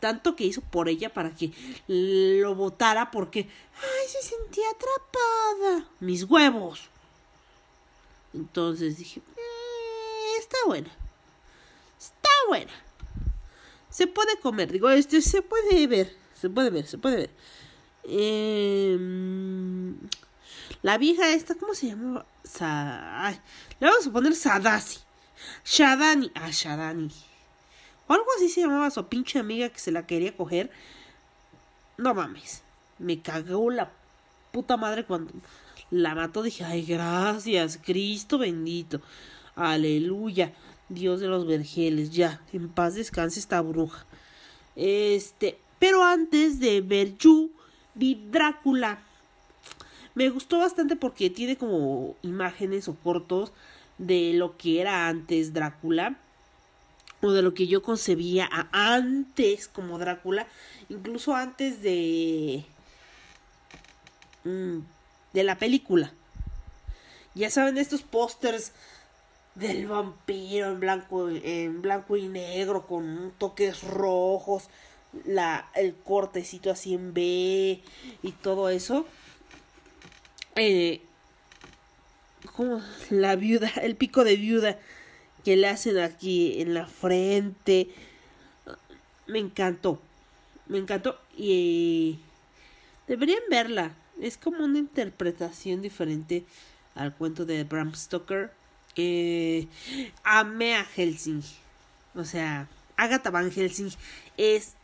tanto 0.00 0.34
que 0.34 0.44
hizo 0.44 0.62
por 0.62 0.88
ella 0.88 1.12
para 1.12 1.30
que 1.34 1.52
lo 1.86 2.54
votara 2.56 3.10
porque, 3.12 3.48
ay, 3.76 4.08
se 4.08 4.22
sentía 4.22 4.64
atrapada. 4.70 5.88
Mis 6.00 6.24
huevos. 6.24 6.88
Entonces 8.34 8.98
dije, 8.98 9.20
"Eh, 9.36 10.38
está 10.40 10.56
buena. 10.66 10.90
Buena. 12.48 12.72
Se 13.90 14.06
puede 14.06 14.40
comer, 14.40 14.72
digo, 14.72 14.88
este 14.88 15.20
se 15.20 15.42
puede 15.42 15.86
ver, 15.86 16.16
se 16.34 16.48
puede 16.48 16.70
ver, 16.70 16.86
se 16.86 16.96
puede 16.96 17.16
ver. 17.16 17.30
Em, 18.04 19.96
la 20.82 20.96
vieja 20.96 21.30
esta, 21.32 21.54
¿cómo 21.56 21.74
se 21.74 21.88
llamaba? 21.88 22.24
Le 23.80 23.86
vamos 23.86 24.06
a 24.06 24.12
poner 24.12 24.34
Sadasi. 24.34 25.00
Shadani. 25.64 26.32
Ah, 26.34 26.50
Shadani. 26.50 27.10
O 28.06 28.14
algo 28.14 28.26
así 28.36 28.48
se 28.48 28.62
llamaba 28.62 28.90
su 28.90 29.06
pinche 29.06 29.38
amiga 29.38 29.68
que 29.68 29.78
se 29.78 29.92
la 29.92 30.06
quería 30.06 30.34
coger. 30.34 30.70
No 31.98 32.14
mames. 32.14 32.62
Me 32.98 33.20
cagó 33.20 33.70
la 33.70 33.92
puta 34.52 34.78
madre 34.78 35.04
cuando 35.04 35.32
la 35.90 36.14
mató. 36.14 36.42
Dije, 36.42 36.64
ay, 36.64 36.86
gracias, 36.86 37.78
Cristo 37.84 38.38
bendito. 38.38 39.02
Aleluya. 39.54 40.54
Dios 40.88 41.20
de 41.20 41.28
los 41.28 41.46
vergeles. 41.46 42.10
Ya, 42.10 42.40
en 42.52 42.68
paz 42.68 42.94
descanse 42.94 43.40
esta 43.40 43.60
bruja. 43.60 44.06
Este, 44.76 45.58
pero 45.78 46.04
antes 46.04 46.60
de 46.60 46.80
ver 46.80 47.16
You, 47.18 47.50
vi 47.94 48.14
Drácula. 48.30 49.02
Me 50.14 50.30
gustó 50.30 50.58
bastante 50.58 50.96
porque 50.96 51.30
tiene 51.30 51.56
como 51.56 52.16
imágenes 52.22 52.88
o 52.88 52.94
cortos 52.94 53.52
de 53.98 54.32
lo 54.34 54.56
que 54.56 54.80
era 54.80 55.08
antes 55.08 55.52
Drácula 55.52 56.18
o 57.20 57.32
de 57.32 57.42
lo 57.42 57.54
que 57.54 57.66
yo 57.66 57.82
concebía 57.82 58.48
a 58.50 58.94
antes 58.94 59.68
como 59.68 59.98
Drácula, 59.98 60.46
incluso 60.88 61.34
antes 61.34 61.82
de 61.82 62.64
mm, 64.44 64.78
de 65.32 65.44
la 65.44 65.58
película. 65.58 66.12
Ya 67.34 67.50
saben 67.50 67.78
estos 67.78 68.02
pósters 68.02 68.72
del 69.58 69.88
vampiro 69.88 70.68
en 70.68 70.80
blanco 70.80 71.28
en 71.28 71.82
blanco 71.82 72.16
y 72.16 72.28
negro 72.28 72.86
con 72.86 73.32
toques 73.38 73.82
rojos, 73.82 74.68
la 75.24 75.68
el 75.74 75.94
cortecito 75.94 76.70
así 76.70 76.94
en 76.94 77.12
B 77.12 77.82
y 78.22 78.32
todo 78.40 78.68
eso. 78.68 79.06
Eh, 80.56 81.02
como 82.54 82.82
la 83.10 83.36
viuda, 83.36 83.68
el 83.82 83.96
pico 83.96 84.24
de 84.24 84.36
viuda 84.36 84.78
que 85.44 85.56
le 85.56 85.68
hacen 85.68 85.98
aquí 85.98 86.60
en 86.60 86.74
la 86.74 86.86
frente. 86.86 87.88
Me 89.26 89.38
encantó. 89.38 90.00
Me 90.66 90.78
encantó. 90.78 91.18
Y 91.36 92.18
deberían 93.06 93.42
verla. 93.50 93.92
Es 94.20 94.36
como 94.36 94.64
una 94.64 94.78
interpretación 94.78 95.80
diferente 95.82 96.44
al 96.94 97.14
cuento 97.14 97.44
de 97.44 97.64
Bram 97.64 97.94
Stoker. 97.94 98.57
Eh, 98.98 99.68
amé 100.24 100.74
a 100.74 100.84
Helsing. 100.84 101.40
O 102.16 102.24
sea, 102.24 102.68
Agatha 102.96 103.30
Van 103.30 103.50
Helsing 103.50 103.90
es 104.36 104.74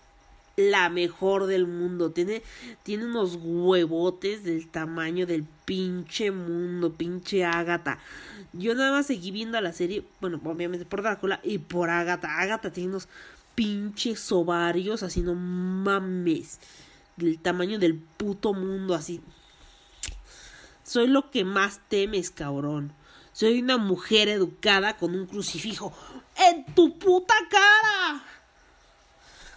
la 0.57 0.88
mejor 0.88 1.46
del 1.46 1.66
mundo. 1.66 2.12
Tiene, 2.12 2.42
tiene 2.85 3.07
unos 3.07 3.38
huevotes 3.42 4.44
del 4.44 4.68
tamaño 4.68 5.27
del 5.27 5.44
pinche 5.64 6.31
mundo, 6.31 6.92
pinche 6.92 7.44
Agatha. 7.44 7.98
Yo 8.53 8.77
nada 8.77 8.92
más 8.92 9.07
seguí 9.07 9.33
viendo 9.33 9.61
la 9.61 9.72
serie, 9.72 10.05
bueno, 10.20 10.40
obviamente 10.44 10.87
por 10.87 11.03
Drácula 11.03 11.40
y 11.42 11.59
por 11.59 11.90
Agatha. 11.90 12.40
Agatha 12.40 12.70
tiene 12.70 12.90
unos 12.90 13.09
pinches 13.57 14.31
ovarios, 14.31 15.03
así 15.03 15.22
no 15.22 15.35
mames. 15.35 16.61
Del 17.16 17.40
tamaño 17.40 17.81
del 17.81 17.96
puto 17.96 18.55
mundo, 18.55 18.94
así. 18.94 19.20
Soy 20.85 21.09
lo 21.09 21.33
que 21.33 21.44
más 21.44 21.81
temes, 21.88 22.31
cabrón. 22.31 22.92
Soy 23.35 23.61
una 23.61 23.79
mujer 23.79 24.29
educada 24.29 24.97
con 24.97 25.12
un 25.16 25.27
crucifijo 25.27 25.92
en 26.37 26.64
tu 26.73 26.97
puta 27.01 27.35
cara. 27.51 28.25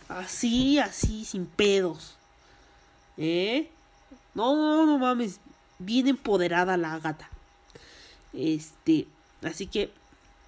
Así, 0.10 0.80
así, 0.80 1.24
sin 1.26 1.46
pedos. 1.46 2.16
¿Eh? 3.18 3.70
No, 4.34 4.56
no, 4.56 4.88
no 4.88 4.98
mames. 4.98 5.40
Bien 5.78 6.08
empoderada 6.08 6.76
la 6.76 6.98
gata. 6.98 7.30
Este, 8.34 9.08
así 9.44 9.68
que, 9.68 9.94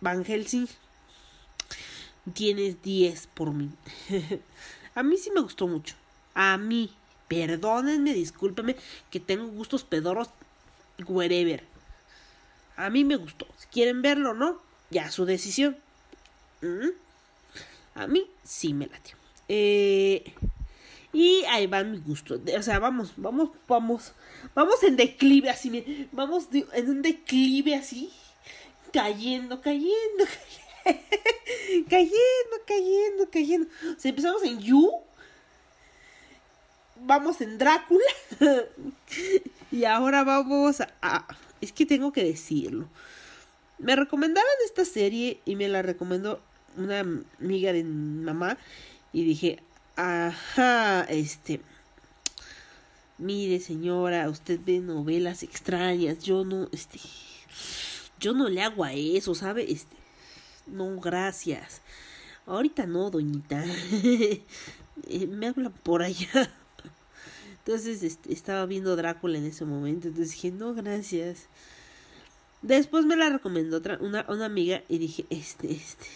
Van 0.02 0.26
Helsing, 0.26 0.68
tienes 2.34 2.82
10 2.82 3.28
por 3.28 3.54
mí. 3.54 3.70
A 4.96 5.04
mí 5.04 5.18
sí 5.18 5.30
me 5.30 5.42
gustó 5.42 5.68
mucho. 5.68 5.94
A 6.34 6.58
mí, 6.58 6.92
perdónenme, 7.28 8.12
discúlpenme, 8.14 8.76
que 9.12 9.20
tengo 9.20 9.46
gustos 9.50 9.84
pedoros, 9.84 10.30
wherever. 11.08 11.64
A 12.80 12.90
mí 12.90 13.04
me 13.04 13.18
gustó. 13.18 13.46
Si 13.58 13.68
quieren 13.68 14.02
verlo 14.02 14.32
o 14.32 14.34
no, 14.34 14.62
ya 14.90 15.12
su 15.12 15.26
decisión. 15.26 15.76
A 17.94 18.08
mí 18.08 18.26
sí 18.42 18.74
me 18.74 18.88
latió. 18.88 19.18
Eh, 19.50 20.34
y 21.12 21.44
ahí 21.50 21.68
va 21.68 21.84
mi 21.84 21.98
gusto. 22.00 22.40
O 22.58 22.62
sea, 22.64 22.80
vamos, 22.80 23.12
vamos, 23.18 23.50
vamos, 23.68 24.14
vamos 24.56 24.82
en 24.84 24.96
declive 24.96 25.50
así. 25.50 26.08
Vamos 26.14 26.48
en 26.54 26.90
un 26.90 27.02
declive 27.02 27.76
así. 27.76 28.12
Cayendo, 28.94 29.60
cayendo, 29.60 30.24
cayendo, 31.90 32.56
cayendo, 32.66 33.30
cayendo. 33.30 33.68
O 33.98 34.00
sea, 34.00 34.10
empezamos 34.10 34.42
en 34.44 34.58
You. 34.62 34.90
Vamos 37.02 37.42
en 37.42 37.58
Drácula. 37.58 38.06
y 39.72 39.84
ahora 39.84 40.24
vamos 40.24 40.80
a- 41.02 41.28
Es 41.62 41.72
que 41.72 41.86
tengo 41.86 42.12
que 42.12 42.24
decirlo. 42.24 42.88
Me 43.78 43.96
recomendaban 43.96 44.50
esta 44.66 44.86
serie 44.86 45.40
y 45.46 45.56
me 45.56 45.70
la 45.70 45.82
recomendó 45.82 46.42
una 46.78 47.00
amiga 47.00 47.74
de 47.74 47.84
mi 47.84 48.24
mamá. 48.24 48.58
Y 49.14 49.24
dije, 49.24 49.60
ajá, 49.96 51.04
este. 51.04 51.62
Mire, 53.18 53.60
señora, 53.60 54.30
usted 54.30 54.60
ve 54.66 54.80
novelas 54.80 55.44
extrañas. 55.44 56.20
Yo 56.20 56.44
no, 56.46 56.70
este. 56.72 57.00
Yo 58.20 58.34
no 58.34 58.50
le 58.50 58.62
hago 58.62 58.84
a 58.84 58.94
eso, 58.94 59.34
¿sabe? 59.36 59.72
Este. 59.72 59.96
No, 60.68 61.00
gracias. 61.00 61.82
Ahorita 62.46 62.86
no, 62.86 63.10
doñita. 63.10 63.64
Eh, 65.08 65.28
me 65.28 65.48
hablan 65.48 65.72
por 65.72 66.04
allá. 66.04 66.52
Entonces 67.70 68.02
este, 68.02 68.34
estaba 68.34 68.66
viendo 68.66 68.96
Drácula 68.96 69.38
en 69.38 69.46
ese 69.46 69.64
momento. 69.64 70.08
Entonces 70.08 70.32
dije, 70.34 70.50
no, 70.50 70.74
gracias. 70.74 71.46
Después 72.64 73.06
me 73.06 73.16
la 73.16 73.30
recomendó 73.30 73.78
otra, 73.78 74.00
una, 74.02 74.26
una 74.28 74.46
amiga 74.46 74.82
y 74.90 74.98
dije, 74.98 75.28
este, 75.30 75.72
este. 75.74 76.08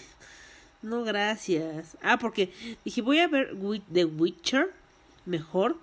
No, 0.81 1.03
gracias. 1.03 1.95
Ah, 2.01 2.17
porque 2.17 2.51
dije, 2.83 3.03
voy 3.03 3.19
a 3.19 3.27
ver 3.27 3.55
The 3.93 4.05
Witcher 4.05 4.73
mejor. 5.27 5.77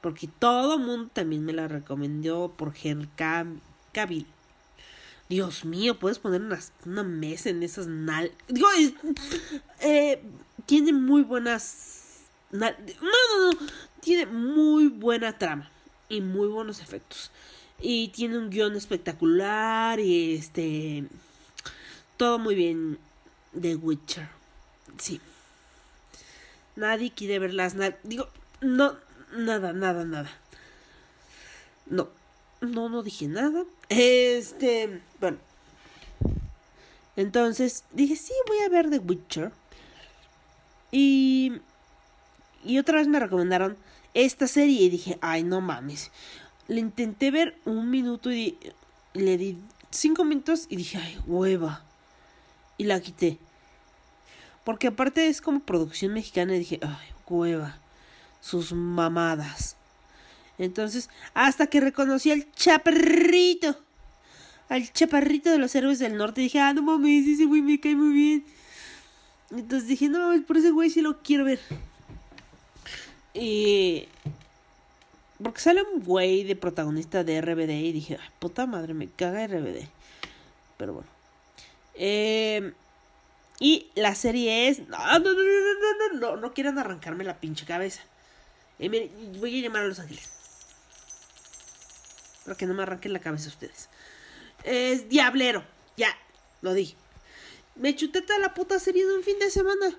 Porque 0.00 0.28
todo 0.38 0.78
mundo 0.78 1.10
también 1.12 1.44
me 1.44 1.52
la 1.52 1.68
recomendó 1.68 2.50
por 2.56 2.72
Henry 2.82 3.10
Cavill. 3.92 4.26
Dios 5.28 5.66
mío, 5.66 5.98
puedes 5.98 6.18
poner 6.18 6.40
unas- 6.40 6.72
una 6.86 7.02
mesa 7.02 7.50
en 7.50 7.62
esas 7.62 7.86
nal... 7.86 8.32
Digo, 8.48 8.66
eh, 9.82 10.22
tiene 10.64 10.94
muy 10.94 11.20
buenas... 11.22 11.99
No, 12.50 12.70
no, 12.70 13.52
no. 13.52 13.58
Tiene 14.00 14.26
muy 14.26 14.88
buena 14.88 15.38
trama. 15.38 15.70
Y 16.08 16.20
muy 16.20 16.48
buenos 16.48 16.80
efectos. 16.80 17.30
Y 17.80 18.08
tiene 18.08 18.38
un 18.38 18.50
guion 18.50 18.76
espectacular. 18.76 20.00
Y 20.00 20.34
este... 20.34 21.04
Todo 22.16 22.38
muy 22.38 22.54
bien. 22.54 22.98
The 23.58 23.76
Witcher. 23.76 24.28
Sí. 24.98 25.20
Nadie 26.76 27.12
quiere 27.12 27.38
ver 27.38 27.54
las 27.54 27.74
nal... 27.74 27.96
Digo, 28.02 28.28
No, 28.60 28.96
nada, 29.32 29.72
nada, 29.72 30.04
nada. 30.04 30.30
No, 31.86 32.08
no, 32.60 32.88
no 32.88 33.02
dije 33.02 33.26
nada. 33.26 33.64
Este, 33.88 35.00
bueno. 35.20 35.38
Entonces 37.16 37.84
dije, 37.92 38.16
sí, 38.16 38.32
voy 38.46 38.58
a 38.58 38.68
ver 38.68 38.88
The 38.88 38.98
Witcher. 38.98 39.52
Y, 40.92 41.60
y 42.64 42.78
otra 42.78 42.98
vez 42.98 43.08
me 43.08 43.20
recomendaron 43.20 43.76
esta 44.14 44.46
serie 44.46 44.82
y 44.82 44.90
dije, 44.90 45.18
ay, 45.20 45.44
no 45.44 45.60
mames. 45.60 46.10
Le 46.68 46.80
intenté 46.80 47.30
ver 47.30 47.56
un 47.64 47.90
minuto 47.90 48.32
y 48.32 48.58
le 49.14 49.38
di 49.38 49.58
cinco 49.90 50.24
minutos 50.24 50.66
y 50.68 50.76
dije, 50.76 50.98
ay, 50.98 51.18
hueva. 51.26 51.84
Y 52.76 52.84
la 52.84 53.00
quité. 53.00 53.38
Porque 54.64 54.88
aparte 54.88 55.28
es 55.28 55.40
como 55.40 55.60
producción 55.60 56.12
mexicana 56.12 56.54
y 56.54 56.60
dije, 56.60 56.80
ay, 56.82 57.08
hueva. 57.28 57.78
Sus 58.40 58.72
mamadas. 58.72 59.76
Entonces, 60.58 61.08
hasta 61.34 61.66
que 61.66 61.80
reconocí 61.80 62.30
al 62.30 62.50
chaparrito. 62.52 63.76
Al 64.68 64.92
chaparrito 64.92 65.50
de 65.50 65.58
los 65.58 65.74
héroes 65.74 65.98
del 65.98 66.16
norte. 66.16 66.40
Dije, 66.40 66.60
ah, 66.60 66.72
no 66.72 66.82
mames, 66.82 67.26
ese 67.26 67.46
güey 67.46 67.62
me 67.62 67.80
cae 67.80 67.96
muy 67.96 68.12
bien. 68.12 68.44
Entonces 69.50 69.88
dije, 69.88 70.08
no 70.08 70.18
mames, 70.20 70.42
por 70.42 70.56
ese 70.56 70.70
güey 70.70 70.90
sí 70.90 71.00
lo 71.00 71.22
quiero 71.22 71.44
ver. 71.44 71.60
Y. 73.34 74.08
Porque 75.42 75.60
sale 75.60 75.82
un 75.82 76.04
güey 76.04 76.44
de 76.44 76.56
protagonista 76.56 77.24
de 77.24 77.40
RBD 77.40 77.70
y 77.70 77.92
dije, 77.92 78.18
ay, 78.20 78.28
puta 78.38 78.66
madre, 78.66 78.92
me 78.92 79.08
caga 79.08 79.46
RBD. 79.46 79.88
Pero 80.76 80.94
bueno. 80.94 81.08
Eh, 81.94 82.72
y 83.58 83.90
la 83.94 84.14
serie 84.14 84.68
es. 84.68 84.80
No, 84.88 84.98
no, 84.98 85.18
no, 85.18 85.32
no, 85.32 86.12
no, 86.12 86.18
no, 86.18 86.36
no, 86.36 86.54
quieran 86.54 86.78
arrancarme 86.78 87.24
la 87.24 87.38
pinche 87.38 87.66
cabeza. 87.66 88.02
Eh, 88.78 89.10
voy 89.38 89.58
a 89.58 89.62
llamar 89.62 89.82
a 89.82 89.86
Los 89.88 90.00
Ángeles. 90.00 90.30
Para 92.44 92.56
que 92.56 92.66
no 92.66 92.74
me 92.74 92.82
arranquen 92.82 93.12
la 93.12 93.20
cabeza 93.20 93.48
ustedes. 93.48 93.90
Es 94.64 95.08
Diablero. 95.08 95.62
Ya, 95.96 96.16
lo 96.62 96.72
dije. 96.72 96.96
Me 97.76 97.94
chuté 97.94 98.22
toda 98.22 98.38
la 98.38 98.54
puta 98.54 98.78
serie 98.78 99.06
de 99.06 99.14
un 99.14 99.22
fin 99.22 99.38
de 99.38 99.50
semana. 99.50 99.94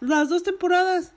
Las 0.00 0.28
dos 0.28 0.44
temporadas. 0.44 1.12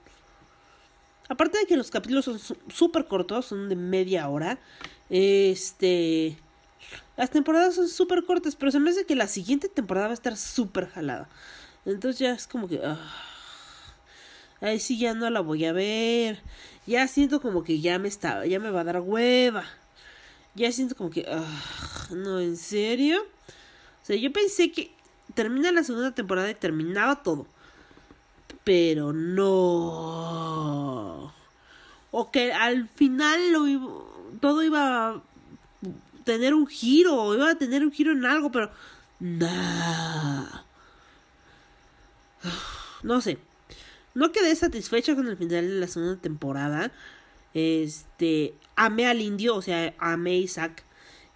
Aparte 1.28 1.58
de 1.58 1.66
que 1.66 1.76
los 1.76 1.90
capítulos 1.90 2.24
son 2.24 2.38
súper 2.68 3.06
cortos, 3.06 3.46
son 3.46 3.68
de 3.68 3.76
media 3.76 4.28
hora. 4.28 4.58
Este. 5.10 6.38
Las 7.16 7.30
temporadas 7.30 7.74
son 7.74 7.88
súper 7.88 8.24
cortas, 8.24 8.56
pero 8.56 8.70
se 8.70 8.78
me 8.78 8.90
hace 8.90 9.06
que 9.06 9.16
la 9.16 9.26
siguiente 9.26 9.68
temporada 9.68 10.08
va 10.08 10.12
a 10.12 10.14
estar 10.14 10.36
súper 10.36 10.88
jalada. 10.88 11.28
Entonces 11.84 12.18
ya 12.18 12.32
es 12.32 12.46
como 12.46 12.68
que. 12.68 12.80
ah, 12.84 12.98
ahí 14.60 14.78
sí 14.78 14.98
ya 14.98 15.14
no 15.14 15.28
la 15.30 15.40
voy 15.40 15.64
a 15.64 15.72
ver. 15.72 16.42
Ya 16.86 17.08
siento 17.08 17.40
como 17.40 17.64
que 17.64 17.80
ya 17.80 17.98
me 17.98 18.08
está. 18.08 18.46
Ya 18.46 18.60
me 18.60 18.70
va 18.70 18.80
a 18.80 18.84
dar 18.84 19.00
hueva. 19.00 19.64
Ya 20.54 20.70
siento 20.72 20.94
como 20.94 21.10
que. 21.10 21.26
ah, 21.28 22.08
no, 22.10 22.40
¿en 22.40 22.56
serio? 22.56 23.22
O 24.02 24.06
sea, 24.06 24.16
yo 24.16 24.32
pensé 24.32 24.70
que 24.70 24.92
termina 25.34 25.72
la 25.72 25.82
segunda 25.82 26.14
temporada 26.14 26.50
y 26.50 26.54
terminaba 26.54 27.22
todo. 27.22 27.46
Pero 28.64 29.12
no. 29.12 30.46
O 32.10 32.30
que 32.30 32.52
al 32.52 32.88
final 32.88 33.52
lo 33.52 33.66
todo 34.40 34.62
iba 34.62 35.08
a 35.08 35.22
tener 36.24 36.54
un 36.54 36.66
giro. 36.66 37.34
Iba 37.34 37.50
a 37.50 37.58
tener 37.58 37.84
un 37.84 37.92
giro 37.92 38.12
en 38.12 38.24
algo, 38.24 38.50
pero. 38.50 38.70
Nah. 39.20 40.62
No 43.02 43.20
sé. 43.20 43.38
No 44.14 44.32
quedé 44.32 44.54
satisfecha 44.56 45.14
con 45.14 45.28
el 45.28 45.36
final 45.36 45.68
de 45.68 45.74
la 45.80 45.86
segunda 45.86 46.20
temporada. 46.20 46.90
Este. 47.54 48.54
Amé 48.74 49.06
al 49.06 49.20
indio, 49.20 49.56
o 49.56 49.62
sea, 49.62 49.94
amé 49.98 50.38
Isaac, 50.38 50.84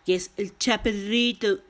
que 0.04 0.14
es 0.14 0.32
el 0.36 0.56
chaperrito. 0.58 1.61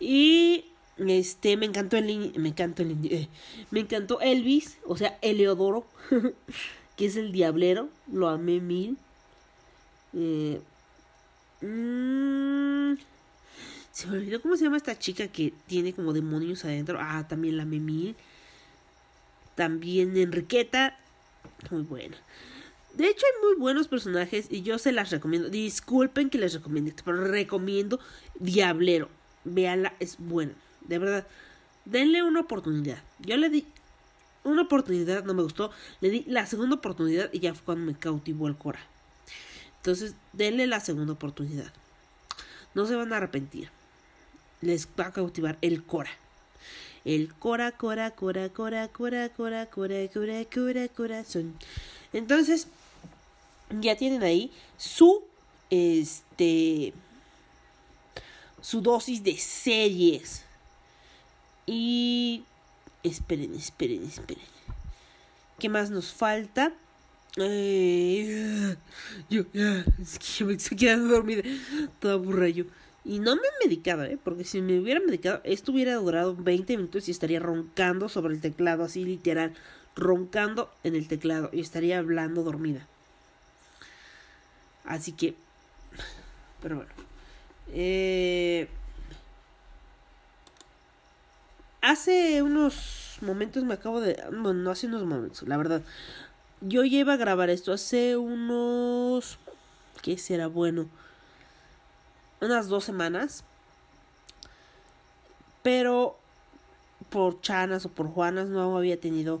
Y 0.00 0.66
este 1.06 1.56
me 1.56 1.66
encantó 1.66 1.96
el 1.96 2.32
me 2.36 2.48
encantó 2.48 2.82
el 2.82 2.96
eh, 3.06 3.28
me 3.70 3.80
encantó 3.80 4.20
Elvis, 4.20 4.78
o 4.86 4.96
sea, 4.96 5.18
Eleodoro, 5.22 5.86
que 6.96 7.06
es 7.06 7.16
el 7.16 7.32
diablero, 7.32 7.88
lo 8.12 8.28
amé 8.28 8.60
mil. 8.60 8.98
Eh, 10.14 10.60
mm, 11.60 12.98
se 13.92 14.06
me 14.06 14.18
olvidó 14.18 14.40
cómo 14.40 14.56
se 14.56 14.64
llama 14.64 14.76
esta 14.76 14.98
chica 14.98 15.28
que 15.28 15.52
tiene 15.66 15.92
como 15.92 16.12
demonios 16.12 16.64
adentro. 16.64 16.98
Ah, 17.00 17.26
también 17.28 17.56
la 17.56 17.64
amé 17.64 17.80
mil. 17.80 18.16
También 19.54 20.16
Enriqueta, 20.16 20.96
muy 21.70 21.82
buena. 21.82 22.16
De 22.94 23.08
hecho, 23.08 23.26
hay 23.26 23.46
muy 23.46 23.60
buenos 23.60 23.86
personajes 23.86 24.46
y 24.50 24.62
yo 24.62 24.78
se 24.78 24.92
las 24.92 25.10
recomiendo. 25.10 25.48
Disculpen 25.48 26.30
que 26.30 26.38
les 26.38 26.54
recomiende, 26.54 26.94
pero 27.04 27.24
recomiendo 27.24 28.00
Diablero. 28.38 29.08
Véanla, 29.44 29.94
es 30.00 30.16
buena. 30.18 30.52
De 30.88 30.98
verdad, 30.98 31.26
denle 31.84 32.22
una 32.22 32.40
oportunidad. 32.40 32.98
Yo 33.20 33.36
le 33.36 33.48
di 33.48 33.66
una 34.44 34.62
oportunidad, 34.62 35.24
no 35.24 35.34
me 35.34 35.42
gustó. 35.42 35.70
Le 36.00 36.10
di 36.10 36.24
la 36.26 36.46
segunda 36.46 36.76
oportunidad 36.76 37.30
y 37.32 37.40
ya 37.40 37.54
fue 37.54 37.64
cuando 37.64 37.86
me 37.86 37.98
cautivó 37.98 38.48
el 38.48 38.56
Cora. 38.56 38.80
Entonces, 39.76 40.14
denle 40.32 40.66
la 40.66 40.80
segunda 40.80 41.12
oportunidad. 41.12 41.72
No 42.74 42.86
se 42.86 42.96
van 42.96 43.12
a 43.12 43.18
arrepentir. 43.18 43.70
Les 44.60 44.88
va 44.98 45.06
a 45.06 45.12
cautivar 45.12 45.58
el 45.60 45.84
Cora. 45.84 46.10
El 47.04 47.32
Cora, 47.34 47.72
Cora, 47.72 48.10
Cora, 48.10 48.48
Cora, 48.48 48.88
Cora, 48.88 49.28
Cora, 49.28 49.66
Cora, 49.66 50.08
Cora, 50.08 50.44
Cora, 50.44 50.88
corazón. 50.88 51.54
Entonces, 52.12 52.68
ya 53.70 53.96
tienen 53.96 54.22
ahí 54.22 54.50
su 54.76 55.22
este 55.70 56.92
su 58.60 58.80
dosis 58.80 59.22
de 59.22 59.36
series. 59.36 60.44
Y 61.70 62.44
esperen, 63.02 63.54
esperen, 63.54 64.02
esperen. 64.02 64.42
¿Qué 65.58 65.68
más 65.68 65.90
nos 65.90 66.14
falta? 66.14 66.72
Yo 67.36 67.44
es 69.52 70.18
que 70.18 70.44
me 70.46 70.54
estoy 70.54 70.78
quedando 70.78 71.08
dormida, 71.08 71.42
toda 72.00 72.14
aburrida 72.14 72.48
yo. 72.48 72.64
Y 73.04 73.18
no 73.18 73.36
me 73.36 73.42
he 73.42 73.68
medicado, 73.68 74.04
¿eh? 74.04 74.18
Porque 74.24 74.44
si 74.44 74.62
me 74.62 74.80
hubiera 74.80 75.00
medicado, 75.00 75.42
esto 75.44 75.72
hubiera 75.72 75.96
durado 75.96 76.34
20 76.34 76.74
minutos 76.74 77.06
y 77.06 77.10
estaría 77.10 77.38
roncando 77.38 78.08
sobre 78.08 78.32
el 78.32 78.40
teclado, 78.40 78.84
así 78.84 79.04
literal, 79.04 79.52
roncando 79.94 80.72
en 80.84 80.94
el 80.94 81.06
teclado 81.06 81.50
y 81.52 81.60
estaría 81.60 81.98
hablando 81.98 82.44
dormida. 82.44 82.86
Así 84.86 85.12
que, 85.12 85.34
pero 86.62 86.76
bueno. 86.76 86.90
Eh, 87.74 88.68
hace 91.80 92.42
unos 92.42 93.18
momentos 93.20 93.64
me 93.64 93.74
acabo 93.74 94.00
de... 94.00 94.22
Bueno, 94.30 94.54
no 94.54 94.70
hace 94.70 94.86
unos 94.86 95.04
momentos, 95.04 95.46
la 95.48 95.56
verdad. 95.56 95.82
Yo 96.60 96.84
iba 96.84 97.14
a 97.14 97.16
grabar 97.16 97.50
esto 97.50 97.72
hace 97.72 98.16
unos... 98.16 99.38
¿Qué 100.02 100.18
será 100.18 100.46
bueno? 100.46 100.88
Unas 102.40 102.68
dos 102.68 102.84
semanas. 102.84 103.44
Pero 105.62 106.16
por 107.10 107.40
Chanas 107.40 107.84
o 107.86 107.90
por 107.90 108.08
Juanas 108.08 108.48
no 108.48 108.76
había 108.76 109.00
tenido 109.00 109.40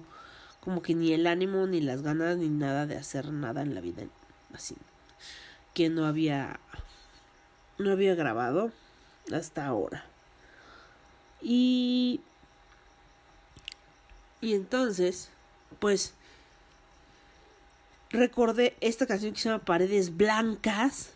como 0.60 0.82
que 0.82 0.94
ni 0.94 1.12
el 1.12 1.26
ánimo, 1.26 1.66
ni 1.66 1.80
las 1.80 2.02
ganas, 2.02 2.36
ni 2.36 2.48
nada 2.48 2.86
de 2.86 2.96
hacer 2.96 3.32
nada 3.32 3.62
en 3.62 3.74
la 3.74 3.80
vida. 3.80 4.02
Así. 4.52 4.76
Que 5.74 5.88
no 5.88 6.06
había... 6.06 6.60
No 7.78 7.92
había 7.92 8.16
grabado 8.16 8.72
hasta 9.32 9.64
ahora. 9.64 10.07
Y... 11.42 12.20
Y 14.40 14.54
entonces, 14.54 15.30
pues 15.80 16.14
recordé 18.10 18.76
esta 18.80 19.06
canción 19.06 19.32
que 19.32 19.40
se 19.40 19.48
llama 19.48 19.64
Paredes 19.64 20.16
Blancas. 20.16 21.12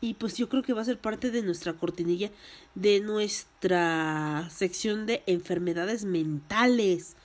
Y 0.00 0.14
pues 0.14 0.36
yo 0.36 0.48
creo 0.48 0.62
que 0.62 0.72
va 0.72 0.80
a 0.80 0.86
ser 0.86 0.98
parte 0.98 1.30
de 1.30 1.42
nuestra 1.42 1.74
cortinilla 1.74 2.30
de 2.74 3.00
nuestra 3.00 4.48
sección 4.50 5.04
de 5.06 5.22
enfermedades 5.26 6.04
mentales. 6.04 7.16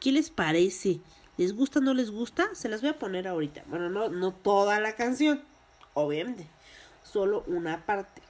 ¿Qué 0.00 0.12
les 0.12 0.30
parece? 0.30 1.00
¿Les 1.36 1.54
gusta 1.54 1.80
o 1.80 1.82
no 1.82 1.92
les 1.92 2.10
gusta? 2.10 2.54
Se 2.54 2.68
las 2.68 2.80
voy 2.80 2.90
a 2.90 2.98
poner 2.98 3.28
ahorita. 3.28 3.64
Bueno, 3.66 3.90
no, 3.90 4.08
no 4.08 4.32
toda 4.32 4.80
la 4.80 4.94
canción, 4.94 5.42
obviamente. 5.92 6.46
Solo 7.02 7.44
una 7.46 7.84
parte. 7.84 8.22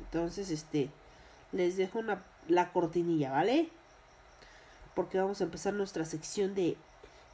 Entonces, 0.00 0.50
este, 0.50 0.88
les 1.52 1.76
dejo 1.76 1.98
una, 1.98 2.22
la 2.48 2.72
cortinilla, 2.72 3.30
¿vale? 3.30 3.68
Porque 4.94 5.18
vamos 5.18 5.40
a 5.40 5.44
empezar 5.44 5.74
nuestra 5.74 6.04
sección 6.04 6.54
de 6.54 6.76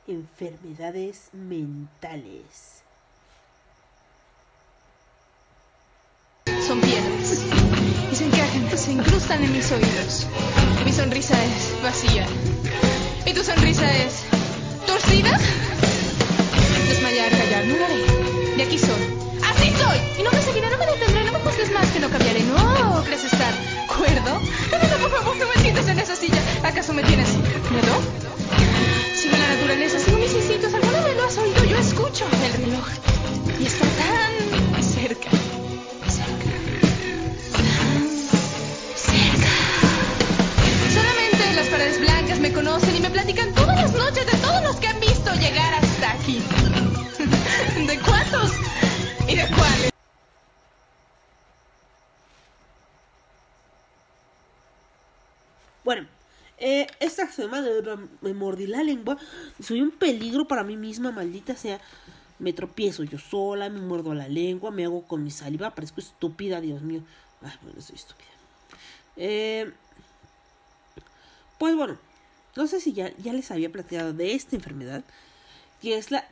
enfermedades 0.06 1.28
mentales. 1.32 2.82
Son 6.66 6.80
piedras 6.80 7.44
y 8.10 8.14
se 8.14 8.26
encajan, 8.26 8.78
se 8.78 8.92
incrustan 8.92 9.42
en 9.44 9.52
mis 9.52 9.70
oídos. 9.70 10.26
Mi 10.84 10.92
sonrisa 10.92 11.34
es 11.44 11.82
vacía 11.82 12.26
y 13.26 13.32
tu 13.32 13.42
sonrisa 13.42 13.90
es 13.96 14.24
torcida. 14.86 15.38
desmayar, 16.88 17.30
callar, 17.30 17.64
no 17.66 17.76
lo 17.76 17.84
haré. 17.84 18.56
De 18.56 18.62
aquí 18.62 18.78
soy. 18.78 19.11
No 22.02 22.10
cambiaré. 22.10 22.42
No, 22.42 23.04
¿crees 23.04 23.24
estar 23.24 23.54
cuerdo? 23.96 24.40
No, 24.40 24.98
por 24.98 25.10
favor, 25.10 25.36
no 25.36 25.46
me 25.46 25.62
sientes 25.62 25.86
en 25.86 25.98
esa 26.00 26.16
silla. 26.16 26.42
¿Acaso 26.64 26.92
me 26.92 27.02
tienes 27.04 27.28
miedo? 27.36 27.94
Sigo 29.14 29.36
la 29.36 29.54
naturaleza, 29.54 30.00
sigo 30.00 30.18
mis 30.18 30.34
instintos. 30.34 30.74
¿Alguna 30.74 31.00
vez 31.00 31.16
lo 31.16 31.24
has 31.24 31.38
oído? 31.38 31.64
Yo 31.64 31.76
escucho 31.78 32.26
el 32.44 32.64
reloj. 32.64 32.88
Y 33.60 33.66
está 33.66 33.84
tan 33.84 34.82
cerca. 34.82 35.30
Cerca. 36.08 36.50
Cerca. 38.96 39.52
Solamente 40.92 41.52
las 41.54 41.68
paredes 41.68 42.00
blancas 42.00 42.40
me 42.40 42.52
conocen 42.52 42.96
y 42.96 43.00
me 43.00 43.10
platican 43.10 43.54
todas 43.54 43.76
las 43.76 43.92
noches 43.92 44.26
de 44.26 44.38
todos 44.38 44.62
los 44.64 44.76
que 44.76 44.88
han 44.88 44.98
visto 44.98 45.32
llegar 45.34 45.74
hasta 45.74 46.12
aquí. 46.12 46.42
¿De 47.86 47.98
cuántos? 48.00 48.50
¿Y 49.28 49.36
de 49.36 49.46
cuáles? 49.46 49.91
Bueno, 55.84 56.06
eh, 56.58 56.86
esta 57.00 57.30
semana 57.30 57.68
me 58.20 58.34
mordí 58.34 58.66
la 58.66 58.82
lengua. 58.82 59.16
Soy 59.60 59.80
un 59.80 59.90
peligro 59.90 60.46
para 60.46 60.62
mí 60.62 60.76
misma, 60.76 61.10
maldita 61.10 61.56
sea. 61.56 61.80
Me 62.38 62.52
tropiezo 62.52 63.04
yo 63.04 63.18
sola, 63.18 63.68
me 63.68 63.80
muerdo 63.80 64.14
la 64.14 64.28
lengua, 64.28 64.70
me 64.70 64.84
hago 64.84 65.06
con 65.06 65.24
mi 65.24 65.30
saliva. 65.30 65.74
Parezco 65.74 66.00
estúpida, 66.00 66.60
Dios 66.60 66.82
mío. 66.82 67.02
Ay, 67.42 67.52
bueno, 67.62 67.80
soy 67.80 67.96
estúpida. 67.96 68.28
Eh, 69.16 69.72
pues 71.58 71.76
bueno, 71.76 71.98
no 72.56 72.66
sé 72.66 72.80
si 72.80 72.92
ya, 72.92 73.12
ya 73.18 73.32
les 73.32 73.50
había 73.50 73.70
platicado 73.70 74.12
de 74.12 74.34
esta 74.34 74.56
enfermedad, 74.56 75.04
que 75.80 75.96
es 75.96 76.10
la 76.10 76.26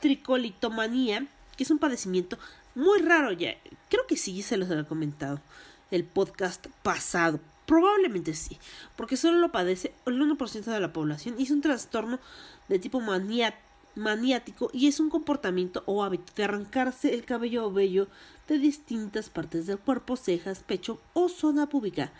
tricolitomanía, 0.00 1.26
que 1.56 1.64
es 1.64 1.70
un 1.70 1.78
padecimiento 1.78 2.38
muy 2.74 3.00
raro 3.00 3.32
ya. 3.32 3.54
Creo 3.88 4.06
que 4.06 4.16
sí, 4.16 4.42
se 4.42 4.56
los 4.56 4.70
había 4.70 4.84
comentado 4.84 5.40
el 5.90 6.04
podcast 6.04 6.66
pasado. 6.82 7.40
Probablemente 7.70 8.34
sí, 8.34 8.58
porque 8.96 9.16
solo 9.16 9.38
lo 9.38 9.52
padece 9.52 9.94
el 10.04 10.20
1% 10.20 10.64
de 10.64 10.80
la 10.80 10.92
población 10.92 11.36
y 11.38 11.44
es 11.44 11.52
un 11.52 11.60
trastorno 11.60 12.18
de 12.68 12.80
tipo 12.80 13.00
maniático 13.94 14.70
y 14.72 14.88
es 14.88 14.98
un 14.98 15.08
comportamiento 15.08 15.84
o 15.86 16.02
hábito 16.02 16.32
de 16.34 16.42
arrancarse 16.42 17.14
el 17.14 17.24
cabello 17.24 17.64
o 17.64 17.72
vello 17.72 18.08
de 18.48 18.58
distintas 18.58 19.30
partes 19.30 19.68
del 19.68 19.78
cuerpo, 19.78 20.16
cejas, 20.16 20.64
pecho 20.64 21.00
o 21.14 21.28
zona 21.28 21.68
pública 21.68 22.10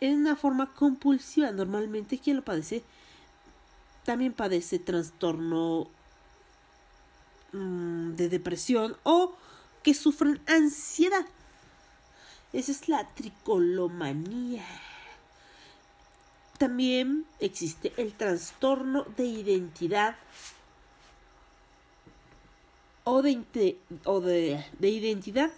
en 0.00 0.20
una 0.20 0.36
forma 0.36 0.72
compulsiva. 0.72 1.50
Normalmente 1.52 2.18
quien 2.18 2.36
lo 2.36 2.42
padece 2.42 2.82
también 4.06 4.32
padece 4.32 4.78
trastorno 4.78 5.86
mm, 7.52 8.12
de 8.12 8.30
depresión 8.30 8.96
o 9.02 9.34
que 9.82 9.92
sufren 9.92 10.40
ansiedad. 10.46 11.26
Esa 12.52 12.72
es 12.72 12.88
la 12.88 13.06
tricolomanía. 13.14 14.64
También 16.58 17.24
existe 17.40 17.92
el 17.96 18.14
trastorno 18.14 19.04
de 19.16 19.24
identidad 19.24 20.16
o 23.04 23.22
de, 23.22 23.78
o 24.04 24.20
de, 24.20 24.64
de 24.78 24.88
identidad 24.88 25.50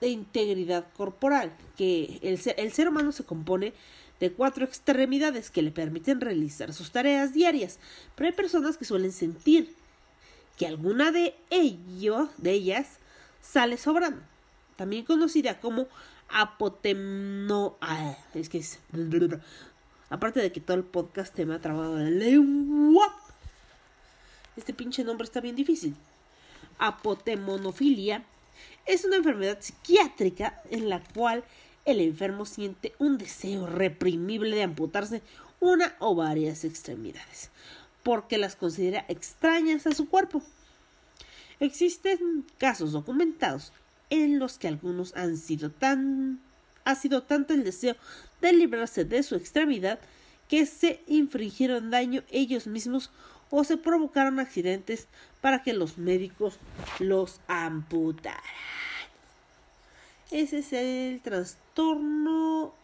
de 0.00 0.08
integridad 0.08 0.86
corporal, 0.96 1.52
que 1.76 2.18
el 2.22 2.38
ser, 2.38 2.54
el 2.58 2.72
ser 2.72 2.88
humano 2.88 3.12
se 3.12 3.24
compone 3.24 3.72
de 4.20 4.32
cuatro 4.32 4.64
extremidades 4.64 5.50
que 5.50 5.62
le 5.62 5.70
permiten 5.70 6.20
realizar 6.20 6.72
sus 6.72 6.92
tareas 6.92 7.32
diarias, 7.32 7.78
pero 8.14 8.28
hay 8.28 8.34
personas 8.34 8.76
que 8.76 8.84
suelen 8.84 9.12
sentir 9.12 9.74
que 10.58 10.66
alguna 10.66 11.10
de 11.10 11.34
ello, 11.50 12.28
de 12.38 12.52
ellas 12.52 12.98
sale 13.40 13.76
sobrando, 13.76 14.22
también 14.76 15.04
conocida 15.04 15.60
como 15.60 15.86
apotemno, 16.28 17.76
ah, 17.80 18.16
es 18.34 18.48
que 18.48 18.58
es, 18.58 18.80
aparte 20.10 20.40
de 20.40 20.52
que 20.52 20.60
todo 20.60 20.76
el 20.76 20.84
podcast 20.84 21.34
te 21.34 21.46
me 21.46 21.54
ha 21.54 21.60
trabado 21.60 21.96
la 21.96 22.10
lengua, 22.10 23.14
este 24.56 24.72
pinche 24.72 25.04
nombre 25.04 25.24
está 25.24 25.40
bien 25.40 25.56
difícil. 25.56 25.96
Apotemonofilia 26.78 28.24
es 28.86 29.04
una 29.04 29.16
enfermedad 29.16 29.58
psiquiátrica 29.60 30.62
en 30.70 30.88
la 30.88 31.00
cual 31.00 31.44
el 31.84 32.00
enfermo 32.00 32.46
siente 32.46 32.94
un 32.98 33.18
deseo 33.18 33.66
reprimible 33.66 34.56
de 34.56 34.62
amputarse 34.62 35.22
una 35.60 35.94
o 35.98 36.14
varias 36.14 36.64
extremidades, 36.64 37.50
porque 38.02 38.38
las 38.38 38.56
considera 38.56 39.04
extrañas 39.08 39.86
a 39.86 39.92
su 39.92 40.08
cuerpo. 40.08 40.42
Existen 41.60 42.44
casos 42.58 42.92
documentados 42.92 43.72
en 44.22 44.38
los 44.38 44.58
que 44.58 44.68
algunos 44.68 45.14
han 45.16 45.36
sido 45.36 45.70
tan 45.70 46.40
ha 46.84 46.94
sido 46.94 47.22
tanto 47.22 47.54
el 47.54 47.64
deseo 47.64 47.96
de 48.40 48.52
librarse 48.52 49.04
de 49.04 49.22
su 49.22 49.34
extremidad 49.36 49.98
que 50.48 50.66
se 50.66 51.02
infringieron 51.06 51.90
daño 51.90 52.22
ellos 52.30 52.66
mismos 52.66 53.10
o 53.50 53.64
se 53.64 53.76
provocaron 53.76 54.38
accidentes 54.38 55.06
para 55.40 55.62
que 55.62 55.72
los 55.72 55.96
médicos 55.96 56.58
los 56.98 57.40
amputaran. 57.48 58.42
Ese 60.30 60.58
es 60.58 60.72
el 60.72 61.20
trastorno 61.22 62.74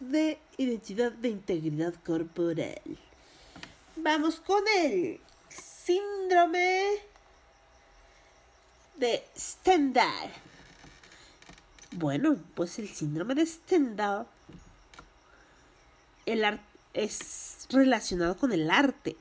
de 0.00 0.38
identidad 0.56 1.12
de 1.12 1.28
integridad 1.28 1.94
corporal. 2.04 2.80
Vamos 3.96 4.40
con 4.40 4.62
el 4.78 5.20
síndrome 5.48 6.84
de 8.96 9.24
Stendhal. 9.36 10.30
Bueno, 11.92 12.36
pues 12.54 12.78
el 12.78 12.88
síndrome 12.88 13.34
de 13.34 13.44
Stendhal 13.44 14.26
el 16.24 16.60
es 16.94 17.66
relacionado 17.70 18.36
con 18.36 18.52
el 18.52 18.70
arte, 18.70 19.16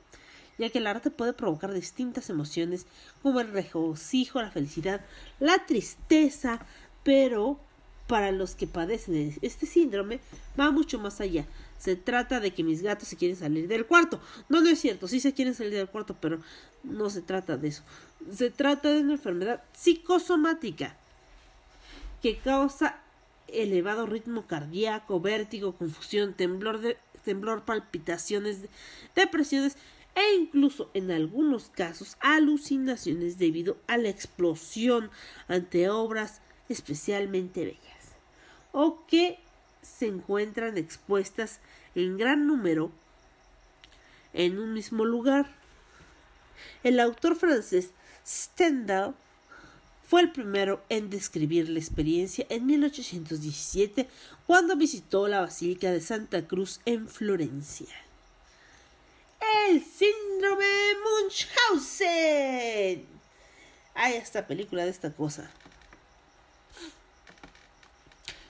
ya 0.60 0.70
que 0.70 0.78
el 0.78 0.88
arte 0.88 1.10
puede 1.10 1.34
provocar 1.34 1.74
distintas 1.74 2.30
emociones 2.30 2.86
como 3.24 3.40
el 3.40 3.52
regocijo, 3.52 4.42
la 4.42 4.52
felicidad, 4.52 5.02
la 5.40 5.66
tristeza, 5.66 6.60
pero 7.04 7.60
para 8.08 8.32
los 8.32 8.56
que 8.56 8.68
padecen 8.68 9.14
de 9.14 9.38
este 9.42 9.66
síndrome 9.66 10.20
va 10.60 10.72
mucho 10.72 11.00
más 11.00 11.22
allá. 11.22 11.46
Se 11.80 11.96
trata 11.96 12.40
de 12.40 12.54
que 12.54 12.64
mis 12.64 12.84
gatos 12.84 13.08
se 13.08 13.16
quieren 13.16 13.38
salir 13.38 13.68
del 13.68 13.88
cuarto. 13.88 14.20
No, 14.48 14.62
no 14.62 14.70
es 14.70 14.80
cierto, 14.80 15.08
sí 15.08 15.20
se 15.20 15.34
quieren 15.34 15.56
salir 15.56 15.74
del 15.74 15.90
cuarto, 15.90 16.16
pero 16.20 16.40
no 16.84 17.10
se 17.10 17.22
trata 17.22 17.58
de 17.58 17.70
eso. 17.70 17.84
Se 18.32 18.52
trata 18.52 18.90
de 18.90 19.02
una 19.02 19.14
enfermedad 19.14 19.64
psicosomática 19.74 20.98
que 22.22 22.38
causa 22.38 23.00
elevado 23.48 24.06
ritmo 24.06 24.46
cardíaco, 24.46 25.20
vértigo, 25.20 25.76
confusión, 25.76 26.34
temblor, 26.34 26.80
de, 26.80 26.98
temblor, 27.24 27.64
palpitaciones, 27.64 28.60
depresiones 29.16 29.78
e 30.16 30.36
incluso 30.36 30.90
en 30.94 31.12
algunos 31.12 31.70
casos 31.70 32.18
alucinaciones 32.20 33.38
debido 33.38 33.78
a 33.88 33.98
la 33.98 34.10
explosión 34.10 35.10
ante 35.48 35.90
obras 35.90 36.42
especialmente 36.68 37.64
bellas 37.64 38.16
o 38.72 39.06
que 39.08 39.40
se 39.82 40.08
encuentran 40.08 40.78
expuestas 40.78 41.60
en 41.96 42.18
gran 42.18 42.46
número 42.48 42.92
en 44.34 44.60
un 44.60 44.74
mismo 44.74 45.06
lugar. 45.06 45.48
El 46.84 47.00
autor 47.00 47.36
francés 47.36 47.92
Stendhal 48.26 49.16
fue 50.10 50.22
el 50.22 50.32
primero 50.32 50.82
en 50.90 51.12
describir 51.12 51.70
la 51.70 51.78
experiencia 51.78 52.44
en 52.50 52.66
1817 52.66 54.10
cuando 54.48 54.76
visitó 54.76 55.28
la 55.28 55.42
Basílica 55.42 55.92
de 55.92 56.02
Santa 56.02 56.48
Cruz 56.48 56.80
en 56.86 57.08
Florencia. 57.08 57.94
El 59.68 59.86
síndrome 59.86 60.66
Munchausen. 61.22 63.06
Hay 63.94 64.14
esta 64.16 64.48
película 64.48 64.84
de 64.84 64.90
esta 64.90 65.14
cosa. 65.14 65.52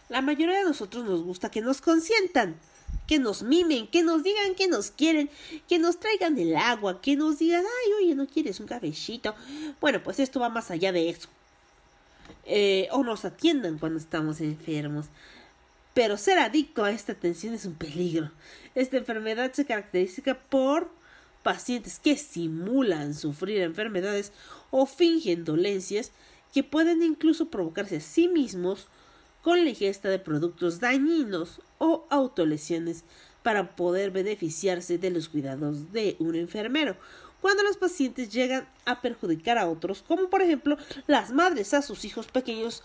La 0.07 0.21
mayoría 0.21 0.59
de 0.59 0.63
nosotros 0.63 1.03
nos 1.03 1.23
gusta 1.23 1.51
que 1.51 1.59
nos 1.59 1.81
consientan, 1.81 2.57
que 3.05 3.19
nos 3.19 3.43
mimen, 3.43 3.87
que 3.87 4.01
nos 4.01 4.23
digan 4.23 4.55
que 4.55 4.69
nos 4.69 4.91
quieren, 4.91 5.29
que 5.67 5.77
nos 5.77 5.99
traigan 5.99 6.39
el 6.39 6.55
agua, 6.55 7.01
que 7.01 7.17
nos 7.17 7.37
digan, 7.37 7.65
ay, 7.65 7.91
oye, 8.01 8.15
no 8.15 8.27
quieres 8.27 8.61
un 8.61 8.67
cafecito. 8.67 9.35
Bueno, 9.81 10.01
pues 10.01 10.21
esto 10.21 10.39
va 10.39 10.47
más 10.47 10.71
allá 10.71 10.93
de 10.93 11.09
eso. 11.09 11.27
Eh, 12.51 12.87
o 12.91 13.03
nos 13.03 13.25
atiendan 13.25 13.77
cuando 13.77 13.99
estamos 13.99 14.41
enfermos. 14.41 15.05
Pero 15.93 16.17
ser 16.17 16.39
adicto 16.39 16.83
a 16.83 16.91
esta 16.91 17.11
atención 17.11 17.53
es 17.53 17.65
un 17.65 17.75
peligro. 17.75 18.31
Esta 18.73 18.97
enfermedad 18.97 19.53
se 19.53 19.65
caracteriza 19.65 20.33
por 20.33 20.89
pacientes 21.43 21.99
que 21.99 22.17
simulan 22.17 23.13
sufrir 23.13 23.61
enfermedades 23.61 24.33
o 24.71 24.87
fingen 24.87 25.45
dolencias 25.45 26.11
que 26.51 26.63
pueden 26.63 27.03
incluso 27.03 27.49
provocarse 27.51 27.97
a 27.97 28.01
sí 28.01 28.27
mismos 28.27 28.87
con 29.43 29.63
la 29.63 29.69
ingesta 29.69 30.09
de 30.09 30.17
productos 30.17 30.79
dañinos 30.79 31.61
o 31.77 32.07
autolesiones 32.09 33.03
para 33.43 33.75
poder 33.75 34.09
beneficiarse 34.09 34.97
de 34.97 35.11
los 35.11 35.29
cuidados 35.29 35.91
de 35.93 36.15
un 36.17 36.35
enfermero. 36.35 36.97
Cuando 37.41 37.63
los 37.63 37.77
pacientes 37.77 38.29
llegan 38.29 38.67
a 38.85 39.01
perjudicar 39.01 39.57
a 39.57 39.69
otros, 39.69 40.03
como 40.07 40.29
por 40.29 40.41
ejemplo 40.41 40.77
las 41.07 41.31
madres 41.31 41.73
a 41.73 41.81
sus 41.81 42.05
hijos 42.05 42.27
pequeños 42.27 42.83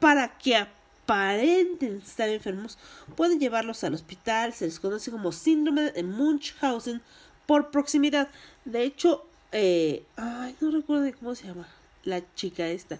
para 0.00 0.36
que 0.38 0.56
aparenten 0.56 1.98
estar 1.98 2.28
enfermos, 2.28 2.78
pueden 3.16 3.38
llevarlos 3.38 3.84
al 3.84 3.94
hospital, 3.94 4.52
se 4.52 4.64
les 4.64 4.80
conoce 4.80 5.10
como 5.10 5.30
síndrome 5.30 5.92
de 5.92 6.02
Munchausen 6.02 7.00
por 7.46 7.70
proximidad. 7.70 8.28
De 8.64 8.82
hecho, 8.82 9.24
eh, 9.52 10.04
ay, 10.16 10.56
no 10.60 10.70
recuerdo 10.70 11.10
cómo 11.18 11.34
se 11.34 11.46
llama 11.46 11.68
la 12.04 12.22
chica 12.34 12.66
esta, 12.66 12.98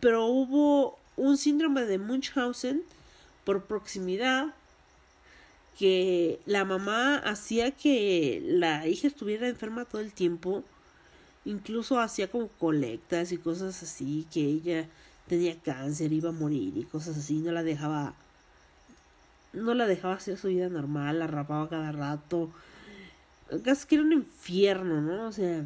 pero 0.00 0.26
hubo 0.26 0.98
un 1.16 1.36
síndrome 1.36 1.84
de 1.84 1.98
Munchausen 1.98 2.82
por 3.44 3.64
proximidad 3.64 4.54
que 5.78 6.40
la 6.46 6.64
mamá 6.64 7.16
hacía 7.18 7.70
que 7.70 8.42
la 8.44 8.86
hija 8.86 9.06
estuviera 9.06 9.48
enferma 9.48 9.84
todo 9.84 10.00
el 10.00 10.12
tiempo, 10.12 10.64
incluso 11.44 12.00
hacía 12.00 12.30
como 12.30 12.48
colectas 12.48 13.32
y 13.32 13.38
cosas 13.38 13.82
así, 13.82 14.26
que 14.32 14.40
ella 14.40 14.88
tenía 15.28 15.58
cáncer, 15.60 16.12
iba 16.12 16.30
a 16.30 16.32
morir 16.32 16.76
y 16.76 16.84
cosas 16.84 17.18
así, 17.18 17.38
no 17.38 17.52
la 17.52 17.62
dejaba 17.62 18.14
no 19.52 19.74
la 19.74 19.86
dejaba 19.86 20.14
hacer 20.14 20.36
su 20.36 20.48
vida 20.48 20.68
normal, 20.68 21.18
la 21.18 21.26
rapaba 21.26 21.68
cada 21.68 21.90
rato. 21.92 22.50
Casi 23.64 23.86
que 23.86 23.94
era 23.96 24.04
un 24.04 24.12
infierno, 24.12 25.00
¿no? 25.00 25.28
O 25.28 25.32
sea, 25.32 25.64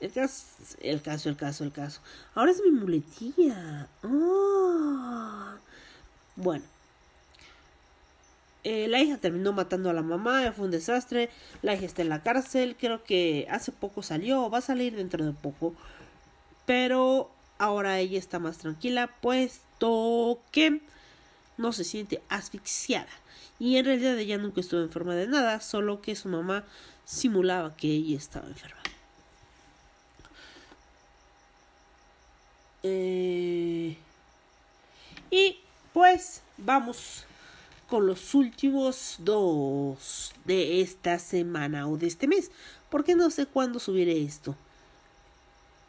el 0.00 0.12
caso, 0.12 0.46
el 0.80 1.02
caso, 1.02 1.28
el 1.28 1.36
caso, 1.36 1.64
el 1.64 1.72
caso. 1.72 2.00
Ahora 2.34 2.52
es 2.52 2.62
mi 2.62 2.70
muletilla. 2.70 3.88
Ah. 4.02 5.56
Bueno. 6.36 6.64
Eh, 8.64 8.86
la 8.88 9.00
hija 9.00 9.16
terminó 9.16 9.52
matando 9.52 9.90
a 9.90 9.92
la 9.92 10.02
mamá, 10.02 10.52
fue 10.52 10.66
un 10.66 10.70
desastre. 10.70 11.30
La 11.62 11.74
hija 11.74 11.86
está 11.86 12.02
en 12.02 12.08
la 12.08 12.22
cárcel, 12.22 12.76
creo 12.78 13.02
que 13.04 13.46
hace 13.50 13.72
poco 13.72 14.02
salió, 14.02 14.50
va 14.50 14.58
a 14.58 14.62
salir 14.62 14.96
dentro 14.96 15.24
de 15.24 15.32
poco. 15.32 15.74
Pero 16.66 17.30
ahora 17.58 17.98
ella 17.98 18.18
está 18.18 18.38
más 18.38 18.58
tranquila, 18.58 19.10
puesto 19.20 20.40
que 20.52 20.80
no 21.56 21.72
se 21.72 21.84
siente 21.84 22.22
asfixiada. 22.28 23.08
Y 23.58 23.76
en 23.76 23.84
realidad 23.84 24.18
ella 24.18 24.38
nunca 24.38 24.60
estuvo 24.60 24.80
enferma 24.80 25.14
de 25.14 25.26
nada, 25.26 25.60
solo 25.60 26.00
que 26.02 26.16
su 26.16 26.28
mamá 26.28 26.64
simulaba 27.04 27.76
que 27.76 27.88
ella 27.88 28.16
estaba 28.16 28.46
enferma. 28.48 28.80
Eh, 32.84 33.96
y 35.30 35.58
pues 35.92 36.42
vamos 36.58 37.24
con 37.92 38.06
los 38.06 38.34
últimos 38.34 39.16
dos 39.18 40.32
de 40.46 40.80
esta 40.80 41.18
semana 41.18 41.86
o 41.86 41.98
de 41.98 42.06
este 42.06 42.26
mes, 42.26 42.50
porque 42.88 43.14
no 43.14 43.28
sé 43.28 43.44
cuándo 43.44 43.78
subiré 43.78 44.22
esto. 44.22 44.56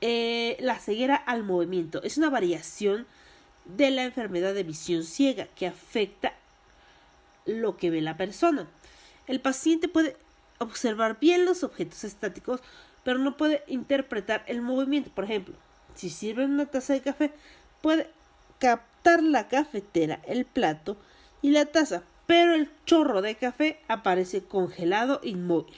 Eh, 0.01 0.57
la 0.59 0.79
ceguera 0.79 1.15
al 1.15 1.43
movimiento 1.43 2.03
es 2.03 2.17
una 2.17 2.29
variación 2.29 3.07
de 3.63 3.89
la 3.89 4.03
enfermedad 4.03 4.53
de 4.53 4.63
visión 4.63 5.05
ciega 5.05 5.47
que 5.55 5.65
afecta 5.65 6.33
lo 7.45 7.77
que 7.77 7.89
ve 7.89 8.01
la 8.01 8.17
persona. 8.17 8.67
El 9.25 9.39
paciente 9.39 9.87
puede 9.87 10.17
observar 10.57 11.21
bien 11.21 11.45
los 11.45 11.63
objetos 11.63 12.03
estáticos, 12.03 12.59
pero 13.05 13.17
no 13.17 13.37
puede 13.37 13.63
interpretar 13.67 14.43
el 14.47 14.61
movimiento. 14.61 15.09
Por 15.09 15.23
ejemplo, 15.23 15.55
si 15.95 16.09
sirve 16.09 16.43
una 16.43 16.65
taza 16.65 16.91
de 16.91 17.01
café, 17.01 17.31
puede 17.81 18.09
captar 18.59 19.23
la 19.23 19.47
cafetera, 19.47 20.19
el 20.27 20.43
plato 20.43 20.97
y 21.43 21.51
la 21.51 21.67
taza, 21.67 22.01
pero 22.25 22.55
el 22.55 22.71
chorro 22.87 23.21
de 23.21 23.35
café 23.35 23.79
aparece 23.87 24.41
congelado 24.43 25.19
inmóvil. 25.23 25.75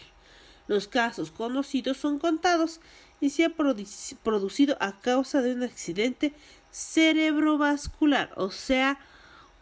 Los 0.68 0.88
casos 0.88 1.32
conocidos 1.32 1.97
son 1.97 2.20
contados 2.20 2.80
y 3.20 3.32
se 3.32 3.45
ha 3.45 3.49
producido 3.49 4.78
a 4.80 4.99
causa 4.99 5.41
de 5.41 5.53
un 5.53 5.63
accidente 5.63 6.34
cerebrovascular, 6.72 8.32
o 8.38 8.51
sea, 8.51 8.99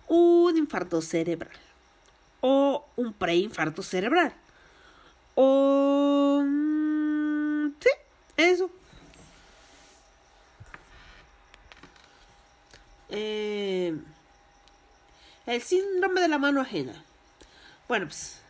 un 0.08 0.58
infarto 0.58 1.02
cerebral 1.02 1.58
o 2.42 2.86
un 2.98 3.14
preinfarto 3.14 3.82
cerebral. 3.82 4.34
O... 5.36 6.42
mm, 6.46 7.74
Sí, 7.80 7.90
eso. 8.38 8.70
Eh, 13.10 13.96
el 15.46 15.62
síndrome 15.62 16.22
de 16.22 16.28
la 16.28 16.38
mano 16.38 16.62
ajena. 16.62 17.04
Bueno, 17.88 18.08
pues 18.08 18.42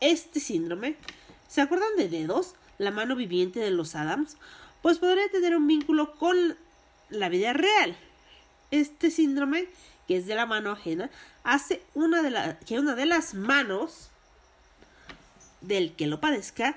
este 0.00 0.40
síndrome, 0.40 0.96
¿se 1.48 1.60
acuerdan 1.60 1.96
de 1.96 2.08
dedos? 2.08 2.54
La 2.78 2.90
mano 2.90 3.14
viviente 3.16 3.60
de 3.60 3.70
los 3.70 3.94
Adams. 3.94 4.36
Pues 4.80 4.98
podría 4.98 5.28
tener 5.30 5.54
un 5.56 5.66
vínculo 5.66 6.14
con 6.16 6.56
la 7.10 7.28
vida 7.28 7.52
real. 7.52 7.96
Este 8.70 9.10
síndrome, 9.10 9.68
que 10.08 10.16
es 10.16 10.26
de 10.26 10.34
la 10.34 10.46
mano 10.46 10.72
ajena, 10.72 11.10
hace 11.44 11.82
una 11.94 12.22
de 12.22 12.30
la, 12.30 12.58
que 12.60 12.80
una 12.80 12.94
de 12.94 13.06
las 13.06 13.34
manos 13.34 14.08
del 15.60 15.94
que 15.94 16.06
lo 16.06 16.20
padezca 16.20 16.76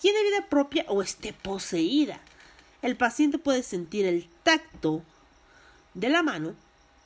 tiene 0.00 0.22
vida 0.22 0.46
propia 0.48 0.84
o 0.88 1.02
esté 1.02 1.32
poseída. 1.32 2.20
El 2.82 2.96
paciente 2.96 3.38
puede 3.38 3.62
sentir 3.62 4.06
el 4.06 4.28
tacto 4.42 5.02
de 5.94 6.08
la 6.10 6.22
mano, 6.22 6.54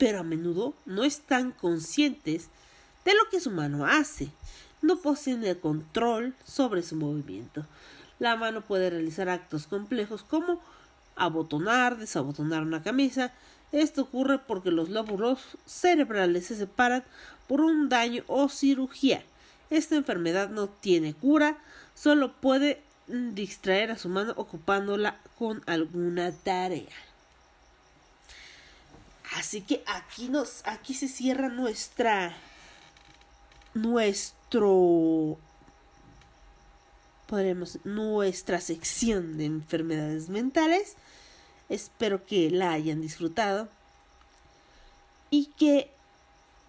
pero 0.03 0.19
a 0.19 0.23
menudo 0.23 0.73
no 0.85 1.05
están 1.05 1.53
conscientes 1.53 2.49
de 3.05 3.13
lo 3.13 3.29
que 3.31 3.39
su 3.39 3.51
mano 3.51 3.85
hace. 3.85 4.27
No 4.81 4.97
poseen 4.97 5.45
el 5.45 5.57
control 5.57 6.35
sobre 6.43 6.83
su 6.83 6.97
movimiento. 6.97 7.65
La 8.19 8.35
mano 8.35 8.59
puede 8.59 8.89
realizar 8.89 9.29
actos 9.29 9.65
complejos 9.65 10.21
como 10.21 10.59
abotonar, 11.15 11.97
desabotonar 11.97 12.63
una 12.63 12.83
camisa. 12.83 13.31
Esto 13.71 14.01
ocurre 14.01 14.39
porque 14.39 14.71
los 14.71 14.89
lóbulos 14.89 15.39
cerebrales 15.65 16.47
se 16.47 16.57
separan 16.57 17.05
por 17.47 17.61
un 17.61 17.87
daño 17.87 18.25
o 18.27 18.49
cirugía. 18.49 19.23
Esta 19.69 19.95
enfermedad 19.95 20.49
no 20.49 20.67
tiene 20.67 21.13
cura, 21.13 21.59
solo 21.95 22.33
puede 22.33 22.81
distraer 23.07 23.91
a 23.91 23.97
su 23.97 24.09
mano 24.09 24.33
ocupándola 24.35 25.17
con 25.39 25.63
alguna 25.65 26.33
tarea. 26.33 26.91
Así 29.35 29.61
que 29.61 29.83
aquí 29.87 30.29
nos 30.29 30.61
aquí 30.65 30.93
se 30.93 31.07
cierra 31.07 31.49
nuestra 31.49 32.35
nuestro 33.73 35.37
podremos 37.27 37.79
nuestra 37.83 38.61
sección 38.61 39.37
de 39.37 39.45
enfermedades 39.45 40.29
mentales. 40.29 40.95
Espero 41.69 42.25
que 42.25 42.51
la 42.51 42.73
hayan 42.73 43.01
disfrutado 43.01 43.69
y 45.31 45.47
que 45.57 45.89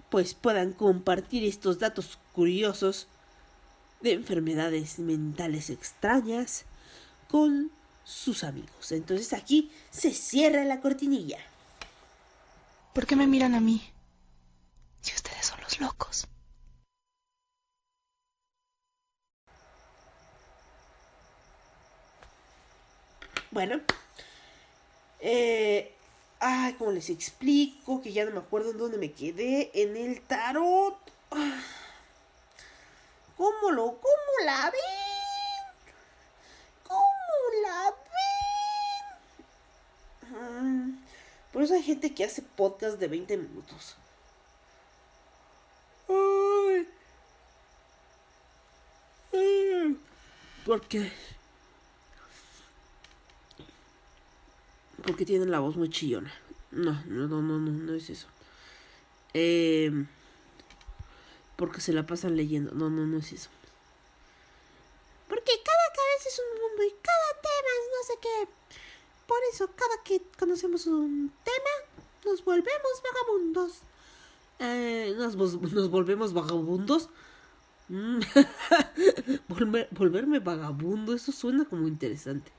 pues 0.08 0.32
puedan 0.32 0.72
compartir 0.72 1.44
estos 1.44 1.78
datos 1.80 2.18
curiosos 2.32 3.08
de 4.00 4.12
enfermedades 4.12 4.98
mentales 4.98 5.68
extrañas 5.68 6.64
con 7.28 7.70
sus 8.04 8.44
amigos. 8.44 8.92
Entonces 8.92 9.32
aquí 9.32 9.70
se 9.90 10.12
cierra 10.12 10.64
la 10.64 10.80
cortinilla. 10.80 11.38
¿Por 12.94 13.06
qué 13.06 13.16
me 13.16 13.26
miran 13.26 13.56
a 13.56 13.60
mí? 13.60 13.82
Si 15.00 15.12
ustedes 15.14 15.44
son 15.46 15.60
los 15.60 15.80
locos. 15.80 16.28
Bueno, 23.50 23.80
eh, 25.18 25.92
ay, 26.38 26.74
¿cómo 26.74 26.92
les 26.92 27.10
explico? 27.10 28.00
Que 28.00 28.12
ya 28.12 28.24
no 28.24 28.30
me 28.30 28.38
acuerdo 28.38 28.70
en 28.70 28.78
dónde 28.78 28.98
me 28.98 29.10
quedé. 29.12 29.72
En 29.74 29.96
el 29.96 30.20
tarot. 30.22 30.96
Ah, 31.32 31.60
¿Cómo 33.36 33.72
lo, 33.72 33.86
cómo 34.00 34.32
la 34.44 34.70
ven? 34.70 35.64
¿Cómo 36.86 37.02
la 37.64 37.92
ven? 40.30 40.92
Mm, 40.92 41.04
Por 41.54 41.62
eso 41.62 41.74
hay 41.74 41.84
gente 41.84 42.12
que 42.12 42.24
hace 42.24 42.42
podcast 42.42 42.98
de 42.98 43.06
20 43.06 43.36
minutos. 43.36 43.94
Ay. 46.08 46.88
Porque 50.66 51.12
porque 55.06 55.24
tienen 55.24 55.52
la 55.52 55.60
voz 55.60 55.76
muy 55.76 55.90
chillona. 55.90 56.34
No, 56.72 57.00
no, 57.06 57.28
no, 57.28 57.40
no, 57.40 57.58
no, 57.60 57.70
no 57.70 57.94
es 57.94 58.10
eso. 58.10 58.26
Eh, 59.32 59.92
porque 61.54 61.80
se 61.80 61.92
la 61.92 62.04
pasan 62.04 62.36
leyendo. 62.36 62.72
No, 62.72 62.90
no, 62.90 63.06
no 63.06 63.18
es 63.18 63.32
eso. 63.32 63.48
Porque 65.28 65.52
cada 65.64 65.86
cabeza 65.94 66.28
es 66.28 66.40
un 66.40 66.60
mundo 66.62 66.82
y 66.82 66.90
cada 67.00 67.40
tema 67.42 67.70
es 67.78 67.86
no 67.92 68.02
sé 68.08 68.14
qué. 68.20 68.83
Por 69.26 69.38
eso, 69.52 69.66
cada 69.68 70.02
que 70.04 70.22
conocemos 70.38 70.86
un 70.86 71.32
tema, 71.44 72.02
nos 72.24 72.44
volvemos 72.44 73.02
vagabundos. 73.12 73.72
Eh, 74.60 75.14
nos, 75.16 75.36
nos 75.36 75.90
volvemos 75.90 76.32
vagabundos 76.32 77.08
Mm. 77.86 78.20
Volver- 79.48 79.88
volverme 79.90 80.38
vagabundo, 80.38 81.12
eso 81.14 81.32
suena 81.32 81.66
como 81.66 81.86
interesante. 81.86 82.50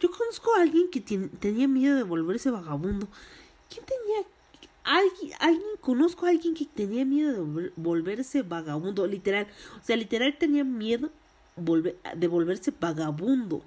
Yo 0.00 0.10
conozco 0.10 0.54
a 0.54 0.60
alguien 0.60 0.90
que 0.90 1.00
tenía 1.00 1.66
miedo 1.66 1.96
de 1.96 2.02
volverse 2.02 2.50
vagabundo. 2.50 3.08
¿Quién 3.70 3.86
tenía? 3.86 4.26
Alguien, 4.84 5.32
alguien, 5.40 5.66
conozco 5.80 6.26
a 6.26 6.28
alguien 6.28 6.52
que 6.52 6.66
tenía 6.66 7.06
miedo 7.06 7.32
de 7.32 7.40
volver- 7.40 7.72
volverse 7.76 8.42
vagabundo, 8.42 9.06
literal. 9.06 9.46
O 9.80 9.84
sea, 9.84 9.96
literal 9.96 10.36
tenía 10.38 10.62
miedo 10.62 11.08
volver, 11.56 11.98
de 12.14 12.28
volverse 12.28 12.70
vagabundo. 12.78 13.64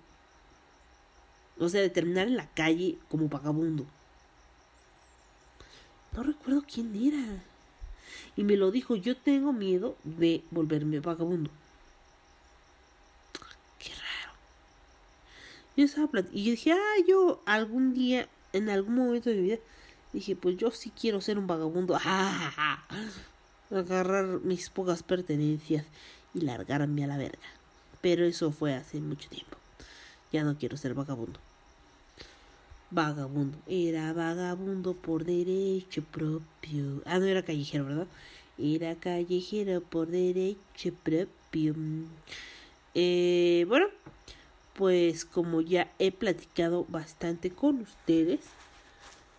O 1.60 1.70
sea, 1.70 1.82
de 1.82 1.90
terminar 1.90 2.28
en 2.28 2.38
la 2.38 2.48
calle 2.48 2.98
como 3.10 3.28
vagabundo. 3.30 3.86
No 6.14 6.24
recuerdo 6.24 6.64
quién 6.72 6.96
era. 6.96 7.44
Y 8.36 8.44
me 8.44 8.58
lo 8.58 8.72
dijo, 8.72 8.96
yo 8.96 9.16
tengo 9.18 9.54
miedo 9.54 9.98
de 10.04 10.44
volverme 10.52 11.00
vagabundo. 11.00 11.50
Qué 13.80 13.90
raro. 13.90 14.34
Yo 15.76 15.86
estaba 15.86 16.10
y 16.32 16.44
yo 16.44 16.52
dije, 16.52 16.72
ah, 16.72 16.96
yo 17.08 17.42
algún 17.46 17.94
día, 17.94 18.28
en 18.54 18.70
algún 18.70 18.96
momento 18.96 19.30
de 19.30 19.36
mi 19.38 19.42
vida, 19.44 19.58
dije, 20.14 20.36
pues 20.36 20.58
yo 20.58 20.72
sí 20.72 20.92
quiero 20.92 21.22
ser 21.22 21.38
un 21.38 21.48
vagabundo. 21.48 22.00
Agarrar 23.72 24.26
mis 24.42 24.70
pocas 24.70 25.04
pertenencias 25.04 25.86
y 26.34 26.42
largarme 26.42 27.04
a 27.04 27.08
la 27.08 27.18
verga. 27.18 27.48
Pero 28.02 28.26
eso 28.26 28.52
fue 28.52 28.76
hace 28.76 29.00
mucho 29.00 29.30
tiempo. 29.30 29.58
Ya 30.32 30.44
no 30.44 30.58
quiero 30.58 30.78
ser 30.78 30.94
vagabundo. 30.94 31.40
Vagabundo. 32.90 33.58
Era 33.68 34.14
vagabundo 34.14 34.94
por 34.94 35.26
derecho 35.26 36.04
propio. 36.04 37.02
Ah, 37.06 37.20
no 37.20 37.26
era 37.26 37.44
callejero, 37.44 37.86
¿verdad? 37.86 38.08
Era 38.58 38.96
callejero 38.96 39.82
por 39.82 40.08
derecho 40.08 40.94
propio. 41.04 41.76
Eh, 42.96 43.66
bueno, 43.68 43.88
pues 44.74 45.26
como 45.26 45.62
ya 45.62 45.92
he 46.00 46.12
platicado 46.12 46.86
bastante 46.88 47.50
con 47.50 47.82
ustedes, 47.82 48.42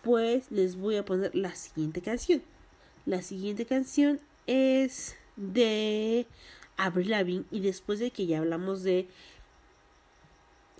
pues 0.03 0.51
les 0.51 0.75
voy 0.75 0.97
a 0.97 1.05
poner 1.05 1.33
la 1.35 1.55
siguiente 1.55 2.01
canción. 2.01 2.43
La 3.05 3.21
siguiente 3.21 3.65
canción 3.65 4.19
es 4.45 5.15
de 5.35 6.27
Avril 6.77 7.09
Lavigne 7.09 7.45
y 7.51 7.61
después 7.61 7.99
de 7.99 8.11
que 8.11 8.27
ya 8.27 8.37
hablamos 8.37 8.83
de 8.83 9.07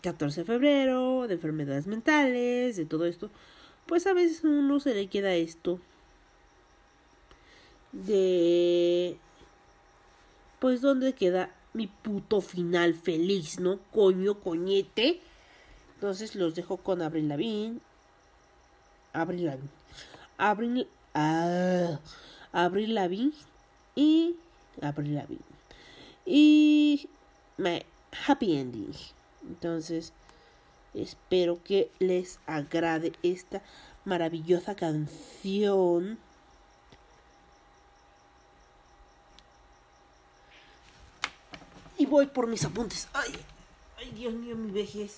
14 0.02 0.42
de 0.42 0.46
febrero, 0.46 1.28
de 1.28 1.36
enfermedades 1.36 1.88
mentales, 1.88 2.76
de 2.78 2.86
todo 2.86 3.06
esto, 3.06 3.30
pues 3.86 4.08
a 4.08 4.14
veces 4.14 4.44
uno 4.44 4.80
se 4.80 4.94
le 4.94 5.08
queda 5.08 5.34
esto 5.34 5.80
de 7.92 9.18
pues 10.60 10.82
dónde 10.82 11.14
queda 11.14 11.56
mi 11.74 11.88
puto 11.88 12.42
final 12.42 12.94
feliz, 12.94 13.60
¿no? 13.60 13.80
Coño, 13.92 14.40
coñete. 14.40 15.22
Entonces 15.96 16.36
los 16.36 16.56
dejo 16.56 16.78
con 16.78 17.02
Abril 17.02 17.30
Lavigne. 17.30 17.80
Abril 19.14 19.46
Lavigne. 19.46 19.70
Abril 20.38 20.88
ah, 21.14 22.00
Abril 22.52 22.96
Lavigne 22.96 23.34
y 23.96 24.36
Abril 24.82 25.16
Lavigne. 25.16 25.44
Y 26.26 27.10
my 27.58 27.84
happy 28.28 28.58
ending. 28.58 28.94
Entonces, 29.50 30.14
espero 30.94 31.62
que 31.64 31.92
les 32.00 32.40
agrade 32.46 33.12
esta 33.24 33.62
maravillosa 34.06 34.76
canción. 34.76 36.18
Y 41.98 42.06
voy 42.06 42.28
por 42.28 42.48
mis 42.48 42.64
apuntes. 42.64 43.10
Ay, 43.12 43.34
ay, 43.98 44.12
Dios 44.12 44.34
mío, 44.34 44.56
mi 44.56 44.72
vejez. 44.72 45.18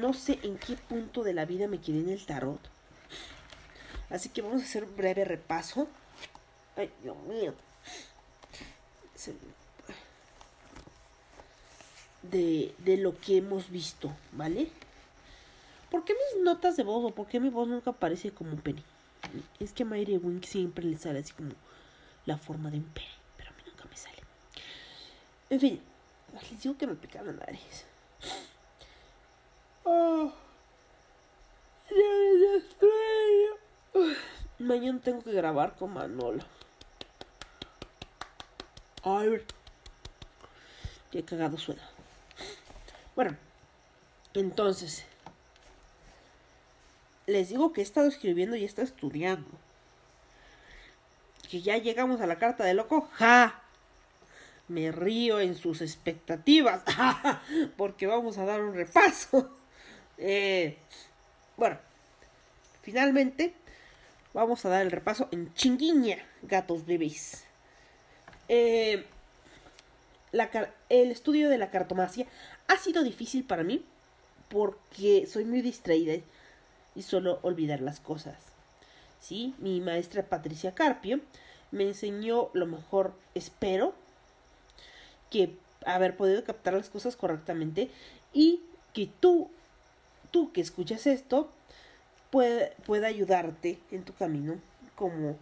no 0.00 0.12
sé 0.12 0.38
en 0.42 0.58
qué 0.58 0.76
punto 0.76 1.22
de 1.22 1.34
la 1.34 1.44
vida 1.44 1.68
me 1.68 1.80
quedé 1.80 2.00
en 2.00 2.10
el 2.10 2.24
tarot. 2.24 2.60
Así 4.10 4.28
que 4.28 4.42
vamos 4.42 4.62
a 4.62 4.64
hacer 4.64 4.84
un 4.84 4.96
breve 4.96 5.24
repaso. 5.24 5.88
Ay, 6.76 6.90
Dios 7.02 7.16
mío. 7.24 7.54
De, 12.22 12.74
de 12.78 12.96
lo 12.96 13.18
que 13.18 13.38
hemos 13.38 13.70
visto, 13.70 14.12
¿vale? 14.32 14.70
¿Por 15.90 16.04
qué 16.04 16.14
mis 16.14 16.44
notas 16.44 16.76
de 16.76 16.82
voz 16.82 17.04
o 17.04 17.14
por 17.14 17.26
qué 17.26 17.40
mi 17.40 17.48
voz 17.48 17.68
nunca 17.68 17.90
aparece 17.90 18.32
como 18.32 18.52
un 18.52 18.60
pene? 18.60 18.82
Es 19.58 19.72
que 19.72 19.82
a 19.82 19.86
Mayre 19.86 20.18
Wink 20.18 20.44
siempre 20.44 20.84
le 20.84 20.98
sale 20.98 21.20
así 21.20 21.32
como 21.32 21.50
la 22.26 22.36
forma 22.36 22.70
de 22.70 22.78
un 22.78 22.84
pene, 22.84 23.08
pero 23.36 23.50
a 23.50 23.52
mí 23.54 23.62
nunca 23.66 23.84
me 23.88 23.96
sale. 23.96 24.22
En 25.48 25.60
fin, 25.60 25.80
les 26.50 26.62
digo 26.62 26.76
que 26.76 26.86
me 26.86 26.94
pica 26.94 27.22
la 27.22 27.32
nariz. 27.32 27.84
Oh, 29.88 30.32
Mañana 34.58 35.00
tengo 35.00 35.22
que 35.22 35.30
grabar 35.30 35.76
con 35.76 35.94
Manolo. 35.94 36.42
Ay, 39.04 39.44
qué 41.12 41.24
cagado 41.24 41.56
suena. 41.56 41.88
Bueno, 43.14 43.36
entonces, 44.34 45.04
les 47.26 47.50
digo 47.50 47.72
que 47.72 47.80
he 47.80 47.84
estado 47.84 48.08
escribiendo 48.08 48.56
y 48.56 48.64
he 48.64 48.66
estado 48.66 48.88
estudiando. 48.88 49.48
Que 51.48 51.62
ya 51.62 51.76
llegamos 51.76 52.20
a 52.20 52.26
la 52.26 52.38
carta 52.40 52.64
de 52.64 52.74
loco. 52.74 53.08
¡Ja! 53.12 53.62
Me 54.66 54.90
río 54.90 55.38
en 55.38 55.54
sus 55.54 55.80
expectativas. 55.80 56.82
Porque 57.76 58.08
vamos 58.08 58.36
a 58.36 58.44
dar 58.44 58.60
un 58.62 58.74
repaso. 58.74 59.56
Eh, 60.18 60.76
bueno, 61.56 61.78
finalmente 62.82 63.54
vamos 64.32 64.64
a 64.64 64.68
dar 64.68 64.82
el 64.82 64.90
repaso 64.90 65.28
en 65.32 65.52
chinguiña, 65.54 66.18
gatos 66.42 66.86
bebés. 66.86 67.44
Eh, 68.48 69.04
el 70.88 71.10
estudio 71.10 71.48
de 71.48 71.58
la 71.58 71.70
cartomancia 71.70 72.26
ha 72.68 72.76
sido 72.76 73.02
difícil 73.02 73.44
para 73.44 73.62
mí 73.62 73.84
porque 74.48 75.26
soy 75.26 75.44
muy 75.44 75.62
distraída 75.62 76.14
y 76.94 77.02
suelo 77.02 77.38
olvidar 77.42 77.80
las 77.80 78.00
cosas. 78.00 78.36
Sí, 79.20 79.54
mi 79.58 79.80
maestra 79.80 80.22
Patricia 80.22 80.74
Carpio 80.74 81.20
me 81.70 81.84
enseñó 81.84 82.50
lo 82.52 82.66
mejor, 82.66 83.14
espero, 83.34 83.94
que 85.30 85.56
haber 85.84 86.16
podido 86.16 86.44
captar 86.44 86.74
las 86.74 86.90
cosas 86.90 87.16
correctamente 87.16 87.90
y 88.32 88.60
que 88.92 89.08
tú, 89.20 89.50
tú 90.36 90.52
que 90.52 90.60
escuchas 90.60 91.06
esto, 91.06 91.50
puede, 92.30 92.74
ayudarte 93.06 93.78
en 93.90 94.04
tu 94.04 94.12
camino 94.12 94.60
como 94.94 95.38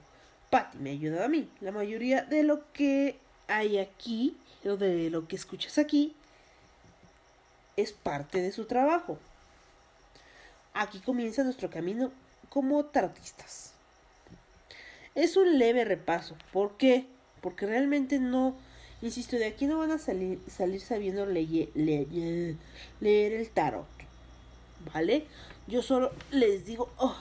Patty 0.51 0.79
me 0.79 0.91
ha 0.91 0.93
ayudado 0.93 1.25
a 1.25 1.29
mí. 1.29 1.51
La 1.61 1.73
mayoría 1.73 2.23
de 2.23 2.45
lo 2.45 2.71
que 2.73 3.19
hay 3.49 3.79
aquí, 3.79 4.37
o 4.65 4.77
de 4.77 5.11
lo 5.11 5.27
que 5.27 5.35
escuchas 5.35 5.79
aquí, 5.79 6.15
es 7.77 7.91
parte 7.91 8.41
de 8.41 8.53
su 8.53 8.67
trabajo. 8.67 9.19
Aquí 10.75 11.01
comienza 11.01 11.43
nuestro 11.43 11.71
camino 11.71 12.13
como 12.49 12.85
tarotistas. 12.85 13.73
Es 15.17 15.37
un 15.37 15.59
leve 15.59 15.85
repaso. 15.85 16.37
¿Por 16.53 16.77
qué? 16.77 17.09
Porque 17.41 17.67
realmente 17.67 18.21
no, 18.21 18.55
insisto, 19.03 19.35
de 19.35 19.47
aquí 19.47 19.67
no 19.67 19.79
van 19.79 19.91
a 19.91 19.99
salir, 19.99 20.41
salir 20.47 20.81
sabiendo 20.81 21.27
leye- 21.27 21.73
leer 23.01 23.33
el 23.33 23.51
tarot. 23.51 23.93
¿Vale? 24.93 25.27
Yo 25.67 25.83
solo 25.83 26.13
les 26.31 26.67
digo 26.67 26.91
oh, 26.99 27.17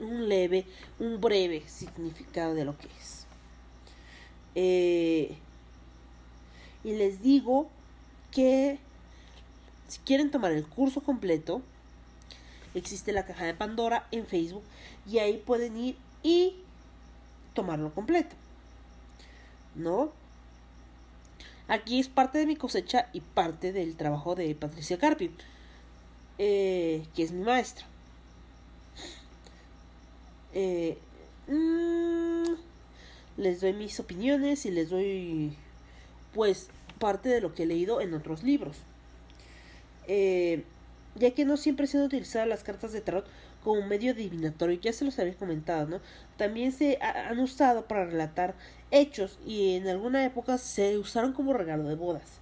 un 0.00 0.28
leve, 0.28 0.64
un 0.98 1.20
breve 1.20 1.62
significado 1.66 2.54
de 2.54 2.64
lo 2.64 2.76
que 2.78 2.86
es. 2.86 3.26
Eh, 4.54 5.36
y 6.84 6.92
les 6.92 7.22
digo 7.22 7.68
que 8.30 8.78
si 9.88 9.98
quieren 10.00 10.30
tomar 10.30 10.52
el 10.52 10.66
curso 10.66 11.02
completo, 11.02 11.62
existe 12.74 13.12
la 13.12 13.24
caja 13.26 13.44
de 13.44 13.54
Pandora 13.54 14.06
en 14.10 14.26
Facebook 14.26 14.62
y 15.06 15.18
ahí 15.18 15.38
pueden 15.38 15.76
ir 15.76 15.96
y 16.22 16.56
tomarlo 17.54 17.92
completo. 17.94 18.36
¿No? 19.74 20.12
Aquí 21.68 22.00
es 22.00 22.08
parte 22.08 22.38
de 22.38 22.46
mi 22.46 22.56
cosecha 22.56 23.08
y 23.12 23.20
parte 23.20 23.72
del 23.72 23.96
trabajo 23.96 24.34
de 24.34 24.54
Patricia 24.54 24.98
Carpio, 24.98 25.30
eh, 26.38 27.04
que 27.14 27.22
es 27.24 27.32
mi 27.32 27.42
maestra. 27.44 27.86
Eh, 30.54 30.96
mm, 31.48 32.54
les 33.38 33.60
doy 33.60 33.72
mis 33.72 34.00
opiniones 34.00 34.66
y 34.66 34.70
les 34.70 34.90
doy, 34.90 35.52
pues, 36.34 36.68
parte 37.00 37.28
de 37.30 37.40
lo 37.40 37.54
que 37.54 37.64
he 37.64 37.66
leído 37.66 38.00
en 38.00 38.14
otros 38.14 38.42
libros. 38.42 38.78
Eh, 40.06 40.64
ya 41.16 41.32
que 41.32 41.44
no 41.44 41.56
siempre 41.56 41.86
se 41.86 41.98
han 41.98 42.04
utilizado 42.04 42.46
las 42.46 42.62
cartas 42.64 42.92
de 42.92 43.00
tarot 43.00 43.26
como 43.64 43.82
medio 43.86 44.12
adivinatorio, 44.12 44.80
ya 44.80 44.92
se 44.92 45.04
los 45.04 45.18
había 45.18 45.34
comentado, 45.34 45.86
¿no? 45.88 46.00
También 46.36 46.72
se 46.72 46.98
ha- 47.02 47.28
han 47.28 47.38
usado 47.40 47.86
para 47.86 48.06
relatar 48.06 48.54
hechos 48.90 49.38
y 49.46 49.74
en 49.76 49.88
alguna 49.88 50.24
época 50.24 50.58
se 50.58 50.96
usaron 50.98 51.32
como 51.32 51.52
regalo 51.52 51.88
de 51.88 51.96
bodas. 51.96 52.37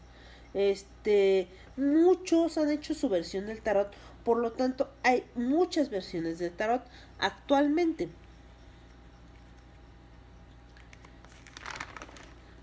Este, 0.57 1.49
muchos 1.77 2.57
han 2.57 2.71
hecho 2.71 2.95
su 2.95 3.11
versión 3.11 3.45
del 3.45 3.61
tarot, 3.61 3.93
por 4.25 4.39
lo 4.39 4.53
tanto 4.53 4.89
hay 5.03 5.23
muchas 5.35 5.91
versiones 5.91 6.39
del 6.39 6.51
tarot 6.51 6.83
actualmente. 7.19 8.09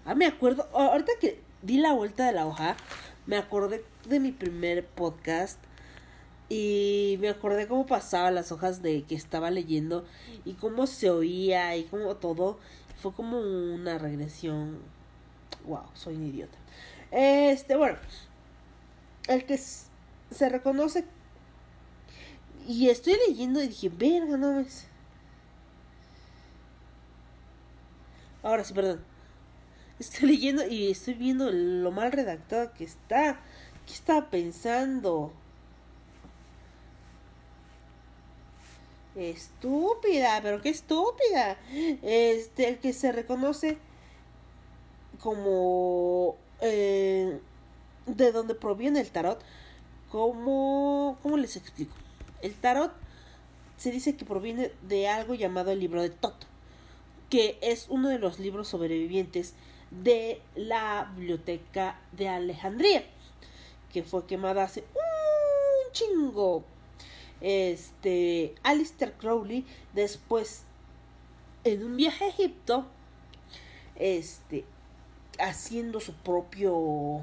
Ah, 0.06 0.16
me 0.16 0.26
acuerdo, 0.26 0.68
ahorita 0.74 1.12
que 1.22 1.40
di 1.62 1.78
la 1.78 1.94
vuelta 1.94 2.26
de 2.26 2.32
la 2.32 2.48
hoja, 2.48 2.76
me 3.28 3.38
acordé 3.38 3.86
de 4.10 4.20
mi 4.20 4.32
primer 4.32 4.88
podcast 4.88 5.60
y 6.50 7.18
me 7.22 7.30
acordé 7.30 7.68
cómo 7.68 7.86
pasaba 7.86 8.32
las 8.32 8.52
hojas 8.52 8.82
de 8.82 9.04
que 9.04 9.14
estaba 9.14 9.52
leyendo 9.52 10.04
y 10.46 10.54
cómo 10.54 10.88
se 10.88 11.12
oía 11.12 11.78
y 11.78 11.84
cómo 11.84 12.16
todo. 12.16 12.58
Fue 12.98 13.14
como 13.14 13.40
una 13.40 14.00
regresión. 14.00 14.80
Wow, 15.66 15.84
soy 15.94 16.16
un 16.16 16.26
idiota. 16.26 16.58
Este, 17.14 17.76
bueno, 17.76 18.00
el 19.28 19.46
que 19.46 19.60
se 19.60 20.50
reconoce 20.50 21.06
y 22.68 22.90
estoy 22.90 23.18
leyendo 23.28 23.62
y 23.62 23.68
dije, 23.68 23.90
verga, 23.90 24.36
no 24.36 24.52
mames. 24.52 24.88
Ahora 28.42 28.64
sí, 28.64 28.74
perdón. 28.74 29.04
Estoy 30.00 30.30
leyendo 30.30 30.68
y 30.68 30.90
estoy 30.90 31.14
viendo 31.14 31.52
lo 31.52 31.92
mal 31.92 32.12
redactado 32.12 32.74
que 32.74 32.84
está. 32.84 33.40
¿Qué 33.86 33.94
estaba 33.94 34.32
pensando? 34.32 35.32
Estúpida, 39.16 40.40
pero 40.42 40.64
qué 40.64 40.70
estúpida. 40.70 41.58
Este, 42.02 42.70
el 42.70 42.80
que 42.80 42.92
se 42.92 43.12
reconoce 43.12 43.78
como 45.20 46.38
eh, 46.64 47.40
de 48.06 48.32
donde 48.32 48.56
proviene 48.56 49.02
el 49.02 49.12
tarot. 49.12 49.40
Como, 50.10 51.18
¿cómo 51.22 51.38
les 51.38 51.58
explico? 51.58 51.94
El 52.42 52.54
tarot 52.54 52.92
se 53.78 53.92
dice 53.92 54.16
que 54.16 54.26
proviene 54.26 54.72
de 54.88 55.08
algo 55.08 55.34
llamado 55.34 55.72
el 55.72 55.80
libro 55.80 56.02
de 56.02 56.10
Toto, 56.10 56.46
que 57.30 57.58
es 57.62 57.88
uno 57.90 58.10
de 58.10 58.20
los 58.20 58.40
libros 58.40 58.68
sobrevivientes 58.68 59.54
de 59.92 60.42
la 60.56 61.12
biblioteca 61.16 62.00
de 62.12 62.30
Alejandría, 62.30 63.04
que 63.92 64.04
fue 64.04 64.26
quemada 64.26 64.64
hace 64.64 64.82
un 64.96 65.92
chingo. 65.92 66.64
Este, 67.42 68.56
Alistair 68.64 69.14
Crowley, 69.14 69.66
después, 69.94 70.64
en 71.66 71.84
un 71.84 71.98
viaje 71.98 72.24
a 72.24 72.28
Egipto, 72.30 72.86
este, 73.96 74.64
haciendo 75.40 76.00
su 76.00 76.14
propio 76.14 77.22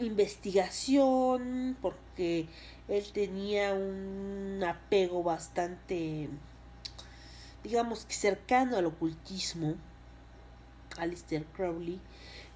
investigación, 0.00 1.76
porque 1.80 2.46
él 2.88 3.04
tenía 3.12 3.74
un 3.74 4.62
apego 4.66 5.22
bastante, 5.22 6.28
digamos 7.62 8.04
que 8.04 8.14
cercano 8.14 8.76
al 8.76 8.86
ocultismo, 8.86 9.74
Alistair 10.98 11.44
Crowley, 11.56 12.00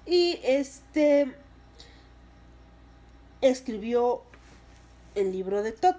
y 0.05 0.39
este 0.43 1.35
escribió 3.41 4.21
el 5.15 5.31
libro 5.31 5.63
de 5.63 5.71
Tot 5.71 5.97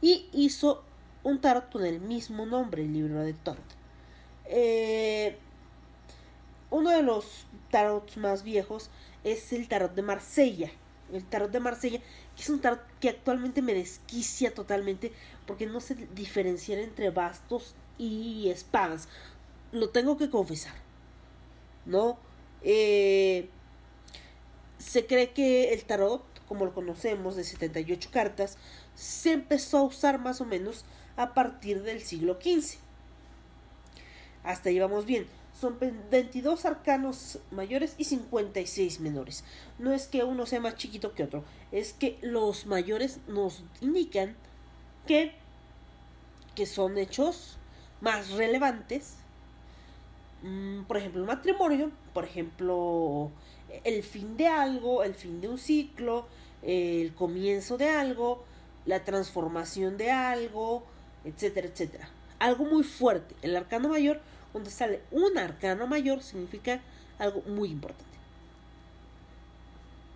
y 0.00 0.28
hizo 0.32 0.84
un 1.22 1.40
tarot 1.40 1.70
con 1.70 1.84
el 1.84 2.00
mismo 2.00 2.46
nombre, 2.46 2.82
el 2.82 2.92
libro 2.92 3.20
de 3.22 3.32
Tot. 3.32 3.58
Eh, 4.46 5.38
uno 6.70 6.90
de 6.90 7.02
los 7.02 7.46
tarots 7.70 8.16
más 8.16 8.42
viejos 8.42 8.90
es 9.24 9.52
el 9.52 9.68
tarot 9.68 9.94
de 9.94 10.02
Marsella. 10.02 10.70
El 11.12 11.24
tarot 11.24 11.50
de 11.50 11.60
Marsella, 11.60 12.00
que 12.34 12.42
es 12.42 12.48
un 12.48 12.60
tarot 12.60 12.80
que 13.00 13.10
actualmente 13.10 13.62
me 13.62 13.74
desquicia 13.74 14.54
totalmente 14.54 15.12
porque 15.46 15.66
no 15.66 15.80
sé 15.80 15.94
diferenciar 16.14 16.78
entre 16.78 17.10
bastos 17.10 17.74
y 17.98 18.48
espadas. 18.48 19.08
Lo 19.72 19.90
tengo 19.90 20.16
que 20.16 20.30
confesar. 20.30 20.74
¿No? 21.86 22.18
Eh, 22.62 23.48
se 24.78 25.06
cree 25.06 25.32
que 25.32 25.74
el 25.74 25.84
tarot, 25.84 26.22
como 26.48 26.64
lo 26.64 26.74
conocemos, 26.74 27.36
de 27.36 27.44
78 27.44 28.10
cartas, 28.12 28.56
se 28.94 29.32
empezó 29.32 29.78
a 29.78 29.82
usar 29.82 30.18
más 30.18 30.40
o 30.40 30.44
menos 30.44 30.84
a 31.16 31.34
partir 31.34 31.82
del 31.82 32.02
siglo 32.02 32.38
XV. 32.40 32.78
Hasta 34.42 34.68
ahí 34.68 34.78
vamos 34.78 35.06
bien. 35.06 35.26
Son 35.58 35.78
22 36.10 36.64
arcanos 36.64 37.38
mayores 37.50 37.94
y 37.96 38.04
56 38.04 39.00
menores. 39.00 39.44
No 39.78 39.92
es 39.92 40.06
que 40.08 40.24
uno 40.24 40.46
sea 40.46 40.60
más 40.60 40.76
chiquito 40.76 41.14
que 41.14 41.22
otro, 41.22 41.44
es 41.72 41.92
que 41.92 42.18
los 42.22 42.66
mayores 42.66 43.20
nos 43.28 43.62
indican 43.80 44.36
que, 45.06 45.32
que 46.54 46.66
son 46.66 46.98
hechos 46.98 47.56
más 48.00 48.30
relevantes. 48.30 49.14
Mm, 50.42 50.82
por 50.82 50.96
ejemplo, 50.96 51.20
el 51.20 51.26
matrimonio, 51.26 51.90
por 52.12 52.24
ejemplo, 52.24 53.30
el 53.84 54.02
fin 54.02 54.36
de 54.36 54.48
algo, 54.48 55.02
el 55.02 55.14
fin 55.14 55.40
de 55.40 55.48
un 55.48 55.58
ciclo, 55.58 56.26
el 56.62 57.14
comienzo 57.14 57.78
de 57.78 57.88
algo, 57.88 58.44
la 58.86 59.04
transformación 59.04 59.96
de 59.96 60.10
algo, 60.10 60.84
etcétera, 61.24 61.68
etcétera. 61.68 62.08
Algo 62.38 62.64
muy 62.64 62.82
fuerte. 62.82 63.34
El 63.42 63.56
arcano 63.56 63.88
mayor 63.88 64.20
donde 64.54 64.70
sale 64.70 65.02
un 65.10 65.36
arcano 65.36 65.86
mayor 65.86 66.22
significa 66.22 66.80
algo 67.18 67.42
muy 67.42 67.68
importante. 67.70 68.04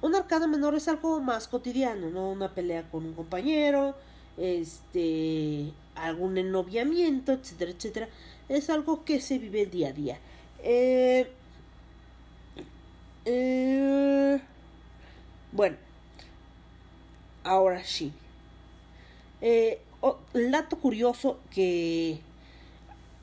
Un 0.00 0.14
arcano 0.14 0.46
menor 0.46 0.76
es 0.76 0.86
algo 0.86 1.20
más 1.20 1.48
cotidiano, 1.48 2.08
¿no? 2.08 2.30
Una 2.30 2.54
pelea 2.54 2.88
con 2.88 3.04
un 3.04 3.14
compañero, 3.14 3.96
este, 4.36 5.72
algún 5.96 6.38
ennoviamiento, 6.38 7.32
etcétera, 7.32 7.72
etcétera. 7.72 8.08
Es 8.48 8.70
algo 8.70 9.04
que 9.04 9.20
se 9.20 9.38
vive 9.38 9.66
día 9.66 9.88
a 9.88 9.92
día. 9.92 10.18
Eh, 10.62 11.30
eh, 13.24 14.40
bueno, 15.50 15.76
ahora 17.42 17.82
sí. 17.82 18.12
Eh, 19.40 19.80
dato 20.32 20.78
curioso 20.78 21.40
que 21.50 22.20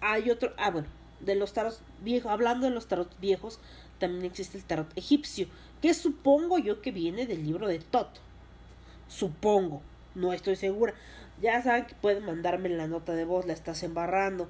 hay 0.02 0.30
otro. 0.30 0.54
Ah, 0.58 0.72
bueno, 0.72 0.88
de 1.26 1.36
los 1.36 1.54
tarot 1.54 1.80
viejos, 2.02 2.32
hablando 2.32 2.68
de 2.68 2.74
los 2.74 2.88
tarot 2.88 3.20
viejos, 3.20 3.60
también 4.00 4.26
existe 4.26 4.58
el 4.58 4.64
tarot 4.64 4.92
egipcio, 4.98 5.48
que 5.82 5.94
supongo 5.94 6.58
yo 6.58 6.82
que 6.82 6.92
viene 6.92 7.26
del 7.26 7.44
libro 7.44 7.68
de 7.68 7.80
Tot. 7.80 8.10
Supongo, 9.08 9.82
no 10.16 10.34
estoy 10.34 10.56
segura. 10.56 10.94
Ya 11.42 11.62
saben 11.62 11.86
que 11.86 11.96
pueden 11.96 12.26
mandarme 12.26 12.70
la 12.70 12.88
nota 12.88 13.14
de 13.14 13.26
voz, 13.26 13.46
la 13.46 13.54
estás 13.54 13.84
embarrando. 13.84 14.50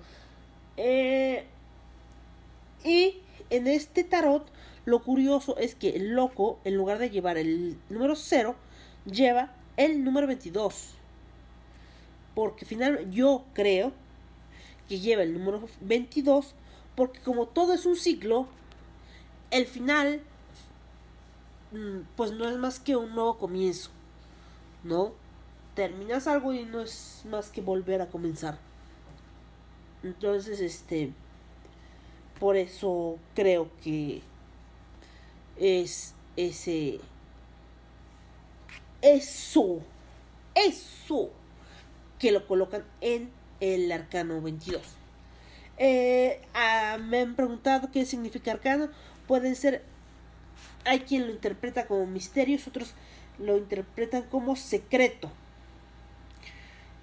Eh, 0.78 1.46
y 2.84 3.18
en 3.50 3.68
este 3.68 4.04
tarot, 4.04 4.48
lo 4.86 5.02
curioso 5.02 5.58
es 5.58 5.76
que 5.76 5.90
el 5.90 6.14
loco, 6.14 6.60
en 6.64 6.76
lugar 6.76 7.00
de 7.00 7.10
llevar 7.10 7.38
el 7.38 7.78
número 7.90 8.16
0, 8.16 8.56
lleva 9.06 9.54
el 9.78 10.04
número 10.04 10.28
22. 10.28 10.92
Porque 12.36 12.66
finalmente 12.66 13.16
yo 13.16 13.46
creo 13.54 13.94
que 14.88 15.00
lleva 15.00 15.24
el 15.24 15.34
número 15.34 15.68
22 15.82 16.54
porque 16.96 17.20
como 17.20 17.48
todo 17.48 17.74
es 17.74 17.86
un 17.86 17.96
ciclo, 17.96 18.48
el 19.52 19.66
final 19.66 20.22
mm, 21.72 22.00
pues 22.16 22.32
no 22.32 22.48
es 22.48 22.58
más 22.58 22.80
que 22.80 22.96
un 22.96 23.14
nuevo 23.14 23.38
comienzo, 23.38 23.90
¿no? 24.84 25.14
Terminas 25.76 26.28
algo 26.28 26.54
y 26.54 26.64
no 26.64 26.82
es 26.82 27.24
más 27.30 27.50
que 27.50 27.62
volver 27.62 28.02
a 28.02 28.08
comenzar. 28.08 28.58
Entonces, 30.04 30.60
este, 30.60 31.12
por 32.40 32.56
eso 32.56 33.18
creo 33.34 33.70
que 33.84 34.22
es 35.58 36.14
ese, 36.38 37.00
eso, 39.02 39.82
eso 40.54 41.30
que 42.20 42.32
lo 42.32 42.48
colocan 42.48 42.84
en 43.02 43.32
el 43.60 43.92
arcano 43.92 44.42
22. 44.42 44.82
Eh, 45.78 46.42
me 47.04 47.22
han 47.22 47.36
preguntado 47.36 47.92
qué 47.92 48.06
significa 48.06 48.52
arcano. 48.52 48.90
Pueden 49.28 49.56
ser, 49.56 49.84
hay 50.86 51.02
quien 51.02 51.26
lo 51.28 51.32
interpreta 51.32 51.86
como 51.88 52.06
misterios, 52.06 52.68
otros 52.68 52.94
lo 53.40 53.58
interpretan 53.58 54.24
como 54.24 54.56
secreto. 54.56 55.32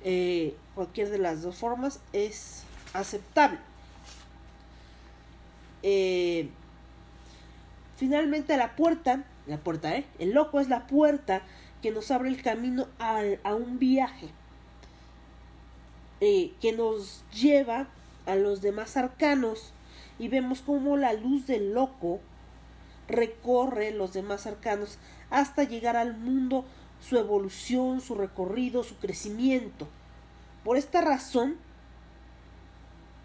Eh, 0.04 0.56
cualquier 0.74 1.10
de 1.10 1.18
las 1.18 1.42
dos 1.42 1.56
formas 1.56 2.00
es 2.12 2.62
aceptable. 2.92 3.58
Eh, 5.82 6.48
finalmente 7.96 8.56
la 8.56 8.76
puerta, 8.76 9.24
la 9.46 9.58
puerta, 9.58 9.96
¿eh? 9.96 10.06
El 10.18 10.30
loco 10.32 10.60
es 10.60 10.68
la 10.68 10.86
puerta 10.86 11.42
que 11.82 11.90
nos 11.90 12.10
abre 12.10 12.28
el 12.28 12.42
camino 12.42 12.86
a, 12.98 13.20
a 13.42 13.54
un 13.54 13.78
viaje. 13.78 14.28
que 16.20 16.72
nos 16.76 17.24
lleva 17.32 17.88
a 18.26 18.34
los 18.34 18.62
demás 18.62 18.96
arcanos 18.96 19.72
y 20.18 20.28
vemos 20.28 20.62
cómo 20.62 20.96
la 20.96 21.12
luz 21.12 21.46
del 21.46 21.72
loco 21.74 22.20
recorre 23.08 23.90
los 23.90 24.12
demás 24.12 24.46
arcanos 24.46 24.98
hasta 25.30 25.64
llegar 25.64 25.96
al 25.96 26.16
mundo, 26.16 26.64
su 27.00 27.18
evolución, 27.18 28.00
su 28.00 28.14
recorrido, 28.14 28.84
su 28.84 28.96
crecimiento. 28.96 29.88
Por 30.64 30.76
esta 30.76 31.00
razón, 31.00 31.56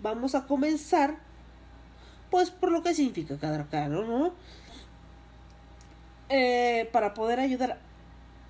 vamos 0.01 0.35
a 0.35 0.47
comenzar, 0.47 1.17
pues 2.31 2.49
por 2.49 2.71
lo 2.71 2.81
que 2.81 2.93
significa 2.93 3.37
cada 3.37 3.55
arcano, 3.55 4.03
¿no? 4.03 4.33
Eh, 6.29 6.89
para 6.91 7.13
poder 7.13 7.39
ayudar 7.39 7.79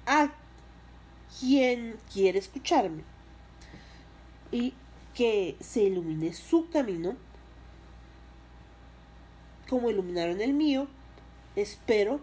a 0.05 0.31
quien 1.39 1.97
quiere 2.11 2.39
escucharme. 2.39 3.03
Y 4.51 4.73
que 5.17 5.57
se 5.59 5.81
ilumine 5.81 6.31
su 6.31 6.69
camino 6.69 7.15
como 9.67 9.89
iluminaron 9.89 10.41
el 10.41 10.53
mío. 10.53 10.87
Espero 11.55 12.21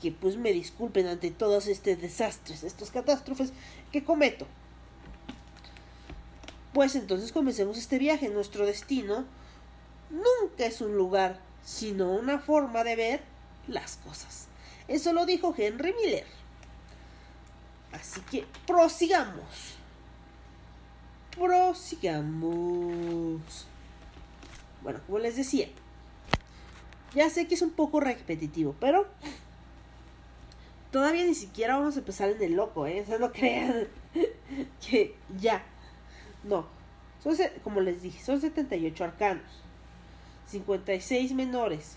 que 0.00 0.12
pues 0.12 0.36
me 0.36 0.52
disculpen 0.52 1.08
ante 1.08 1.32
todos 1.32 1.66
estos 1.66 2.00
desastres, 2.00 2.62
estas 2.62 2.92
catástrofes 2.92 3.52
que 3.90 4.04
cometo. 4.04 4.46
Pues 6.72 6.94
entonces 6.94 7.32
comencemos 7.32 7.76
este 7.76 7.98
viaje. 7.98 8.28
Nuestro 8.28 8.64
destino 8.64 9.24
nunca 10.08 10.66
es 10.66 10.80
un 10.82 10.96
lugar, 10.96 11.40
sino 11.64 12.12
una 12.12 12.38
forma 12.38 12.84
de 12.84 12.94
ver 12.94 13.22
las 13.66 13.96
cosas. 13.96 14.46
Eso 14.86 15.12
lo 15.12 15.26
dijo 15.26 15.52
Henry 15.58 15.92
Miller. 16.00 16.26
Así 17.90 18.20
que 18.30 18.46
prosigamos 18.68 19.81
prosigamos. 21.36 23.40
Bueno, 24.82 25.00
como 25.06 25.18
les 25.18 25.36
decía, 25.36 25.68
ya 27.14 27.30
sé 27.30 27.46
que 27.46 27.54
es 27.54 27.62
un 27.62 27.70
poco 27.70 28.00
repetitivo, 28.00 28.74
pero 28.80 29.06
todavía 30.90 31.24
ni 31.24 31.34
siquiera 31.34 31.76
vamos 31.76 31.96
a 31.96 32.00
empezar 32.00 32.30
en 32.30 32.42
el 32.42 32.54
loco, 32.54 32.86
¿eh? 32.86 33.02
O 33.02 33.06
sea, 33.06 33.18
no 33.18 33.32
crean 33.32 33.86
que 34.88 35.14
ya. 35.38 35.62
No. 36.44 36.66
Son, 37.22 37.36
como 37.62 37.80
les 37.80 38.02
dije, 38.02 38.22
son 38.22 38.40
78 38.40 39.04
arcanos, 39.04 39.62
56 40.48 41.34
menores. 41.34 41.96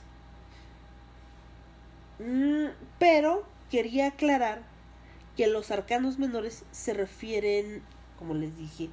Mm, 2.19 2.67
pero 2.99 3.43
quería 3.71 4.07
aclarar 4.07 4.61
que 5.35 5.47
los 5.47 5.71
arcanos 5.71 6.19
menores 6.19 6.63
se 6.71 6.93
refieren, 6.93 7.81
como 8.17 8.35
les 8.35 8.55
dije, 8.57 8.89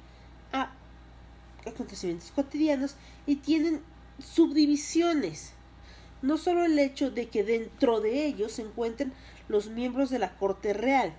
a 0.53 0.71
acontecimientos 1.65 2.31
cotidianos 2.31 2.95
y 3.25 3.37
tienen 3.37 3.81
subdivisiones. 4.19 5.53
No 6.21 6.37
solo 6.37 6.63
el 6.63 6.79
hecho 6.79 7.11
de 7.11 7.27
que 7.27 7.43
dentro 7.43 7.99
de 7.99 8.25
ellos 8.25 8.53
se 8.53 8.61
encuentren 8.61 9.13
los 9.49 9.67
miembros 9.67 10.09
de 10.09 10.19
la 10.19 10.37
corte 10.37 10.73
real, 10.73 11.13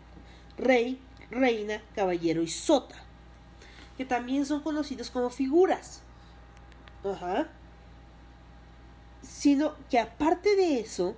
rey, 0.56 0.98
reina, 1.30 1.82
caballero 1.94 2.42
y 2.42 2.48
sota, 2.48 2.96
que 3.98 4.04
también 4.04 4.46
son 4.46 4.62
conocidos 4.62 5.10
como 5.10 5.28
figuras. 5.28 6.00
Ajá. 7.04 7.48
Sino 9.22 9.74
que 9.90 9.98
aparte 9.98 10.56
de 10.56 10.80
eso, 10.80 11.16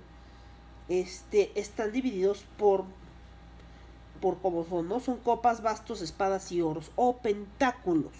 este, 0.89 1.57
están 1.59 1.91
divididos 1.91 2.45
por 2.57 2.85
por 4.17 4.39
como 4.39 4.65
son, 4.65 4.87
¿no? 4.89 4.99
Son 4.99 5.17
copas, 5.17 5.61
bastos, 5.61 6.01
espadas 6.01 6.51
y 6.51 6.61
oros 6.61 6.91
o 6.95 7.17
pentáculos. 7.17 8.13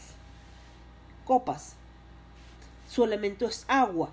Copas. 1.25 1.75
Su 2.89 3.03
elemento 3.03 3.45
es 3.45 3.65
agua. 3.67 4.09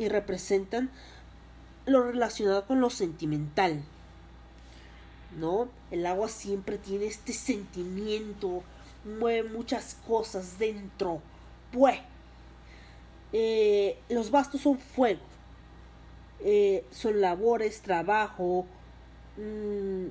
y 0.00 0.08
representan 0.08 0.90
lo 1.84 2.04
relacionado 2.04 2.64
con 2.66 2.80
lo 2.80 2.88
sentimental. 2.88 3.82
¿No? 5.38 5.68
El 5.90 6.06
agua 6.06 6.28
siempre 6.28 6.78
tiene 6.78 7.06
este 7.06 7.32
sentimiento, 7.32 8.62
mueve 9.04 9.48
muchas 9.48 9.96
cosas 10.06 10.58
dentro. 10.58 11.20
Pues, 11.72 11.98
eh, 13.32 13.98
los 14.08 14.30
bastos 14.30 14.60
son 14.62 14.78
fuego, 14.78 15.20
eh, 16.40 16.84
son 16.90 17.20
labores, 17.20 17.82
trabajo. 17.82 18.66
mm, 19.36 20.06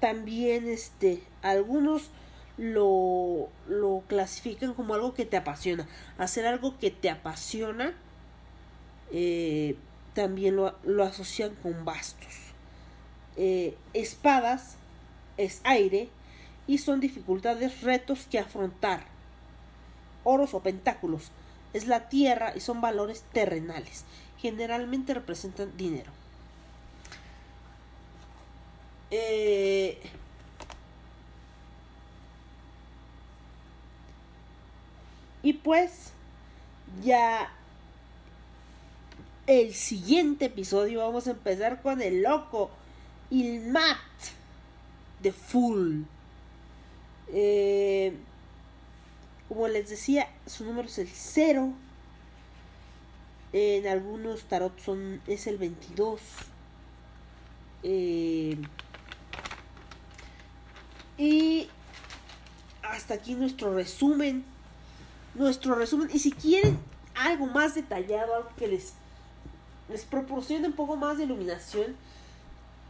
también, 0.00 0.68
este, 0.68 1.22
algunos 1.42 2.10
lo, 2.56 3.48
lo 3.68 4.02
clasifican 4.08 4.74
como 4.74 4.94
algo 4.94 5.14
que 5.14 5.24
te 5.24 5.36
apasiona. 5.36 5.86
Hacer 6.18 6.46
algo 6.46 6.78
que 6.78 6.90
te 6.90 7.10
apasiona 7.10 7.94
eh, 9.12 9.76
también 10.14 10.56
lo, 10.56 10.74
lo 10.82 11.04
asocian 11.04 11.54
con 11.62 11.84
bastos. 11.84 12.34
Eh, 13.36 13.76
espadas 13.94 14.76
es 15.36 15.60
aire 15.64 16.08
y 16.66 16.78
son 16.78 17.00
dificultades, 17.00 17.82
retos 17.82 18.26
que 18.30 18.38
afrontar. 18.38 19.04
Oros 20.24 20.54
o 20.54 20.60
pentáculos 20.60 21.30
es 21.72 21.86
la 21.86 22.08
tierra 22.08 22.52
y 22.54 22.60
son 22.60 22.80
valores 22.80 23.24
terrenales. 23.32 24.04
Generalmente 24.38 25.14
representan 25.14 25.76
dinero. 25.76 26.17
Eh, 29.10 29.98
y 35.42 35.52
pues 35.54 36.12
ya 37.02 37.50
el 39.46 39.72
siguiente 39.72 40.46
episodio 40.46 41.00
vamos 41.00 41.26
a 41.26 41.30
empezar 41.30 41.80
con 41.80 42.02
el 42.02 42.22
loco 42.22 42.70
Ilmat 43.30 43.96
de 45.22 45.32
Full. 45.32 46.02
Eh, 47.28 48.14
como 49.48 49.68
les 49.68 49.88
decía, 49.88 50.28
su 50.46 50.64
número 50.64 50.88
es 50.88 50.98
el 50.98 51.08
0. 51.08 51.72
En 53.54 53.86
algunos 53.86 54.44
tarot 54.44 54.78
son, 54.80 55.22
es 55.26 55.46
el 55.46 55.56
22. 55.56 56.20
Eh, 57.82 58.58
y 61.18 61.68
hasta 62.82 63.14
aquí 63.14 63.34
nuestro 63.34 63.74
resumen. 63.74 64.44
Nuestro 65.34 65.74
resumen. 65.74 66.08
Y 66.12 66.20
si 66.20 66.32
quieren 66.32 66.78
algo 67.14 67.46
más 67.46 67.74
detallado, 67.74 68.34
algo 68.34 68.50
que 68.56 68.68
les, 68.68 68.94
les 69.88 70.04
proporcione 70.04 70.68
un 70.68 70.72
poco 70.72 70.96
más 70.96 71.18
de 71.18 71.24
iluminación, 71.24 71.96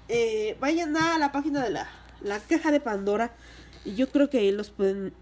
eh, 0.09 0.57
vayan 0.61 0.97
a 0.97 1.19
la 1.19 1.33
página 1.33 1.65
de 1.65 1.71
la, 1.71 1.89
la 2.23 2.39
caja 2.39 2.71
de 2.71 2.81
Pandora. 2.81 3.33
Y 3.85 3.95
yo 3.95 4.09
creo 4.09 4.31
que 4.31 4.39
ahí 4.39 4.53
los 4.53 4.71
pueden 4.71 5.13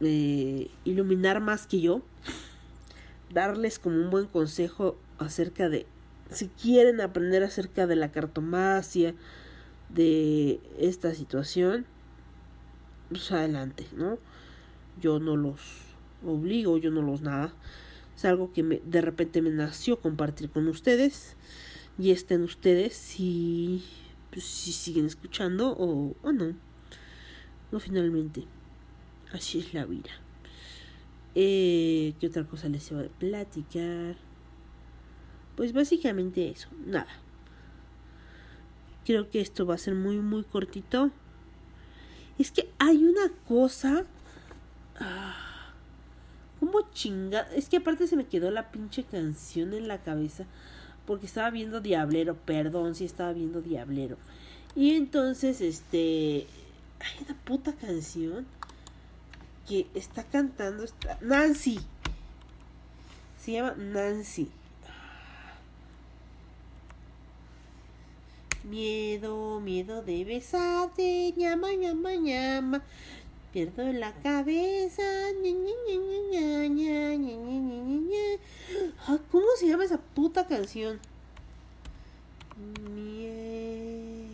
eh, 0.00 0.70
iluminar 0.84 1.40
más 1.40 1.66
que 1.66 1.80
yo. 1.80 2.02
Darles 3.30 3.78
como 3.78 3.96
un 3.96 4.10
buen 4.10 4.26
consejo 4.26 4.96
acerca 5.18 5.68
de 5.68 5.86
si 6.30 6.48
quieren 6.48 7.00
aprender 7.00 7.42
acerca 7.44 7.86
de 7.86 7.96
la 7.96 8.10
cartomacia, 8.10 9.14
de 9.90 10.60
esta 10.78 11.14
situación, 11.14 11.86
pues 13.12 13.32
adelante, 13.32 13.86
¿no? 13.96 14.18
Yo 15.00 15.20
no 15.20 15.36
los 15.36 15.60
obligo, 16.24 16.78
yo 16.78 16.90
no 16.90 17.02
los 17.02 17.22
nada. 17.22 17.54
Es 18.16 18.24
algo 18.24 18.52
que 18.52 18.62
me, 18.62 18.80
de 18.84 19.00
repente 19.00 19.42
me 19.42 19.50
nació 19.50 20.00
compartir 20.00 20.50
con 20.50 20.68
ustedes. 20.68 21.36
Y 21.98 22.10
estén 22.10 22.42
ustedes 22.42 22.94
si, 22.94 23.84
pues, 24.30 24.44
si 24.44 24.72
siguen 24.72 25.06
escuchando 25.06 25.70
o, 25.78 26.16
o 26.22 26.32
no. 26.32 26.54
No, 27.70 27.80
finalmente. 27.80 28.44
Así 29.32 29.58
es 29.58 29.72
la 29.72 29.86
vida. 29.86 30.10
Eh, 31.34 32.14
¿Qué 32.20 32.26
otra 32.26 32.44
cosa 32.44 32.68
les 32.68 32.90
iba 32.90 33.00
a 33.00 33.08
platicar? 33.08 34.16
Pues 35.56 35.72
básicamente 35.72 36.50
eso, 36.50 36.68
nada. 36.86 37.08
Creo 39.04 39.30
que 39.30 39.40
esto 39.40 39.66
va 39.66 39.74
a 39.74 39.78
ser 39.78 39.94
muy, 39.94 40.18
muy 40.18 40.44
cortito. 40.44 41.10
Es 42.42 42.50
que 42.50 42.68
hay 42.80 43.04
una 43.04 43.30
cosa. 43.46 44.02
Ah, 44.98 45.70
¿Cómo 46.58 46.90
chinga? 46.92 47.42
Es 47.54 47.68
que 47.68 47.76
aparte 47.76 48.08
se 48.08 48.16
me 48.16 48.26
quedó 48.26 48.50
la 48.50 48.72
pinche 48.72 49.04
canción 49.04 49.72
en 49.74 49.86
la 49.86 49.98
cabeza. 50.02 50.46
Porque 51.06 51.26
estaba 51.26 51.50
viendo 51.50 51.80
Diablero. 51.80 52.34
Perdón 52.34 52.96
si 52.96 53.04
estaba 53.04 53.32
viendo 53.32 53.62
Diablero. 53.62 54.16
Y 54.74 54.96
entonces, 54.96 55.60
este. 55.60 56.48
Hay 56.98 57.24
una 57.24 57.38
puta 57.44 57.74
canción. 57.74 58.44
Que 59.68 59.86
está 59.94 60.24
cantando. 60.24 60.84
Nancy. 61.20 61.78
Se 63.38 63.52
llama 63.52 63.76
Nancy. 63.78 64.50
Miedo, 68.64 69.58
miedo 69.58 70.02
de 70.02 70.24
besarte, 70.24 71.34
ñama, 71.36 71.72
ñama, 71.74 72.14
ñama. 72.14 72.82
Pierdo 73.52 73.92
la 73.92 74.12
cabeza. 74.14 75.02
¿Cómo 79.30 79.46
se 79.58 79.66
llama 79.66 79.84
esa 79.84 79.98
puta 79.98 80.46
canción? 80.46 81.00
Miedo. 82.94 84.30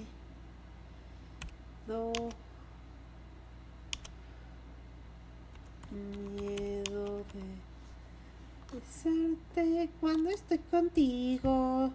Miedo 5.90 7.24
de 7.32 8.74
besarte 8.74 9.88
cuando 10.00 10.28
estoy 10.30 10.58
contigo. 10.58 11.92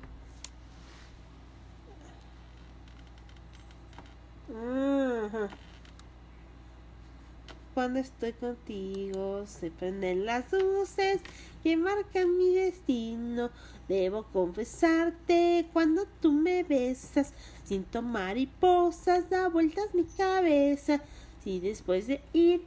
Cuando 7.74 8.00
estoy 8.00 8.34
contigo 8.34 9.48
se 9.48 9.72
prenden 9.72 10.28
las 10.28 10.52
luces 10.52 11.22
que 11.64 11.76
marcan 11.76 12.38
mi 12.38 12.54
destino. 12.54 13.50
Debo 13.88 14.24
confesarte 14.32 15.68
cuando 15.74 16.06
tú 16.22 16.32
me 16.32 16.64
besas. 16.64 17.34
Siento 17.64 18.04
mariposas, 18.04 19.30
da 19.30 19.50
vueltas 19.50 19.96
mi 19.96 20.04
cabeza. 20.04 21.02
Si 21.44 21.60
después 21.60 22.06
de 22.06 22.22
ir 22.34 22.62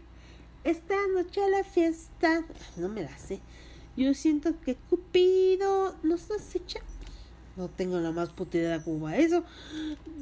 esta 0.64 0.96
noche 1.14 1.44
a 1.44 1.48
la 1.48 1.62
fiesta, 1.62 2.44
no 2.76 2.88
me 2.88 3.02
la 3.02 3.16
sé. 3.16 3.40
Yo 3.96 4.12
siento 4.12 4.60
que 4.60 4.74
Cupido 4.74 5.94
nos 6.02 6.30
acecha. 6.32 6.80
No 7.56 7.68
tengo 7.68 7.98
la 7.98 8.12
más 8.12 8.28
puta 8.30 8.58
idea 8.58 8.82
cómo 8.82 9.06
va 9.06 9.16
eso. 9.16 9.42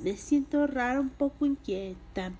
Me 0.02 0.16
siento 0.16 0.66
rara, 0.66 1.01
un 1.01 1.11
poco 1.11 1.47
inquieta. 1.47 2.32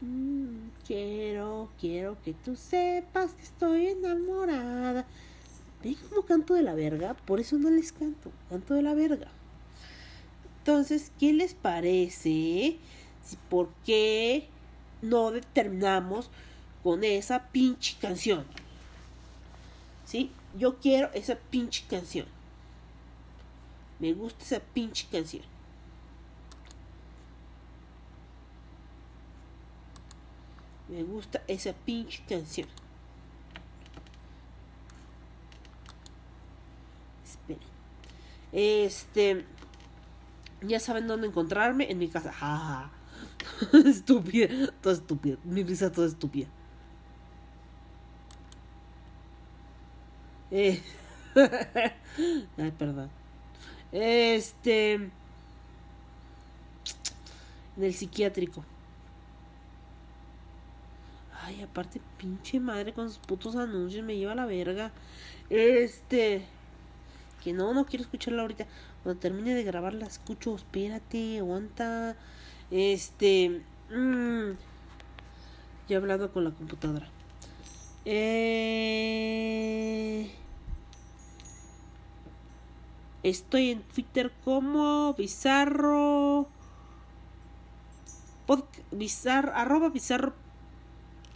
Mm, 0.00 0.70
quiero, 0.84 1.70
quiero 1.80 2.16
que 2.24 2.34
tú 2.34 2.56
sepas 2.56 3.32
que 3.34 3.42
estoy 3.42 3.86
enamorada. 3.86 5.06
¿Ven 5.84 5.96
cómo 6.08 6.22
canto 6.22 6.54
de 6.54 6.62
la 6.62 6.74
verga? 6.74 7.14
Por 7.14 7.38
eso 7.38 7.56
no 7.56 7.70
les 7.70 7.92
canto, 7.92 8.32
canto 8.50 8.74
de 8.74 8.82
la 8.82 8.94
verga. 8.94 9.28
Entonces, 10.58 11.12
¿qué 11.20 11.32
les 11.32 11.54
parece? 11.54 12.78
Si, 13.22 13.38
¿Por 13.48 13.68
qué 13.84 14.48
no 15.02 15.30
determinamos 15.30 16.30
con 16.82 17.04
esa 17.04 17.48
pinche 17.48 17.96
canción? 18.00 18.44
¿Sí? 20.04 20.32
Yo 20.58 20.78
quiero 20.80 21.10
esa 21.14 21.36
pinche 21.36 21.84
canción. 21.88 22.26
Me 24.02 24.12
gusta 24.12 24.44
esa 24.44 24.58
pinche 24.58 25.06
canción. 25.12 25.44
Me 30.88 31.04
gusta 31.04 31.40
esa 31.46 31.72
pinche 31.72 32.20
canción. 32.28 32.66
Esperen. 37.24 37.60
Este. 38.50 39.46
Ya 40.62 40.80
saben 40.80 41.06
dónde 41.06 41.28
encontrarme. 41.28 41.88
En 41.88 41.98
mi 41.98 42.08
casa. 42.08 42.32
Ja, 42.32 42.90
ja. 43.70 43.78
estúpida. 43.88 44.72
Toda 44.80 44.96
estúpida. 44.96 45.38
Mi 45.44 45.62
risa 45.62 45.92
toda 45.92 46.08
estúpida. 46.08 46.48
Eh. 50.50 50.82
Ay, 52.58 52.72
perdón. 52.76 53.21
Este. 53.92 54.94
En 54.94 55.12
el 57.76 57.94
psiquiátrico. 57.94 58.64
Ay, 61.42 61.62
aparte, 61.62 62.00
pinche 62.18 62.60
madre 62.60 62.92
con 62.92 63.08
sus 63.08 63.18
putos 63.18 63.56
anuncios 63.56 64.04
me 64.04 64.16
lleva 64.16 64.32
a 64.32 64.36
la 64.36 64.46
verga. 64.46 64.92
Este. 65.50 66.46
Que 67.42 67.52
no, 67.52 67.74
no 67.74 67.84
quiero 67.86 68.04
escucharla 68.04 68.42
ahorita. 68.42 68.66
Cuando 69.02 69.20
termine 69.20 69.54
de 69.54 69.64
grabar 69.64 69.94
la 69.94 70.06
escucho. 70.06 70.54
Espérate, 70.56 71.38
aguanta. 71.38 72.16
Este. 72.70 73.62
mm, 73.90 74.52
ya 75.88 75.94
he 75.94 75.96
hablado 75.96 76.32
con 76.32 76.44
la 76.44 76.50
computadora. 76.52 77.08
Eh, 78.04 79.52
estoy 83.22 83.70
en 83.70 83.82
Twitter 83.82 84.32
como 84.44 85.14
Bizarro. 85.14 86.48
Pod, 88.46 88.64
bizarro, 88.90 89.52
arroba 89.54 89.88
bizarro 89.88 90.34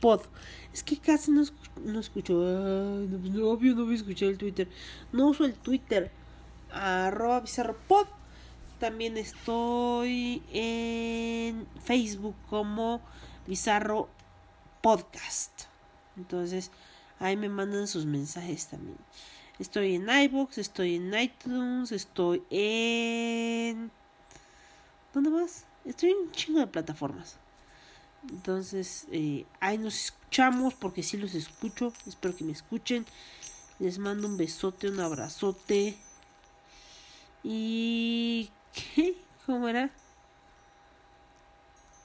pod. 0.00 0.20
Es 0.72 0.82
que 0.82 0.98
casi 0.98 1.30
no, 1.30 1.42
escu- 1.42 1.80
no 1.84 2.00
escucho. 2.00 2.34
Pues, 2.34 3.32
no, 3.32 3.48
obvio 3.48 3.74
no 3.74 3.84
voy 3.84 3.94
a 3.94 3.96
escuchar 3.96 4.28
el 4.28 4.38
Twitter. 4.38 4.68
No 5.12 5.28
uso 5.28 5.44
el 5.44 5.54
Twitter. 5.54 6.10
Arroba 6.72 7.40
bizarro 7.40 7.76
pod. 7.88 8.06
También 8.80 9.16
estoy 9.16 10.42
en 10.52 11.66
Facebook 11.82 12.34
como 12.50 13.00
Bizarro 13.46 14.08
Podcast. 14.82 15.62
Entonces, 16.16 16.70
ahí 17.18 17.36
me 17.36 17.48
mandan 17.48 17.86
sus 17.88 18.04
mensajes 18.04 18.66
también. 18.66 18.98
Estoy 19.58 19.94
en 19.94 20.08
iBox, 20.08 20.58
estoy 20.58 20.96
en 20.96 21.18
iTunes, 21.18 21.90
estoy 21.90 22.42
en. 22.50 23.90
¿Dónde 25.14 25.30
más? 25.30 25.64
Estoy 25.86 26.10
en 26.10 26.18
un 26.18 26.32
chingo 26.32 26.60
de 26.60 26.66
plataformas. 26.66 27.38
Entonces, 28.28 29.06
eh, 29.12 29.46
ahí 29.60 29.78
nos 29.78 29.94
escuchamos 29.94 30.74
porque 30.74 31.02
sí 31.02 31.16
los 31.16 31.34
escucho. 31.34 31.94
Espero 32.06 32.36
que 32.36 32.44
me 32.44 32.52
escuchen. 32.52 33.06
Les 33.78 33.98
mando 33.98 34.28
un 34.28 34.36
besote, 34.36 34.90
un 34.90 35.00
abrazote. 35.00 35.96
Y... 37.42 38.50
¿Qué? 38.74 39.16
¿Cómo 39.46 39.68
era? 39.68 39.90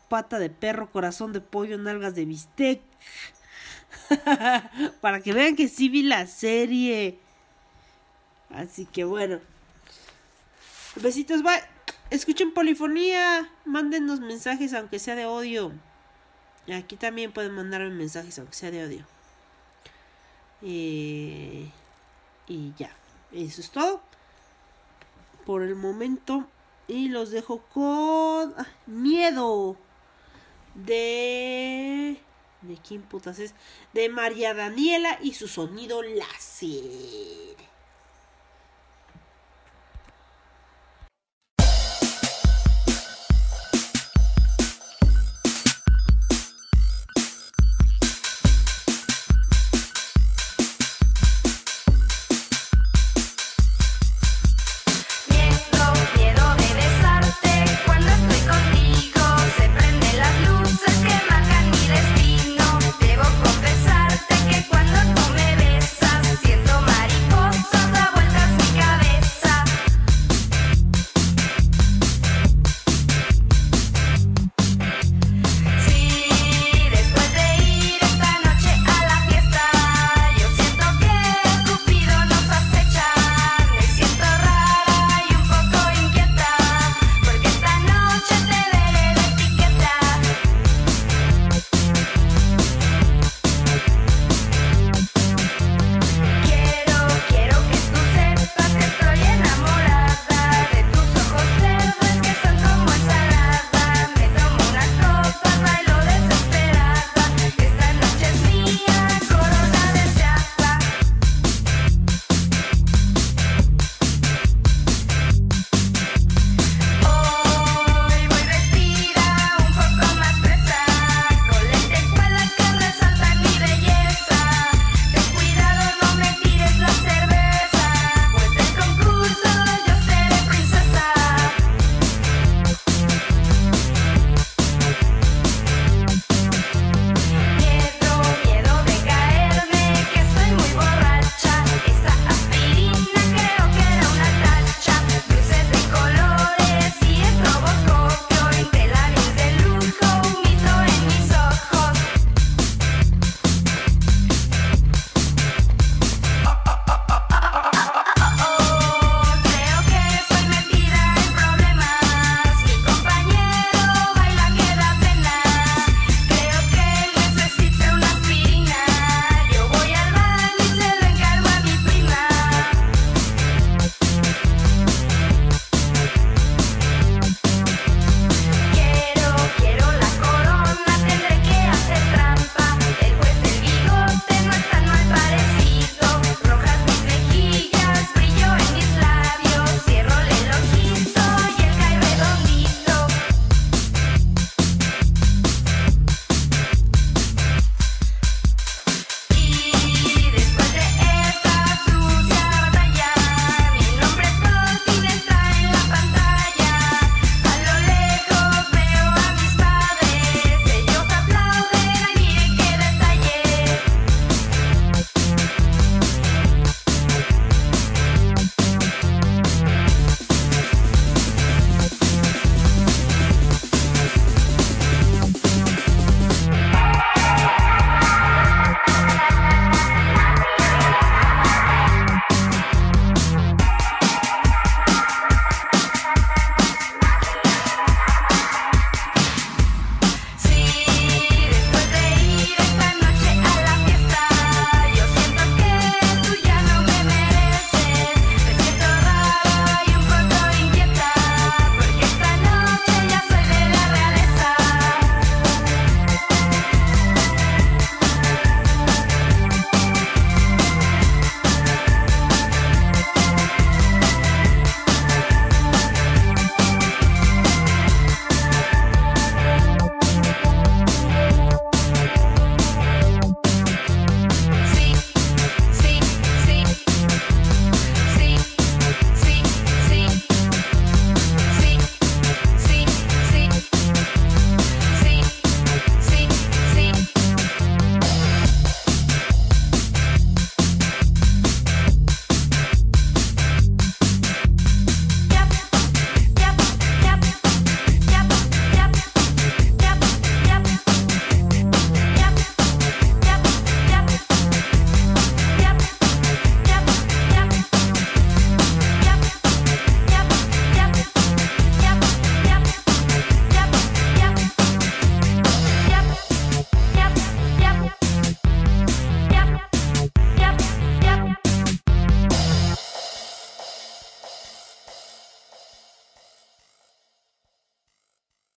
Pata 0.08 0.40
de 0.40 0.50
perro, 0.50 0.90
corazón 0.90 1.34
de 1.34 1.42
pollo, 1.42 1.78
nalgas 1.78 2.16
de 2.16 2.24
bistec. 2.24 2.82
Para 5.02 5.22
que 5.22 5.34
vean 5.34 5.58
que 5.58 5.68
sí 5.68 5.90
vi 5.90 6.04
la 6.04 6.28
serie. 6.28 7.20
Así 8.54 8.86
que 8.86 9.04
bueno. 9.04 9.40
Besitos, 10.96 11.44
bye. 11.44 11.64
Escuchen 12.10 12.54
polifonía. 12.54 13.50
Mándenos 13.66 14.20
mensajes 14.20 14.74
aunque 14.74 15.00
sea 15.00 15.16
de 15.16 15.26
odio. 15.26 15.72
Aquí 16.74 16.96
también 16.96 17.32
pueden 17.32 17.54
mandarme 17.54 17.90
mensajes 17.90 18.38
aunque 18.40 18.54
sea 18.54 18.72
de 18.72 18.86
odio. 18.86 19.06
Eh, 20.62 21.70
y 22.48 22.74
ya. 22.78 22.92
Eso 23.32 23.62
es 23.62 23.72
todo. 23.72 24.02
Por 25.46 25.64
el 25.64 25.76
momento. 25.76 26.48
Y 26.88 27.08
los 27.08 27.32
dejo 27.32 27.60
con 27.74 28.54
ah, 28.58 28.68
miedo. 28.86 29.78
De... 30.76 32.20
¿De 32.62 32.78
quién 32.78 33.02
putas 33.02 33.40
es? 33.40 33.56
De 33.94 34.10
María 34.10 34.54
Daniela 34.54 35.18
y 35.22 35.34
su 35.34 35.48
sonido 35.48 36.04
láser. 36.04 37.56